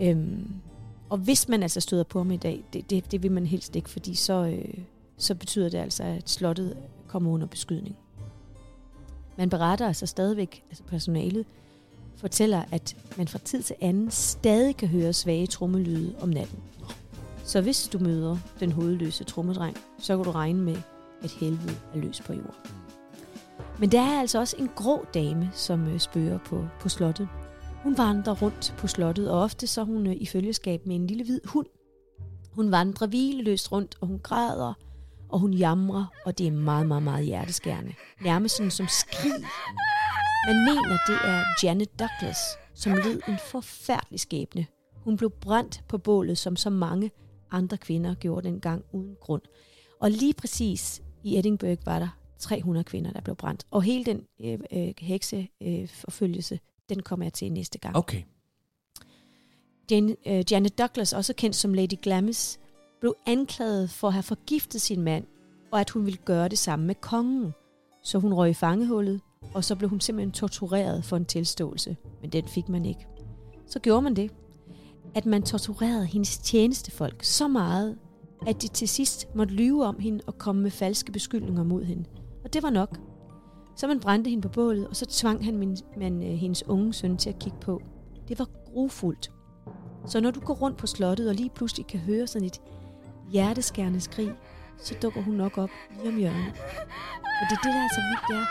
Øhm, 0.02 0.54
og 1.10 1.18
hvis 1.18 1.48
man 1.48 1.64
altså 1.64 1.80
støder 1.80 2.04
på 2.04 2.20
ham 2.20 2.32
i 2.32 2.38
dag, 2.38 2.64
det, 2.74 2.90
det, 2.90 3.12
det 3.12 3.24
vil 3.24 3.32
man 3.32 3.46
helst 3.46 3.76
ikke, 3.76 3.90
fordi 3.90 4.16
så, 4.16 4.46
øh, 4.46 4.84
så 5.18 5.36
betyder 5.36 5.70
det 5.70 5.78
altså, 5.78 6.04
at 6.04 6.30
slottet 6.30 6.78
kommer 7.08 7.32
under 7.32 7.48
beskydning. 7.48 7.96
Man 9.38 9.50
beretter 9.50 9.88
altså 9.88 10.06
stadigvæk, 10.06 10.64
altså 10.70 10.84
personalet 10.84 11.46
fortæller, 12.16 12.64
at 12.72 12.96
man 13.18 13.28
fra 13.28 13.40
tid 13.40 13.64
til 13.64 13.76
anden 13.82 14.12
stadig 14.12 14.78
kan 14.78 14.88
høre 14.88 15.14
svage 15.14 15.48
trommelyde 15.48 16.16
om 16.22 16.30
natten. 16.30 16.60
Så 17.50 17.62
hvis 17.62 17.90
du 17.94 18.00
møder 18.00 18.38
den 18.60 18.72
hovedløse 18.72 19.24
trommedreng, 19.24 19.78
så 20.00 20.16
kan 20.16 20.26
du 20.26 20.32
regne 20.32 20.62
med, 20.62 20.78
at 21.22 21.32
helvede 21.32 21.78
er 21.94 21.98
løs 21.98 22.22
på 22.22 22.34
jorden. 22.34 22.72
Men 23.80 23.92
der 23.92 24.02
er 24.02 24.20
altså 24.20 24.40
også 24.40 24.56
en 24.60 24.70
grå 24.76 25.06
dame, 25.14 25.50
som 25.54 25.88
øh, 25.88 26.00
spørger 26.00 26.38
på, 26.38 26.68
på 26.80 26.90
slottet. 26.90 27.28
Hun 27.84 27.98
vandrer 27.98 28.36
rundt 28.42 28.76
på 28.78 28.88
slottet, 28.88 29.32
og 29.32 29.42
ofte 29.42 29.68
så 29.68 29.84
hun 29.84 30.08
øh, 30.08 30.16
i 30.16 30.26
følgeskab 30.26 30.86
med 30.86 30.96
en 30.96 31.08
lille 31.08 31.24
hvid 31.24 31.40
hund. 31.46 31.68
Hun 32.52 32.72
vandrer 32.72 33.08
hvileløst 33.08 33.72
rundt, 33.72 33.96
og 34.02 34.08
hun 34.08 34.20
græder, 34.20 34.74
og 35.30 35.40
hun 35.40 35.54
jamrer, 35.54 36.06
og 36.26 36.38
det 36.38 36.48
er 36.48 36.52
meget, 36.52 36.88
meget, 36.88 37.04
meget 37.04 37.26
hjerteskærende. 37.26 37.94
Nærmest 38.22 38.56
sådan 38.58 38.72
som 38.72 38.88
skrig. 38.88 39.46
Man 40.48 40.56
mener, 40.64 40.98
det 41.08 41.18
er 41.24 41.44
Janet 41.64 42.00
Douglas, 42.00 42.38
som 42.74 42.94
led 42.94 43.22
en 43.28 43.38
forfærdelig 43.52 44.20
skæbne. 44.20 44.66
Hun 45.04 45.18
blev 45.18 45.30
brændt 45.30 45.84
på 45.88 45.98
bålet, 45.98 46.38
som 46.38 46.56
så 46.56 46.70
mange 46.70 47.12
andre 47.52 47.78
kvinder 47.78 48.16
gjorde 48.16 48.48
dengang 48.48 48.86
uden 48.92 49.16
grund. 49.20 49.42
Og 50.00 50.12
lige 50.12 50.34
præcis 50.34 51.02
i 51.24 51.38
Edinburgh 51.40 51.86
var 51.86 52.00
der 52.00 52.20
300 52.40 52.84
kvinder, 52.84 53.12
der 53.12 53.22
blev 53.22 53.36
brændt. 53.36 53.68
Og 53.72 53.84
hele 53.84 54.06
den 54.06 54.22
øh, 54.42 54.60
øh, 54.74 54.94
hekseforfølgelse, 54.98 56.60
den 56.90 57.02
kommer 57.02 57.26
jeg 57.26 57.34
til 57.34 57.52
næste 57.52 57.80
gang. 57.80 57.96
Okay. 57.96 58.24
Jane, 59.92 60.16
øh, 60.28 60.44
Janet 60.52 60.78
Douglas, 60.78 61.14
også 61.14 61.34
kendt 61.34 61.56
som 61.56 61.74
Lady 61.74 61.96
Glamis, 62.02 62.60
blev 63.00 63.16
anklaget 63.26 63.90
for 63.90 64.08
at 64.08 64.14
have 64.14 64.24
forgiftet 64.24 64.82
sin 64.82 65.02
mand, 65.02 65.26
og 65.72 65.80
at 65.80 65.90
hun 65.90 66.06
ville 66.06 66.20
gøre 66.26 66.48
det 66.48 66.58
samme 66.58 66.86
med 66.86 66.96
kongen. 66.96 67.54
Så 68.04 68.20
hun 68.20 68.34
røg 68.34 68.50
i 68.50 68.54
fangehullet, 68.54 69.22
og 69.54 69.64
så 69.64 69.76
blev 69.76 69.90
hun 69.90 70.00
simpelthen 70.00 70.32
tortureret 70.32 71.06
for 71.06 71.18
en 71.18 71.26
tilståelse. 71.26 71.98
Men 72.22 72.30
den 72.30 72.48
fik 72.48 72.70
man 72.70 72.86
ikke. 72.86 73.08
Så 73.68 73.80
gjorde 73.80 74.02
man 74.02 74.16
det, 74.16 74.32
at 75.16 75.26
man 75.26 75.44
torturerede 75.44 76.06
hendes 76.06 76.38
tjenestefolk 76.38 77.24
så 77.24 77.48
meget, 77.48 77.98
at 78.48 78.62
de 78.62 78.68
til 78.68 78.88
sidst 78.88 79.28
måtte 79.36 79.54
lyve 79.54 79.86
om 79.86 80.00
hende 80.00 80.22
og 80.28 80.38
komme 80.38 80.62
med 80.62 80.72
falske 80.72 81.12
beskyldninger 81.12 81.64
mod 81.64 81.84
hende. 81.84 82.04
Og 82.44 82.54
det 82.54 82.64
var 82.64 82.70
nok. 82.70 83.00
Så 83.76 83.88
man 83.88 84.00
brændte 84.00 84.30
hende 84.30 84.42
på 84.42 84.50
bålet, 84.50 84.88
og 84.88 84.96
så 84.96 85.06
tvang 85.06 85.46
han 85.46 85.58
min, 85.58 85.78
man, 85.98 86.24
øh, 86.24 86.30
hendes 86.30 86.68
unge 86.68 86.94
søn 86.94 87.18
til 87.18 87.30
at 87.30 87.40
kigge 87.40 87.58
på. 87.62 87.82
Det 88.28 88.40
var 88.40 88.48
grufuldt. 88.66 89.32
Så 90.06 90.20
når 90.20 90.32
du 90.32 90.40
går 90.40 90.54
rundt 90.54 90.78
på 90.78 90.88
slottet 90.88 91.30
og 91.30 91.36
lige 91.36 91.50
pludselig 91.50 91.88
kan 91.88 92.00
høre 92.00 92.28
sådan 92.28 92.46
et 92.46 92.62
hjerteskærende 93.32 94.02
skrig, 94.02 94.32
så 94.78 94.96
dukker 95.02 95.22
hun 95.22 95.34
nok 95.34 95.58
op 95.58 95.70
lige 95.98 96.10
om 96.10 96.18
hjørnet. 96.18 96.54
Og 97.42 97.46
det 97.50 97.58
er 97.58 97.62
det, 97.64 97.74
der 97.74 97.84
er 97.84 97.90
så 97.96 98.02
vildt, 98.10 98.24
det 98.30 98.36
er. 98.36 98.46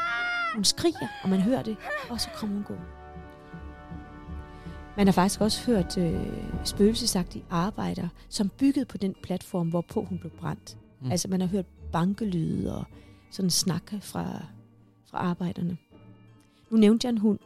Hun 0.54 0.64
skriger, 0.64 1.08
og 1.22 1.28
man 1.28 1.40
hører 1.40 1.62
det, 1.62 1.76
og 2.10 2.20
så 2.20 2.28
kommer 2.36 2.56
hun 2.56 2.64
gående. 2.64 2.97
Man 4.98 5.06
har 5.06 5.12
faktisk 5.12 5.40
også 5.40 5.66
hørt 5.66 5.98
øh, 5.98 6.26
spøgelsesagtige 6.64 7.44
arbejder, 7.50 8.08
som 8.28 8.48
byggede 8.48 8.84
på 8.84 8.96
den 8.98 9.14
platform, 9.22 9.68
hvorpå 9.68 10.04
hun 10.04 10.18
blev 10.18 10.30
brændt. 10.32 10.76
Mm. 11.00 11.06
Mm. 11.06 11.10
Altså 11.12 11.28
man 11.28 11.40
har 11.40 11.48
hørt 11.48 11.66
bankelyde 11.92 12.76
og 12.78 12.84
sådan 13.30 13.50
snak 13.50 13.92
fra, 14.00 14.44
fra 15.10 15.18
arbejderne. 15.18 15.76
Nu 16.70 16.76
nævnte 16.76 17.04
jeg 17.06 17.10
en 17.12 17.18
hund. 17.18 17.38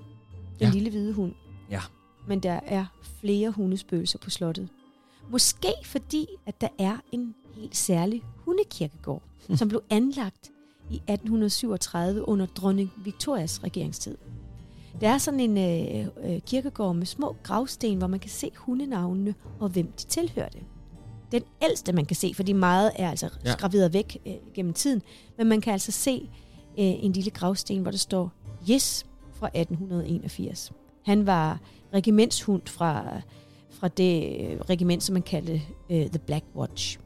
Den 0.59 0.67
Ja. 0.67 0.71
lille 0.71 0.91
hvide 0.91 1.13
hund. 1.13 1.33
Ja. 1.71 1.81
Men 2.29 2.41
der 2.41 2.61
er 2.67 2.85
flere 3.21 3.51
hundespøgelser 3.51 4.19
på 4.19 4.31
slottet. 4.31 4.69
Måske 5.31 5.73
fordi, 5.85 6.27
at 6.47 6.61
der 6.61 6.69
er 6.79 6.97
en 7.13 7.35
helt 7.57 7.77
særlig 7.77 8.23
hundekirkegård, 8.37 9.23
som 9.55 9.69
blev 9.69 9.83
anlagt 9.91 10.51
i 10.91 10.95
1837 10.95 12.29
under 12.29 12.47
dronning 12.47 12.93
Victorias 13.05 13.65
regeringstid. 13.65 14.17
Der 15.03 15.09
er 15.09 15.19
sådan 15.19 15.41
en 15.41 15.59
øh, 15.59 16.07
øh, 16.25 16.41
kirkegård 16.41 16.97
med 16.97 17.07
små 17.07 17.37
gravsten, 17.43 17.99
hvor 17.99 18.07
man 18.07 18.21
kan 18.21 18.31
se 18.31 18.51
hundenavnene 18.57 19.35
og 19.61 19.69
hvem 19.69 19.87
de 19.87 20.05
tilhørte. 20.07 20.59
Den 21.33 21.43
ældste, 21.63 21.93
man 21.93 22.05
kan 22.05 22.17
se, 22.17 22.33
fordi 22.35 22.53
meget 22.53 22.91
er 22.97 23.11
altså 23.11 23.29
Ja. 23.45 23.53
skraveret 23.53 23.93
væk 23.93 24.19
øh, 24.27 24.33
gennem 24.55 24.73
tiden, 24.73 25.03
men 25.39 25.49
man 25.49 25.61
kan 25.61 25.73
altså 25.73 25.93
se 25.93 26.31
øh, 26.79 27.05
en 27.05 27.13
lille 27.13 27.31
gravsten, 27.31 27.83
hvor 27.83 27.91
der 27.91 27.99
står 27.99 28.33
Yes 28.71 29.07
fra 29.33 29.47
1881. 29.55 30.73
Han 31.05 31.27
var 31.27 31.61
regimentshund 31.95 32.63
fra, 32.67 33.21
fra 33.71 33.89
det 33.89 34.41
øh, 34.41 34.61
regiment, 34.61 35.03
som 35.03 35.13
man 35.13 35.23
kaldte 35.23 35.63
øh, 35.91 36.07
The 36.07 36.19
Black 36.19 36.45
Watch. 36.57 36.99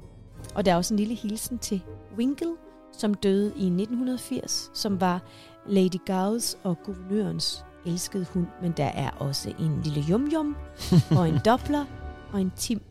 Og 0.55 0.64
der 0.64 0.72
er 0.72 0.76
også 0.76 0.94
en 0.94 0.99
lille 0.99 1.14
hilsen 1.14 1.59
til 1.59 1.80
Winkle, 2.18 2.55
som 2.92 3.14
døde 3.14 3.47
i 3.47 3.66
1980, 3.66 4.70
som 4.74 5.01
var 5.01 5.22
Lady 5.68 6.07
Gowes 6.07 6.59
og 6.62 6.76
guvernørens 6.84 7.64
elskede 7.87 8.26
hund. 8.30 8.47
Men 8.62 8.72
der 8.76 8.84
er 8.84 9.11
også 9.11 9.53
en 9.59 9.82
lille 9.84 10.01
jumjum, 10.01 10.57
og 11.11 11.28
en 11.28 11.39
doppler, 11.47 11.84
og 12.32 12.41
en 12.41 12.53
tim. 12.57 12.82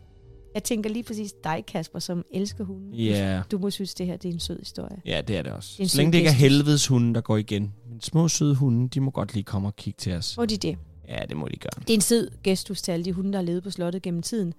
Jeg 0.53 0.63
tænker 0.63 0.89
lige 0.89 1.03
præcis 1.03 1.33
dig, 1.43 1.63
Kasper, 1.67 1.99
som 1.99 2.25
elsker 2.31 2.63
hunden. 2.63 2.93
Ja. 2.93 3.41
Du 3.51 3.57
må 3.57 3.69
synes, 3.69 3.93
det 3.93 4.05
her 4.05 4.17
det 4.17 4.29
er 4.29 4.33
en 4.33 4.39
sød 4.39 4.59
historie. 4.59 5.01
Ja, 5.05 5.21
det 5.21 5.37
er 5.37 5.41
det 5.41 5.51
også. 5.51 5.75
Det 5.77 5.83
er 5.83 5.89
Så 5.89 5.97
længe 5.97 6.11
det 6.11 6.17
ikke 6.17 6.29
er 6.29 6.33
helvedes 6.33 6.87
hunde, 6.87 7.13
der 7.13 7.21
går 7.21 7.37
igen. 7.37 7.73
Men 7.89 8.01
små 8.01 8.27
søde 8.27 8.55
hunde, 8.55 8.89
de 8.89 9.01
må 9.01 9.11
godt 9.11 9.33
lige 9.33 9.43
komme 9.43 9.67
og 9.67 9.75
kigge 9.75 9.97
til 9.97 10.13
os. 10.13 10.37
Må 10.37 10.45
de 10.45 10.57
det? 10.57 10.77
Ja, 11.07 11.19
det 11.29 11.37
må 11.37 11.47
de 11.47 11.57
gøre. 11.57 11.71
Det 11.79 11.89
er 11.89 11.93
en 11.93 12.01
sød 12.01 12.29
gestus 12.43 12.81
til 12.81 12.91
alle 12.91 13.05
de 13.05 13.13
hunde, 13.13 13.31
der 13.31 13.37
har 13.37 13.43
levet 13.43 13.63
på 13.63 13.69
slottet 13.69 14.01
gennem 14.01 14.21
tiden. 14.21 14.53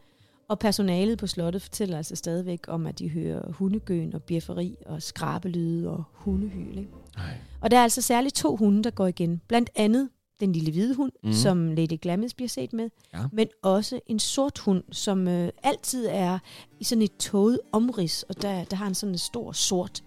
Og 0.48 0.58
personalet 0.58 1.18
på 1.18 1.26
slottet 1.26 1.62
fortæller 1.62 1.96
altså 1.96 2.16
stadigvæk 2.16 2.60
om, 2.68 2.86
at 2.86 2.98
de 2.98 3.08
hører 3.08 3.52
hundegøn 3.52 4.14
og 4.14 4.22
bjefferi 4.22 4.76
og 4.86 5.02
skrabelyde 5.02 5.90
og 5.90 6.04
hundehyl. 6.12 6.78
Ikke? 6.78 6.90
Ej. 7.16 7.22
Og 7.60 7.70
der 7.70 7.78
er 7.78 7.82
altså 7.82 8.02
særligt 8.02 8.34
to 8.34 8.56
hunde, 8.56 8.82
der 8.82 8.90
går 8.90 9.06
igen. 9.06 9.40
Blandt 9.48 9.70
andet 9.74 10.08
den 10.40 10.52
lille 10.52 10.72
hvide 10.72 10.94
hund, 10.94 11.12
mm. 11.22 11.32
som 11.32 11.68
Lady 11.68 11.98
Glamis 12.02 12.34
bliver 12.34 12.48
set 12.48 12.72
med. 12.72 12.90
Ja. 13.14 13.24
Men 13.32 13.48
også 13.62 14.00
en 14.06 14.18
sort 14.18 14.58
hund, 14.58 14.84
som 14.92 15.28
øh, 15.28 15.48
altid 15.62 16.06
er 16.10 16.38
i 16.80 16.84
sådan 16.84 17.02
et 17.02 17.16
tåget 17.16 17.60
omrids. 17.72 18.22
Og 18.22 18.42
der, 18.42 18.64
der 18.64 18.76
har 18.76 18.84
han 18.84 18.94
sådan 18.94 19.14
en 19.14 19.18
stor, 19.18 19.52
sort, 19.52 20.02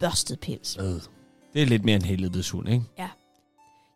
børstet 0.00 0.40
pels. 0.40 0.76
Øh. 0.80 1.00
Det 1.54 1.62
er 1.62 1.66
lidt 1.66 1.84
mere 1.84 1.96
en 1.96 2.02
helvedes 2.02 2.50
hund, 2.50 2.68
ikke? 2.68 2.84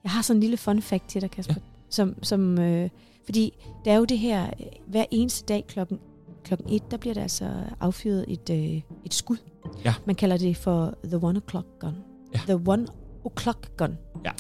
Jeg 0.05 0.11
har 0.11 0.23
sådan 0.23 0.37
en 0.37 0.41
lille 0.41 0.57
fun 0.57 0.83
fact 0.83 1.09
til 1.09 1.21
dig, 1.21 1.31
Kasper. 1.31 1.55
Ja. 1.55 1.61
Som, 1.91 2.15
som, 2.23 2.59
øh, 2.59 2.91
fordi 3.25 3.53
der 3.85 3.93
er 3.93 3.97
jo 3.97 4.05
det 4.05 4.19
her, 4.19 4.47
øh, 4.47 4.67
hver 4.87 5.05
eneste 5.11 5.47
dag 5.47 5.65
klokken, 5.69 5.99
klokken 6.45 6.69
et, 6.73 6.91
der 6.91 6.97
bliver 6.97 7.15
der 7.15 7.23
altså 7.23 7.51
affyret 7.81 8.25
et, 8.29 8.51
øh, 8.51 8.83
et 9.05 9.15
skud. 9.15 9.37
Ja. 9.85 9.95
Man 10.07 10.15
kalder 10.15 10.37
det 10.37 10.57
for 10.57 10.95
the 11.05 11.17
one 11.23 11.41
o'clock 11.41 11.79
gun. 11.81 11.95
Ja. 12.35 12.39
The 12.39 12.55
one 12.67 12.87
o'clock 13.27 13.77
gun. 13.77 13.99
Ja. 14.25 14.31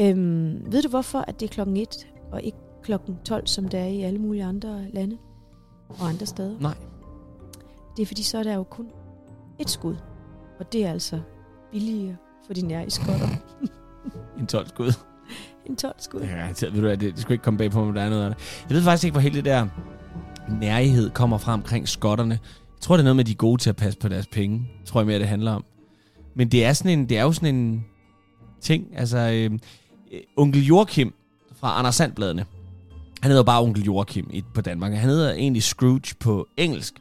Øhm, 0.00 0.72
ved 0.72 0.82
du 0.82 0.88
hvorfor, 0.88 1.18
at 1.18 1.40
det 1.40 1.46
er 1.46 1.52
klokken 1.52 1.76
et, 1.76 2.08
og 2.32 2.42
ikke 2.42 2.58
klokken 2.82 3.16
12, 3.24 3.46
som 3.46 3.68
det 3.68 3.80
er 3.80 3.84
i 3.84 4.02
alle 4.02 4.18
mulige 4.18 4.44
andre 4.44 4.86
lande 4.92 5.16
og 5.88 6.08
andre 6.08 6.26
steder? 6.26 6.60
Nej. 6.60 6.74
Det 7.96 8.02
er 8.02 8.06
fordi, 8.06 8.22
så 8.22 8.38
er 8.38 8.42
der 8.42 8.54
jo 8.54 8.62
kun 8.62 8.86
et 9.58 9.70
skud. 9.70 9.96
Og 10.58 10.72
det 10.72 10.84
er 10.84 10.90
altså 10.90 11.20
billigere 11.72 12.16
for 12.46 12.54
de 12.54 12.66
nære 12.66 12.90
skotter 12.90 13.28
En 14.38 14.46
12 14.46 14.68
skud. 14.68 14.92
end 15.66 15.76
12 15.76 15.94
skud. 15.98 16.20
Ja, 16.20 16.36
jeg 16.36 16.72
ved 16.72 16.82
du, 16.82 16.88
det, 16.88 17.00
det 17.00 17.18
skulle 17.18 17.34
ikke 17.34 17.44
komme 17.44 17.58
bag 17.58 17.70
på 17.70 17.80
om 17.80 17.94
der 17.94 18.02
er 18.02 18.10
noget 18.10 18.24
af 18.24 18.30
det. 18.30 18.64
Jeg 18.68 18.76
ved 18.76 18.82
faktisk 18.82 19.04
ikke, 19.04 19.12
hvor 19.12 19.20
hele 19.20 19.34
det 19.34 19.44
der 19.44 19.66
nærighed 20.60 21.10
kommer 21.10 21.38
fra 21.38 21.52
omkring 21.52 21.88
skotterne. 21.88 22.38
Jeg 22.74 22.80
tror, 22.80 22.96
det 22.96 23.00
er 23.00 23.04
noget 23.04 23.16
med, 23.16 23.22
at 23.22 23.26
de 23.26 23.32
er 23.32 23.36
gode 23.36 23.62
til 23.62 23.70
at 23.70 23.76
passe 23.76 23.98
på 23.98 24.08
deres 24.08 24.26
penge. 24.26 24.70
Tror 24.84 25.00
jeg 25.00 25.06
mere, 25.06 25.18
det 25.18 25.28
handler 25.28 25.52
om. 25.52 25.64
Men 26.34 26.48
det 26.48 26.64
er, 26.64 26.72
sådan 26.72 26.98
en, 26.98 27.08
det 27.08 27.18
er 27.18 27.22
jo 27.22 27.32
sådan 27.32 27.54
en 27.54 27.84
ting. 28.60 28.98
Altså, 28.98 29.18
øh, 29.18 29.58
øh, 30.12 30.20
onkel 30.36 30.64
Joachim 30.64 31.14
fra 31.60 31.78
Anders 31.78 31.94
Sandbladene. 31.94 32.44
Han 33.20 33.30
hedder 33.30 33.44
bare 33.44 33.62
onkel 33.62 33.84
Joachim 33.84 34.30
i, 34.32 34.44
på 34.54 34.60
Danmark. 34.60 34.92
Han 34.92 35.10
hedder 35.10 35.32
egentlig 35.32 35.62
Scrooge 35.62 36.14
på 36.20 36.48
engelsk. 36.56 36.94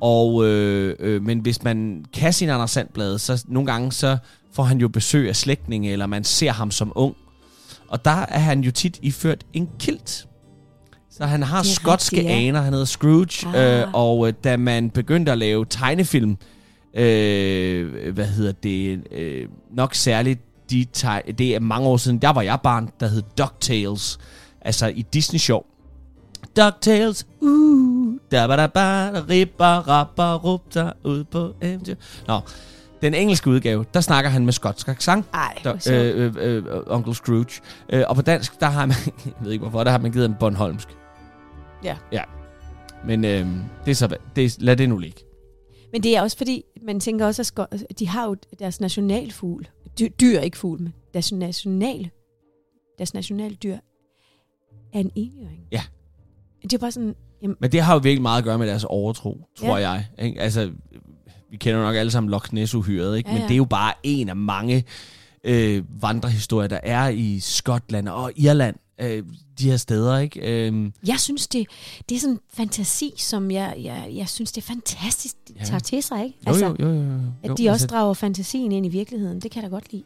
Og, 0.00 0.46
øh, 0.46 0.96
øh, 0.98 1.22
men 1.22 1.38
hvis 1.38 1.62
man 1.62 2.04
kan 2.12 2.32
sin 2.32 2.48
Anders 2.48 2.70
Sandblad, 2.70 3.18
så 3.18 3.44
nogle 3.48 3.72
gange 3.72 3.92
så 3.92 4.18
får 4.52 4.62
han 4.62 4.78
jo 4.78 4.88
besøg 4.88 5.28
af 5.28 5.36
slægtninge, 5.36 5.92
eller 5.92 6.06
man 6.06 6.24
ser 6.24 6.52
ham 6.52 6.70
som 6.70 6.92
ung. 6.94 7.16
Og 7.88 8.04
der 8.04 8.10
er 8.28 8.38
han 8.38 8.60
jo 8.60 8.70
tit 8.70 8.98
iført 9.02 9.44
en 9.52 9.68
kilt. 9.78 10.26
Så 11.10 11.26
han 11.26 11.42
har 11.42 11.62
skotske 11.62 12.16
rigtigt, 12.16 12.32
ja. 12.32 12.38
aner. 12.38 12.60
Han 12.60 12.72
hedder 12.72 12.86
Scrooge. 12.86 13.58
Ah. 13.58 13.80
Øh, 13.80 13.88
og 13.92 14.28
øh, 14.28 14.34
da 14.44 14.56
man 14.56 14.90
begyndte 14.90 15.32
at 15.32 15.38
lave 15.38 15.66
tegnefilm, 15.70 16.36
øh, 16.94 18.12
hvad 18.14 18.26
hedder 18.26 18.52
det, 18.52 19.00
øh, 19.12 19.48
nok 19.70 19.94
særligt 19.94 20.40
de 20.70 20.86
teg- 20.96 21.32
det 21.38 21.54
er 21.54 21.60
mange 21.60 21.88
år 21.88 21.96
siden, 21.96 22.18
der 22.18 22.30
var 22.30 22.42
jeg 22.42 22.58
barn, 22.62 22.90
der 23.00 23.06
hed 23.08 23.22
DuckTales. 23.38 24.18
Altså 24.60 24.86
i 24.86 25.02
Disney 25.02 25.38
Show. 25.38 25.62
DuckTales, 26.56 27.26
uh, 27.40 28.14
da 28.32 28.46
ba 28.46 28.56
da 28.56 28.66
ba 28.66 29.10
da 29.12 29.22
ribba 29.30 29.78
rabba 29.80 30.36
ud 31.04 31.24
på 31.24 31.54
eventyr. 31.62 31.94
Nå, 32.26 32.40
den 33.02 33.14
engelske 33.14 33.50
udgave, 33.50 33.84
der 33.94 34.00
snakker 34.00 34.30
han 34.30 34.44
med 34.44 34.52
skotsk 34.52 34.88
accent. 34.88 35.26
Ej, 35.34 35.58
Der, 35.64 35.78
sjovt. 35.78 35.96
øh, 35.96 36.34
øh, 36.38 36.56
øh, 36.66 36.82
Onkel 36.86 37.14
Scrooge. 37.14 37.60
Øh, 37.88 38.02
og 38.08 38.16
på 38.16 38.22
dansk, 38.22 38.60
der 38.60 38.66
har 38.66 38.86
man, 38.86 38.96
jeg 39.24 39.32
ved 39.40 39.52
ikke 39.52 39.62
hvorfor, 39.62 39.84
der 39.84 39.90
har 39.90 39.98
man 39.98 40.12
givet 40.12 40.24
en 40.24 40.34
Bornholmsk. 40.40 40.88
Ja. 41.84 41.96
Ja. 42.12 42.22
Men 43.06 43.24
øh, 43.24 43.46
det 43.84 43.90
er 43.90 43.94
så, 43.94 44.16
det 44.36 44.44
er, 44.44 44.56
lad 44.58 44.76
det 44.76 44.88
nu 44.88 44.98
ligge. 44.98 45.20
Men 45.92 46.02
det 46.02 46.16
er 46.16 46.22
også 46.22 46.36
fordi, 46.36 46.62
man 46.86 47.00
tænker 47.00 47.26
også, 47.26 47.42
at 47.42 47.46
sko- 47.46 47.76
de 47.98 48.08
har 48.08 48.24
jo 48.26 48.36
deres 48.58 48.80
nationalfugl. 48.80 49.64
Dyr, 49.98 50.08
dyr 50.20 50.40
ikke 50.40 50.58
fugl, 50.58 50.82
men 50.82 50.94
deres 51.14 51.32
national, 51.32 52.10
deres 52.98 53.14
nationaldyr 53.14 53.76
er 54.92 55.00
en 55.00 55.10
enhjørning. 55.14 55.62
Ja. 55.72 55.82
Det 56.62 56.72
er 56.72 56.78
bare 56.78 56.92
sådan, 56.92 57.14
jamen, 57.42 57.56
Men 57.60 57.72
det 57.72 57.80
har 57.80 57.94
jo 57.94 58.00
virkelig 58.02 58.22
meget 58.22 58.38
at 58.38 58.44
gøre 58.44 58.58
med 58.58 58.66
deres 58.66 58.84
overtro, 58.84 59.40
tror 59.58 59.78
Ja. 59.78 59.90
jeg. 59.90 60.06
Ikke? 60.18 60.40
Altså, 60.40 60.72
vi 61.50 61.56
kender 61.56 61.82
nok 61.82 61.96
alle 61.96 62.10
sammen 62.10 62.30
Loch 62.30 62.54
Ness-uhyret, 62.54 63.16
ikke? 63.16 63.28
Ja, 63.28 63.34
Men 63.34 63.42
ja. 63.42 63.48
det 63.48 63.54
er 63.54 63.58
jo 63.58 63.64
bare 63.64 63.92
en 64.02 64.28
af 64.28 64.36
mange 64.36 64.84
øh, 65.44 66.02
vandrehistorier, 66.02 66.68
der 66.68 66.80
er 66.82 67.08
i 67.08 67.38
Skotland 67.40 68.08
og 68.08 68.32
Irland. 68.36 68.76
Øh, 69.00 69.24
de 69.58 69.70
her 69.70 69.76
steder, 69.76 70.18
ikke? 70.18 70.68
Øh, 70.68 70.90
jeg 71.06 71.20
synes, 71.20 71.46
det, 71.48 71.66
det 72.08 72.14
er 72.14 72.20
sådan 72.20 72.34
en 72.34 72.40
fantasi, 72.54 73.12
som 73.16 73.50
jeg, 73.50 73.74
jeg, 73.82 74.10
jeg 74.14 74.28
synes, 74.28 74.52
det 74.52 74.62
er 74.62 74.66
fantastisk, 74.66 75.34
de 75.48 75.54
Ja. 75.58 75.64
tager 75.64 75.78
til 75.78 76.02
sig, 76.02 76.24
ikke? 76.24 76.38
jo, 76.48 76.54
jo, 76.56 76.76
jo, 76.80 76.88
jo, 76.94 77.02
jo. 77.02 77.18
At 77.42 77.48
jo, 77.50 77.54
de 77.54 77.68
også 77.68 77.84
altså, 77.84 77.86
drager 77.86 78.14
fantasien 78.14 78.72
ind 78.72 78.86
i 78.86 78.88
virkeligheden, 78.88 79.40
det 79.40 79.50
kan 79.50 79.62
jeg 79.62 79.70
da 79.70 79.74
godt 79.76 79.92
lide. 79.92 80.04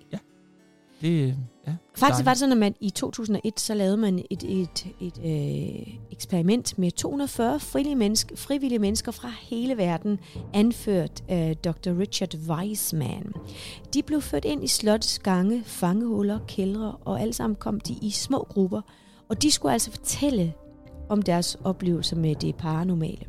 det, 1.00 1.36
ja, 1.66 1.72
Faktisk 1.94 2.00
dejligt. 2.00 2.26
var 2.26 2.32
det 2.32 2.38
sådan, 2.38 2.52
at 2.52 2.58
man 2.58 2.74
i 2.80 2.90
2001, 2.90 3.60
så 3.60 3.74
lavede 3.74 3.96
man 3.96 4.18
et, 4.30 4.42
et, 4.42 4.86
et 5.00 5.18
øh, 5.18 5.94
eksperiment 6.10 6.78
med 6.78 6.90
240 6.90 7.60
frivillige 7.60 7.96
mennesker, 7.96 8.36
frivillige 8.36 8.78
mennesker 8.78 9.12
fra 9.12 9.30
hele 9.42 9.76
verden, 9.76 10.18
anført 10.54 11.24
af 11.28 11.56
Dr. 11.56 11.98
Richard 11.98 12.34
Weissman. 12.48 13.32
De 13.94 14.02
blev 14.02 14.20
ført 14.20 14.44
ind 14.44 14.64
i 14.64 14.68
slottets 14.68 15.18
gange, 15.18 15.62
fangehuller, 15.64 16.38
kældre, 16.48 16.96
og 17.04 17.20
alle 17.20 17.32
sammen 17.32 17.56
kom 17.56 17.80
de 17.80 17.92
i 18.02 18.10
små 18.10 18.46
grupper. 18.50 18.80
Og 19.28 19.42
de 19.42 19.50
skulle 19.50 19.72
altså 19.72 19.90
fortælle 19.90 20.54
om 21.08 21.22
deres 21.22 21.58
oplevelser 21.64 22.16
med 22.16 22.34
det 22.34 22.56
paranormale. 22.56 23.26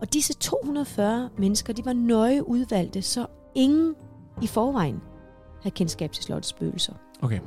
Og 0.00 0.12
disse 0.12 0.34
240 0.34 1.28
mennesker, 1.38 1.72
de 1.72 1.84
var 1.84 1.92
nøje 1.92 2.48
udvalgte, 2.48 3.02
så 3.02 3.26
ingen 3.54 3.94
i 4.42 4.46
forvejen 4.46 5.00
havde 5.62 5.74
kendskab 5.74 6.12
til 6.12 6.24
slottets 6.24 6.48
spøgelser. 6.48 6.92
Okay. 7.22 7.40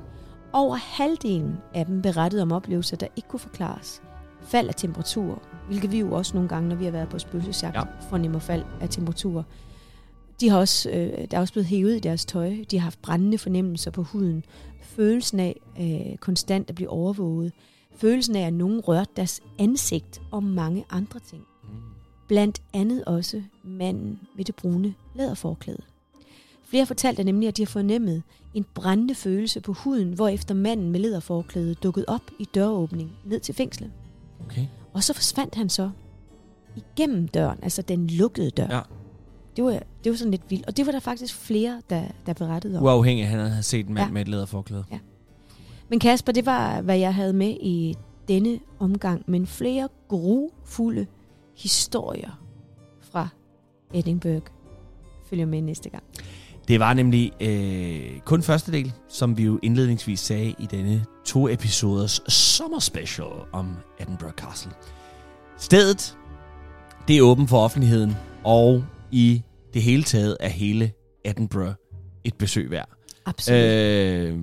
Over 0.54 0.76
halvdelen 0.76 1.58
af 1.74 1.86
dem 1.86 2.02
berettede 2.02 2.42
om 2.42 2.52
oplevelser, 2.52 2.98
der 2.98 3.08
ikke 3.16 3.30
kunne 3.30 3.40
forklares. 3.40 4.02
Fald 4.42 4.68
af 4.68 4.76
temperatur, 4.76 5.42
hvilket 5.68 5.92
vi 5.92 6.00
jo 6.00 6.12
også 6.16 6.34
nogle 6.34 6.50
gange, 6.50 6.70
når 6.70 6.76
vi 6.76 6.84
har 6.86 6.92
været 6.92 7.10
på 7.10 7.20
spøgelsesjagt, 7.20 7.76
Ja. 7.76 7.84
fornemmer 8.10 8.40
fald 8.40 8.64
af 8.82 8.90
temperatur. 8.90 9.46
De 10.42 10.50
har 10.50 10.58
også, 10.58 10.90
øh, 10.90 11.28
der 11.32 11.38
er 11.38 11.42
også 11.42 11.54
blevet 11.54 11.68
hævet 11.68 11.96
i 11.96 12.00
deres 12.00 12.26
tøj. 12.26 12.56
De 12.72 12.78
har 12.80 12.84
haft 12.84 13.02
brændende 13.02 13.38
fornemmelser 13.38 13.92
på 13.92 14.04
huden. 14.04 14.44
Følelsen 14.82 15.40
af 15.40 15.56
øh, 15.80 16.18
konstant 16.18 16.70
at 16.70 16.76
blive 16.76 16.90
overvåget. 16.90 17.54
Følelsen 17.96 18.36
af, 18.36 18.48
at 18.48 18.54
nogen 18.54 18.80
rørte 18.80 19.12
deres 19.16 19.42
ansigt 19.60 20.22
og 20.32 20.44
mange 20.44 20.86
andre 20.90 21.20
ting. 21.20 21.44
Blandt 22.28 22.62
andet 22.74 23.06
også 23.06 23.42
manden 23.64 24.20
med 24.36 24.46
det 24.46 24.56
brune 24.56 24.94
læderforklæde. 25.16 25.82
Flere 26.70 26.86
fortalte 26.86 27.24
nemlig, 27.24 27.48
at 27.48 27.58
de 27.58 27.62
har 27.62 27.68
fornemmet 27.68 28.24
en 28.54 28.66
brændende 28.74 29.16
følelse 29.16 29.62
på 29.62 29.74
huden, 29.74 30.14
hvorefter 30.14 30.54
manden 30.56 30.90
med 30.92 31.00
læderforklæde 31.00 31.74
dukkede 31.74 32.06
op 32.08 32.22
i 32.40 32.48
døråbning 32.56 33.12
ned 33.26 33.40
til 33.40 33.56
fængslet. 33.56 33.92
Okay. 34.46 34.66
Og 34.94 35.04
så 35.04 35.14
forsvandt 35.14 35.56
han 35.56 35.70
så 35.70 35.90
igennem 36.76 37.28
døren, 37.28 37.60
altså 37.62 37.82
den 37.82 38.08
lukkede 38.08 38.50
dør. 38.50 38.68
Ja. 38.70 38.82
Det, 39.56 39.64
var, 39.64 39.72
det 40.04 40.10
var 40.12 40.16
sådan 40.16 40.32
lidt 40.32 40.44
vildt. 40.50 40.66
Og 40.68 40.78
det 40.78 40.86
var 40.86 40.92
der 40.92 41.00
faktisk 41.00 41.36
flere, 41.36 41.82
der, 41.90 42.04
der 42.26 42.34
berettede 42.34 42.78
om. 42.78 42.84
Uafhængig 42.84 43.24
af, 43.26 43.28
at 43.28 43.40
han 43.40 43.50
havde 43.50 43.64
set 43.64 43.88
en 43.88 43.94
mand 43.94 44.08
Ja. 44.08 44.12
med 44.14 44.22
et 44.22 44.28
læderforklæde. 44.28 44.86
Men 45.90 46.00
Kasper, 46.00 46.32
det 46.32 46.46
var, 46.46 46.82
hvad 46.82 46.98
jeg 46.98 47.16
havde 47.16 47.34
med 47.34 47.50
i 47.62 47.96
denne 48.28 48.60
omgang. 48.80 49.24
Men 49.28 49.48
flere 49.48 49.90
grufulde 50.08 51.06
historier 51.58 52.42
fra 53.02 53.28
Edinburgh 53.94 54.42
følger 55.30 55.46
med 55.46 55.62
næste 55.62 55.90
gang. 55.90 56.04
Det 56.70 56.80
var 56.80 56.94
nemlig 56.94 57.32
øh, 57.42 58.20
kun 58.26 58.44
første 58.44 58.72
del, 58.72 58.94
som 59.08 59.38
vi 59.38 59.44
jo 59.44 59.60
indledningsvis 59.64 60.20
sagde 60.20 60.56
i 60.60 60.66
denne 60.72 61.06
to 61.26 61.50
episoders 61.50 62.22
sommerspecial 62.34 63.28
om 63.54 63.76
Edinburgh 64.00 64.34
Castle. 64.34 64.72
Stedet, 65.58 66.18
det 67.08 67.18
er 67.18 67.22
åbent 67.22 67.50
for 67.50 67.64
offentligheden, 67.64 68.16
og 68.44 68.84
i 69.12 69.44
det 69.74 69.82
hele 69.82 70.04
taget 70.04 70.38
er 70.40 70.50
hele 70.50 70.92
Edinburgh 71.26 71.74
et 72.24 72.34
besøg 72.34 72.72
værd. 72.72 72.90
Absolut. 73.26 73.62
Øh, 73.62 74.38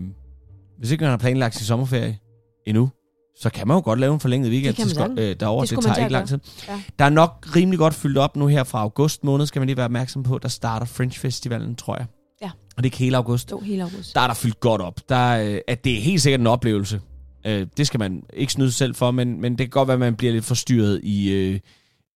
hvis 0.79 0.91
ikke 0.91 1.05
man 1.05 1.11
har 1.11 1.19
planlagt 1.19 1.55
sin 1.55 1.67
sommerferie 1.67 2.19
endnu, 2.67 2.91
så 3.37 3.51
kan 3.51 3.69
man 3.69 3.77
jo 3.77 3.83
godt 3.85 4.01
lave 4.01 4.15
en 4.15 4.21
forlænget 4.21 4.51
weekend 4.51 4.75
Det 4.77 4.87
til 4.87 4.95
Sko- 4.95 5.15
øh, 5.19 5.37
derovre. 5.41 5.67
Det 5.67 5.77
Det, 5.77 5.85
tager 5.85 5.97
ikke 5.97 6.13
lang 6.13 6.29
tid. 6.29 6.39
Ja. 6.69 6.83
Der 6.99 7.05
er 7.05 7.11
nok 7.11 7.47
rimelig 7.57 7.79
godt 7.79 7.95
fyldt 7.95 8.19
op 8.19 8.37
nu 8.37 8.47
her 8.47 8.65
fra 8.65 8.81
august 8.81 9.25
måned, 9.25 9.47
skal 9.47 9.61
man 9.61 9.67
lige 9.67 9.77
være 9.77 9.85
opmærksom 9.85 10.23
på. 10.23 10.39
Der 10.39 10.49
starter 10.49 10.87
French 10.87 11.21
Festivalen, 11.21 11.77
tror 11.77 11.97
jeg. 11.97 12.07
Og 12.77 12.83
det 12.83 12.83
er 12.83 12.87
ikke 12.87 12.97
hele 12.97 13.17
august. 13.17 13.51
Jo, 13.51 13.59
hele 13.59 13.83
august. 13.83 14.15
Der 14.15 14.21
er 14.21 14.27
der 14.27 14.35
fyldt 14.35 14.61
godt 14.61 14.81
op. 14.81 15.01
Der 15.09 15.17
er, 15.17 15.55
øh, 15.55 15.61
at 15.69 15.85
det 15.85 15.97
er 15.97 16.01
helt 16.01 16.23
sikkert 16.23 16.41
en 16.41 16.47
oplevelse. 16.47 17.01
Øh, 17.47 17.67
det 17.77 17.87
skal 17.87 18.01
man 18.01 18.23
ikke 18.33 18.53
snyde 18.53 18.71
sig 18.71 18.79
selv 18.79 18.95
for, 18.95 19.11
men, 19.11 19.41
men 19.41 19.53
det 19.53 19.59
kan 19.59 19.69
godt 19.69 19.89
være, 19.89 19.95
at 19.95 20.01
man 20.01 20.15
bliver 20.15 20.33
lidt 20.33 20.45
forstyrret 20.45 21.01
i, 21.03 21.33
øh, 21.33 21.61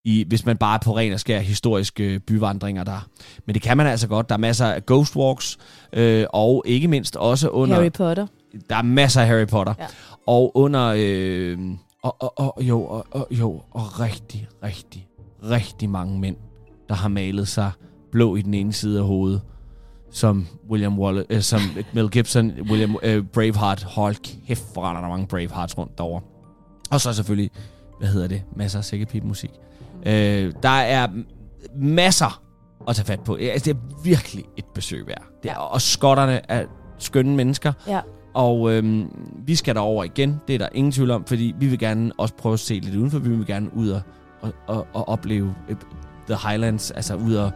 i, 0.04 0.24
hvis 0.28 0.46
man 0.46 0.56
bare 0.56 0.74
er 0.74 0.78
på 0.84 0.96
ren 0.96 1.12
og 1.12 1.20
skær 1.20 1.40
historiske 1.40 2.04
øh, 2.04 2.20
byvandringer 2.20 2.84
der. 2.84 3.08
Men 3.46 3.54
det 3.54 3.62
kan 3.62 3.76
man 3.76 3.86
altså 3.86 4.08
godt. 4.08 4.28
Der 4.28 4.34
er 4.34 4.38
masser 4.38 4.66
af 4.66 4.86
ghost 4.86 5.16
walks, 5.16 5.58
øh, 5.92 6.26
og 6.32 6.62
ikke 6.66 6.88
mindst 6.88 7.16
også 7.16 7.48
under... 7.48 7.76
Harry 7.76 7.92
Potter. 7.92 8.26
Der 8.70 8.76
er 8.76 8.82
masser 8.82 9.20
af 9.20 9.26
Harry 9.26 9.46
Potter. 9.46 9.74
Ja. 9.78 9.86
Og 10.26 10.56
under... 10.56 10.94
Øh, 10.96 11.58
og, 12.02 12.16
og, 12.22 12.38
og, 12.38 12.62
jo, 12.62 12.84
og, 12.84 13.06
og, 13.10 13.28
jo, 13.30 13.62
og 13.70 14.00
rigtig, 14.00 14.48
rigtig, 14.62 15.08
rigtig 15.50 15.90
mange 15.90 16.18
mænd, 16.18 16.36
der 16.88 16.94
har 16.94 17.08
malet 17.08 17.48
sig 17.48 17.70
blå 18.12 18.36
i 18.36 18.42
den 18.42 18.54
ene 18.54 18.72
side 18.72 18.98
af 18.98 19.06
hovedet, 19.06 19.40
som 20.10 20.46
William 20.70 20.98
Wallace, 20.98 21.26
øh, 21.30 21.40
som 21.40 21.60
Mel 21.92 22.10
Gibson, 22.10 22.52
William 22.70 22.96
øh, 23.02 23.24
Braveheart. 23.24 23.82
Hold 23.82 24.46
kæft, 24.46 24.72
hvor 24.72 24.88
render 24.88 25.00
der 25.00 25.08
mange 25.08 25.26
Bravehearts 25.26 25.78
rundt 25.78 25.98
derovre. 25.98 26.20
Og 26.90 27.00
så 27.00 27.12
selvfølgelig, 27.12 27.50
hvad 27.98 28.08
hedder 28.08 28.28
det, 28.28 28.42
masser 28.56 28.78
af 28.78 28.84
sækkepip-musik. 28.84 29.50
Øh, 30.06 30.52
der 30.62 30.68
er 30.68 31.08
masser 31.76 32.42
at 32.88 32.96
tage 32.96 33.06
fat 33.06 33.20
på. 33.20 33.34
Altså, 33.34 33.72
det 33.72 33.78
er 33.78 34.02
virkelig 34.04 34.44
et 34.56 34.64
besøg 34.74 35.06
værd. 35.06 35.22
Det 35.42 35.50
er, 35.50 35.56
og 35.56 35.80
skotterne 35.80 36.40
er 36.50 36.64
skønne 36.98 37.36
mennesker. 37.36 37.72
Ja. 37.88 38.00
Og 38.34 38.72
øhm, 38.72 39.08
vi 39.46 39.54
skal 39.54 39.74
derover 39.74 40.04
igen, 40.04 40.40
det 40.48 40.54
er 40.54 40.58
der 40.58 40.68
ingen 40.74 40.92
tvivl 40.92 41.10
om, 41.10 41.24
fordi 41.24 41.54
vi 41.58 41.66
vil 41.66 41.78
gerne 41.78 42.12
også 42.18 42.34
prøve 42.34 42.52
at 42.52 42.60
se 42.60 42.74
lidt 42.74 42.96
udenfor. 42.96 43.18
Vi 43.18 43.28
vil 43.28 43.46
gerne 43.46 43.76
ud 43.76 43.88
og, 43.88 44.02
og, 44.40 44.52
og, 44.66 44.86
og 44.92 45.08
opleve 45.08 45.54
øh, 45.68 45.76
The 46.30 46.48
Highlands, 46.48 46.90
altså 46.90 47.14
ud 47.16 47.34
og, 47.34 47.52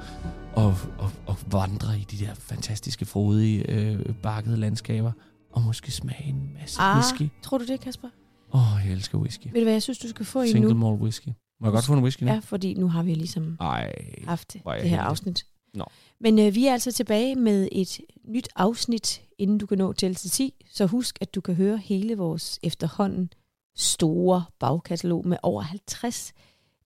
og, 0.55 0.67
og, 0.99 1.11
og 1.27 1.37
vandre 1.53 1.99
i 1.99 2.05
de 2.11 2.25
der 2.25 2.35
fantastiske, 2.35 3.05
frodige, 3.05 3.71
øh, 3.71 4.15
bakkede 4.23 4.57
landskaber. 4.57 5.13
Og 5.53 5.63
måske 5.63 5.91
smage 5.91 6.25
en 6.25 6.51
masse 6.61 6.81
Ah, 6.81 6.97
whisky. 6.97 7.29
tror 7.43 7.59
du 7.59 7.67
det, 7.67 7.81
Kasper? 7.81 8.09
Åh, 8.55 8.75
oh, 8.75 8.81
jeg 8.87 8.93
elsker 8.93 9.19
whisky. 9.19 9.47
Ved 9.47 9.61
du 9.61 9.63
hvad, 9.65 9.73
jeg 9.73 9.83
synes, 9.83 9.99
du 9.99 10.09
skal 10.09 10.27
få 10.27 10.41
en 10.41 10.49
Single 10.49 10.75
nu? 10.75 10.91
malt 10.91 11.01
whisky. 11.03 11.29
Må 11.61 11.67
jeg 11.67 11.73
godt 11.73 11.85
få 11.85 11.93
en 11.95 12.03
whisky 12.03 12.23
nu? 12.23 12.31
Ja, 12.33 12.39
fordi 12.39 12.75
nu 12.75 12.89
har 12.89 13.03
vi 13.03 13.15
ligesom 13.15 13.57
Ej. 13.61 13.93
haft 14.27 14.53
det 14.53 14.63
her 14.67 14.73
heldig. 14.81 14.99
afsnit. 14.99 15.47
Nå. 15.75 15.85
Men 16.21 16.39
øh, 16.39 16.55
vi 16.55 16.67
er 16.67 16.73
altså 16.73 16.93
tilbage 16.93 17.35
med 17.35 17.69
et 17.73 18.01
nyt 18.29 18.49
afsnit, 18.57 19.23
inden 19.39 19.59
du 19.59 19.67
kan 19.67 19.79
nå 19.79 19.93
til 19.93 20.15
til 20.15 20.31
10. 20.31 20.55
Så 20.73 20.87
husk, 20.87 21.19
at 21.21 21.35
du 21.35 21.41
kan 21.41 21.55
høre 21.55 21.79
hele 21.79 22.17
vores 22.17 22.59
efterhånden 22.63 23.31
store 23.77 24.45
bagkatalog 24.61 25.27
med 25.29 25.37
over 25.43 25.63
50 25.63 26.33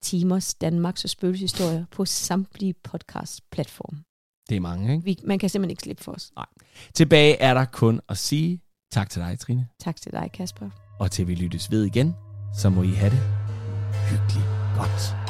timers 0.02 0.54
Danmarks 0.54 1.04
og 1.04 1.10
spøgelseshistorier 1.10 1.84
på 1.90 2.04
samtlige 2.04 2.74
podcast-platforme. 2.84 3.98
Det 4.48 4.56
er 4.56 4.60
mange, 4.60 4.92
ikke? 4.92 5.04
Vi, 5.04 5.18
man 5.24 5.38
kan 5.38 5.50
simpelthen 5.50 5.70
ikke 5.70 5.82
slippe 5.82 6.04
for 6.04 6.12
os. 6.12 6.32
Tilbage 6.94 7.36
er 7.36 7.54
der 7.54 7.64
kun 7.64 8.00
at 8.08 8.18
sige 8.18 8.60
tak 8.92 9.10
til 9.10 9.22
dig, 9.22 9.38
Trine. 9.38 9.68
Tak 9.80 9.96
til 9.96 10.12
dig, 10.12 10.30
Kasper. 10.34 10.70
Og 11.00 11.10
til 11.10 11.28
vi 11.28 11.34
lyttes 11.34 11.70
ved 11.70 11.84
igen, 11.84 12.14
så 12.58 12.70
må 12.70 12.82
I 12.82 12.90
have 12.90 13.10
det 13.10 13.22
hyggeligt 14.10 14.46
godt. 14.76 15.27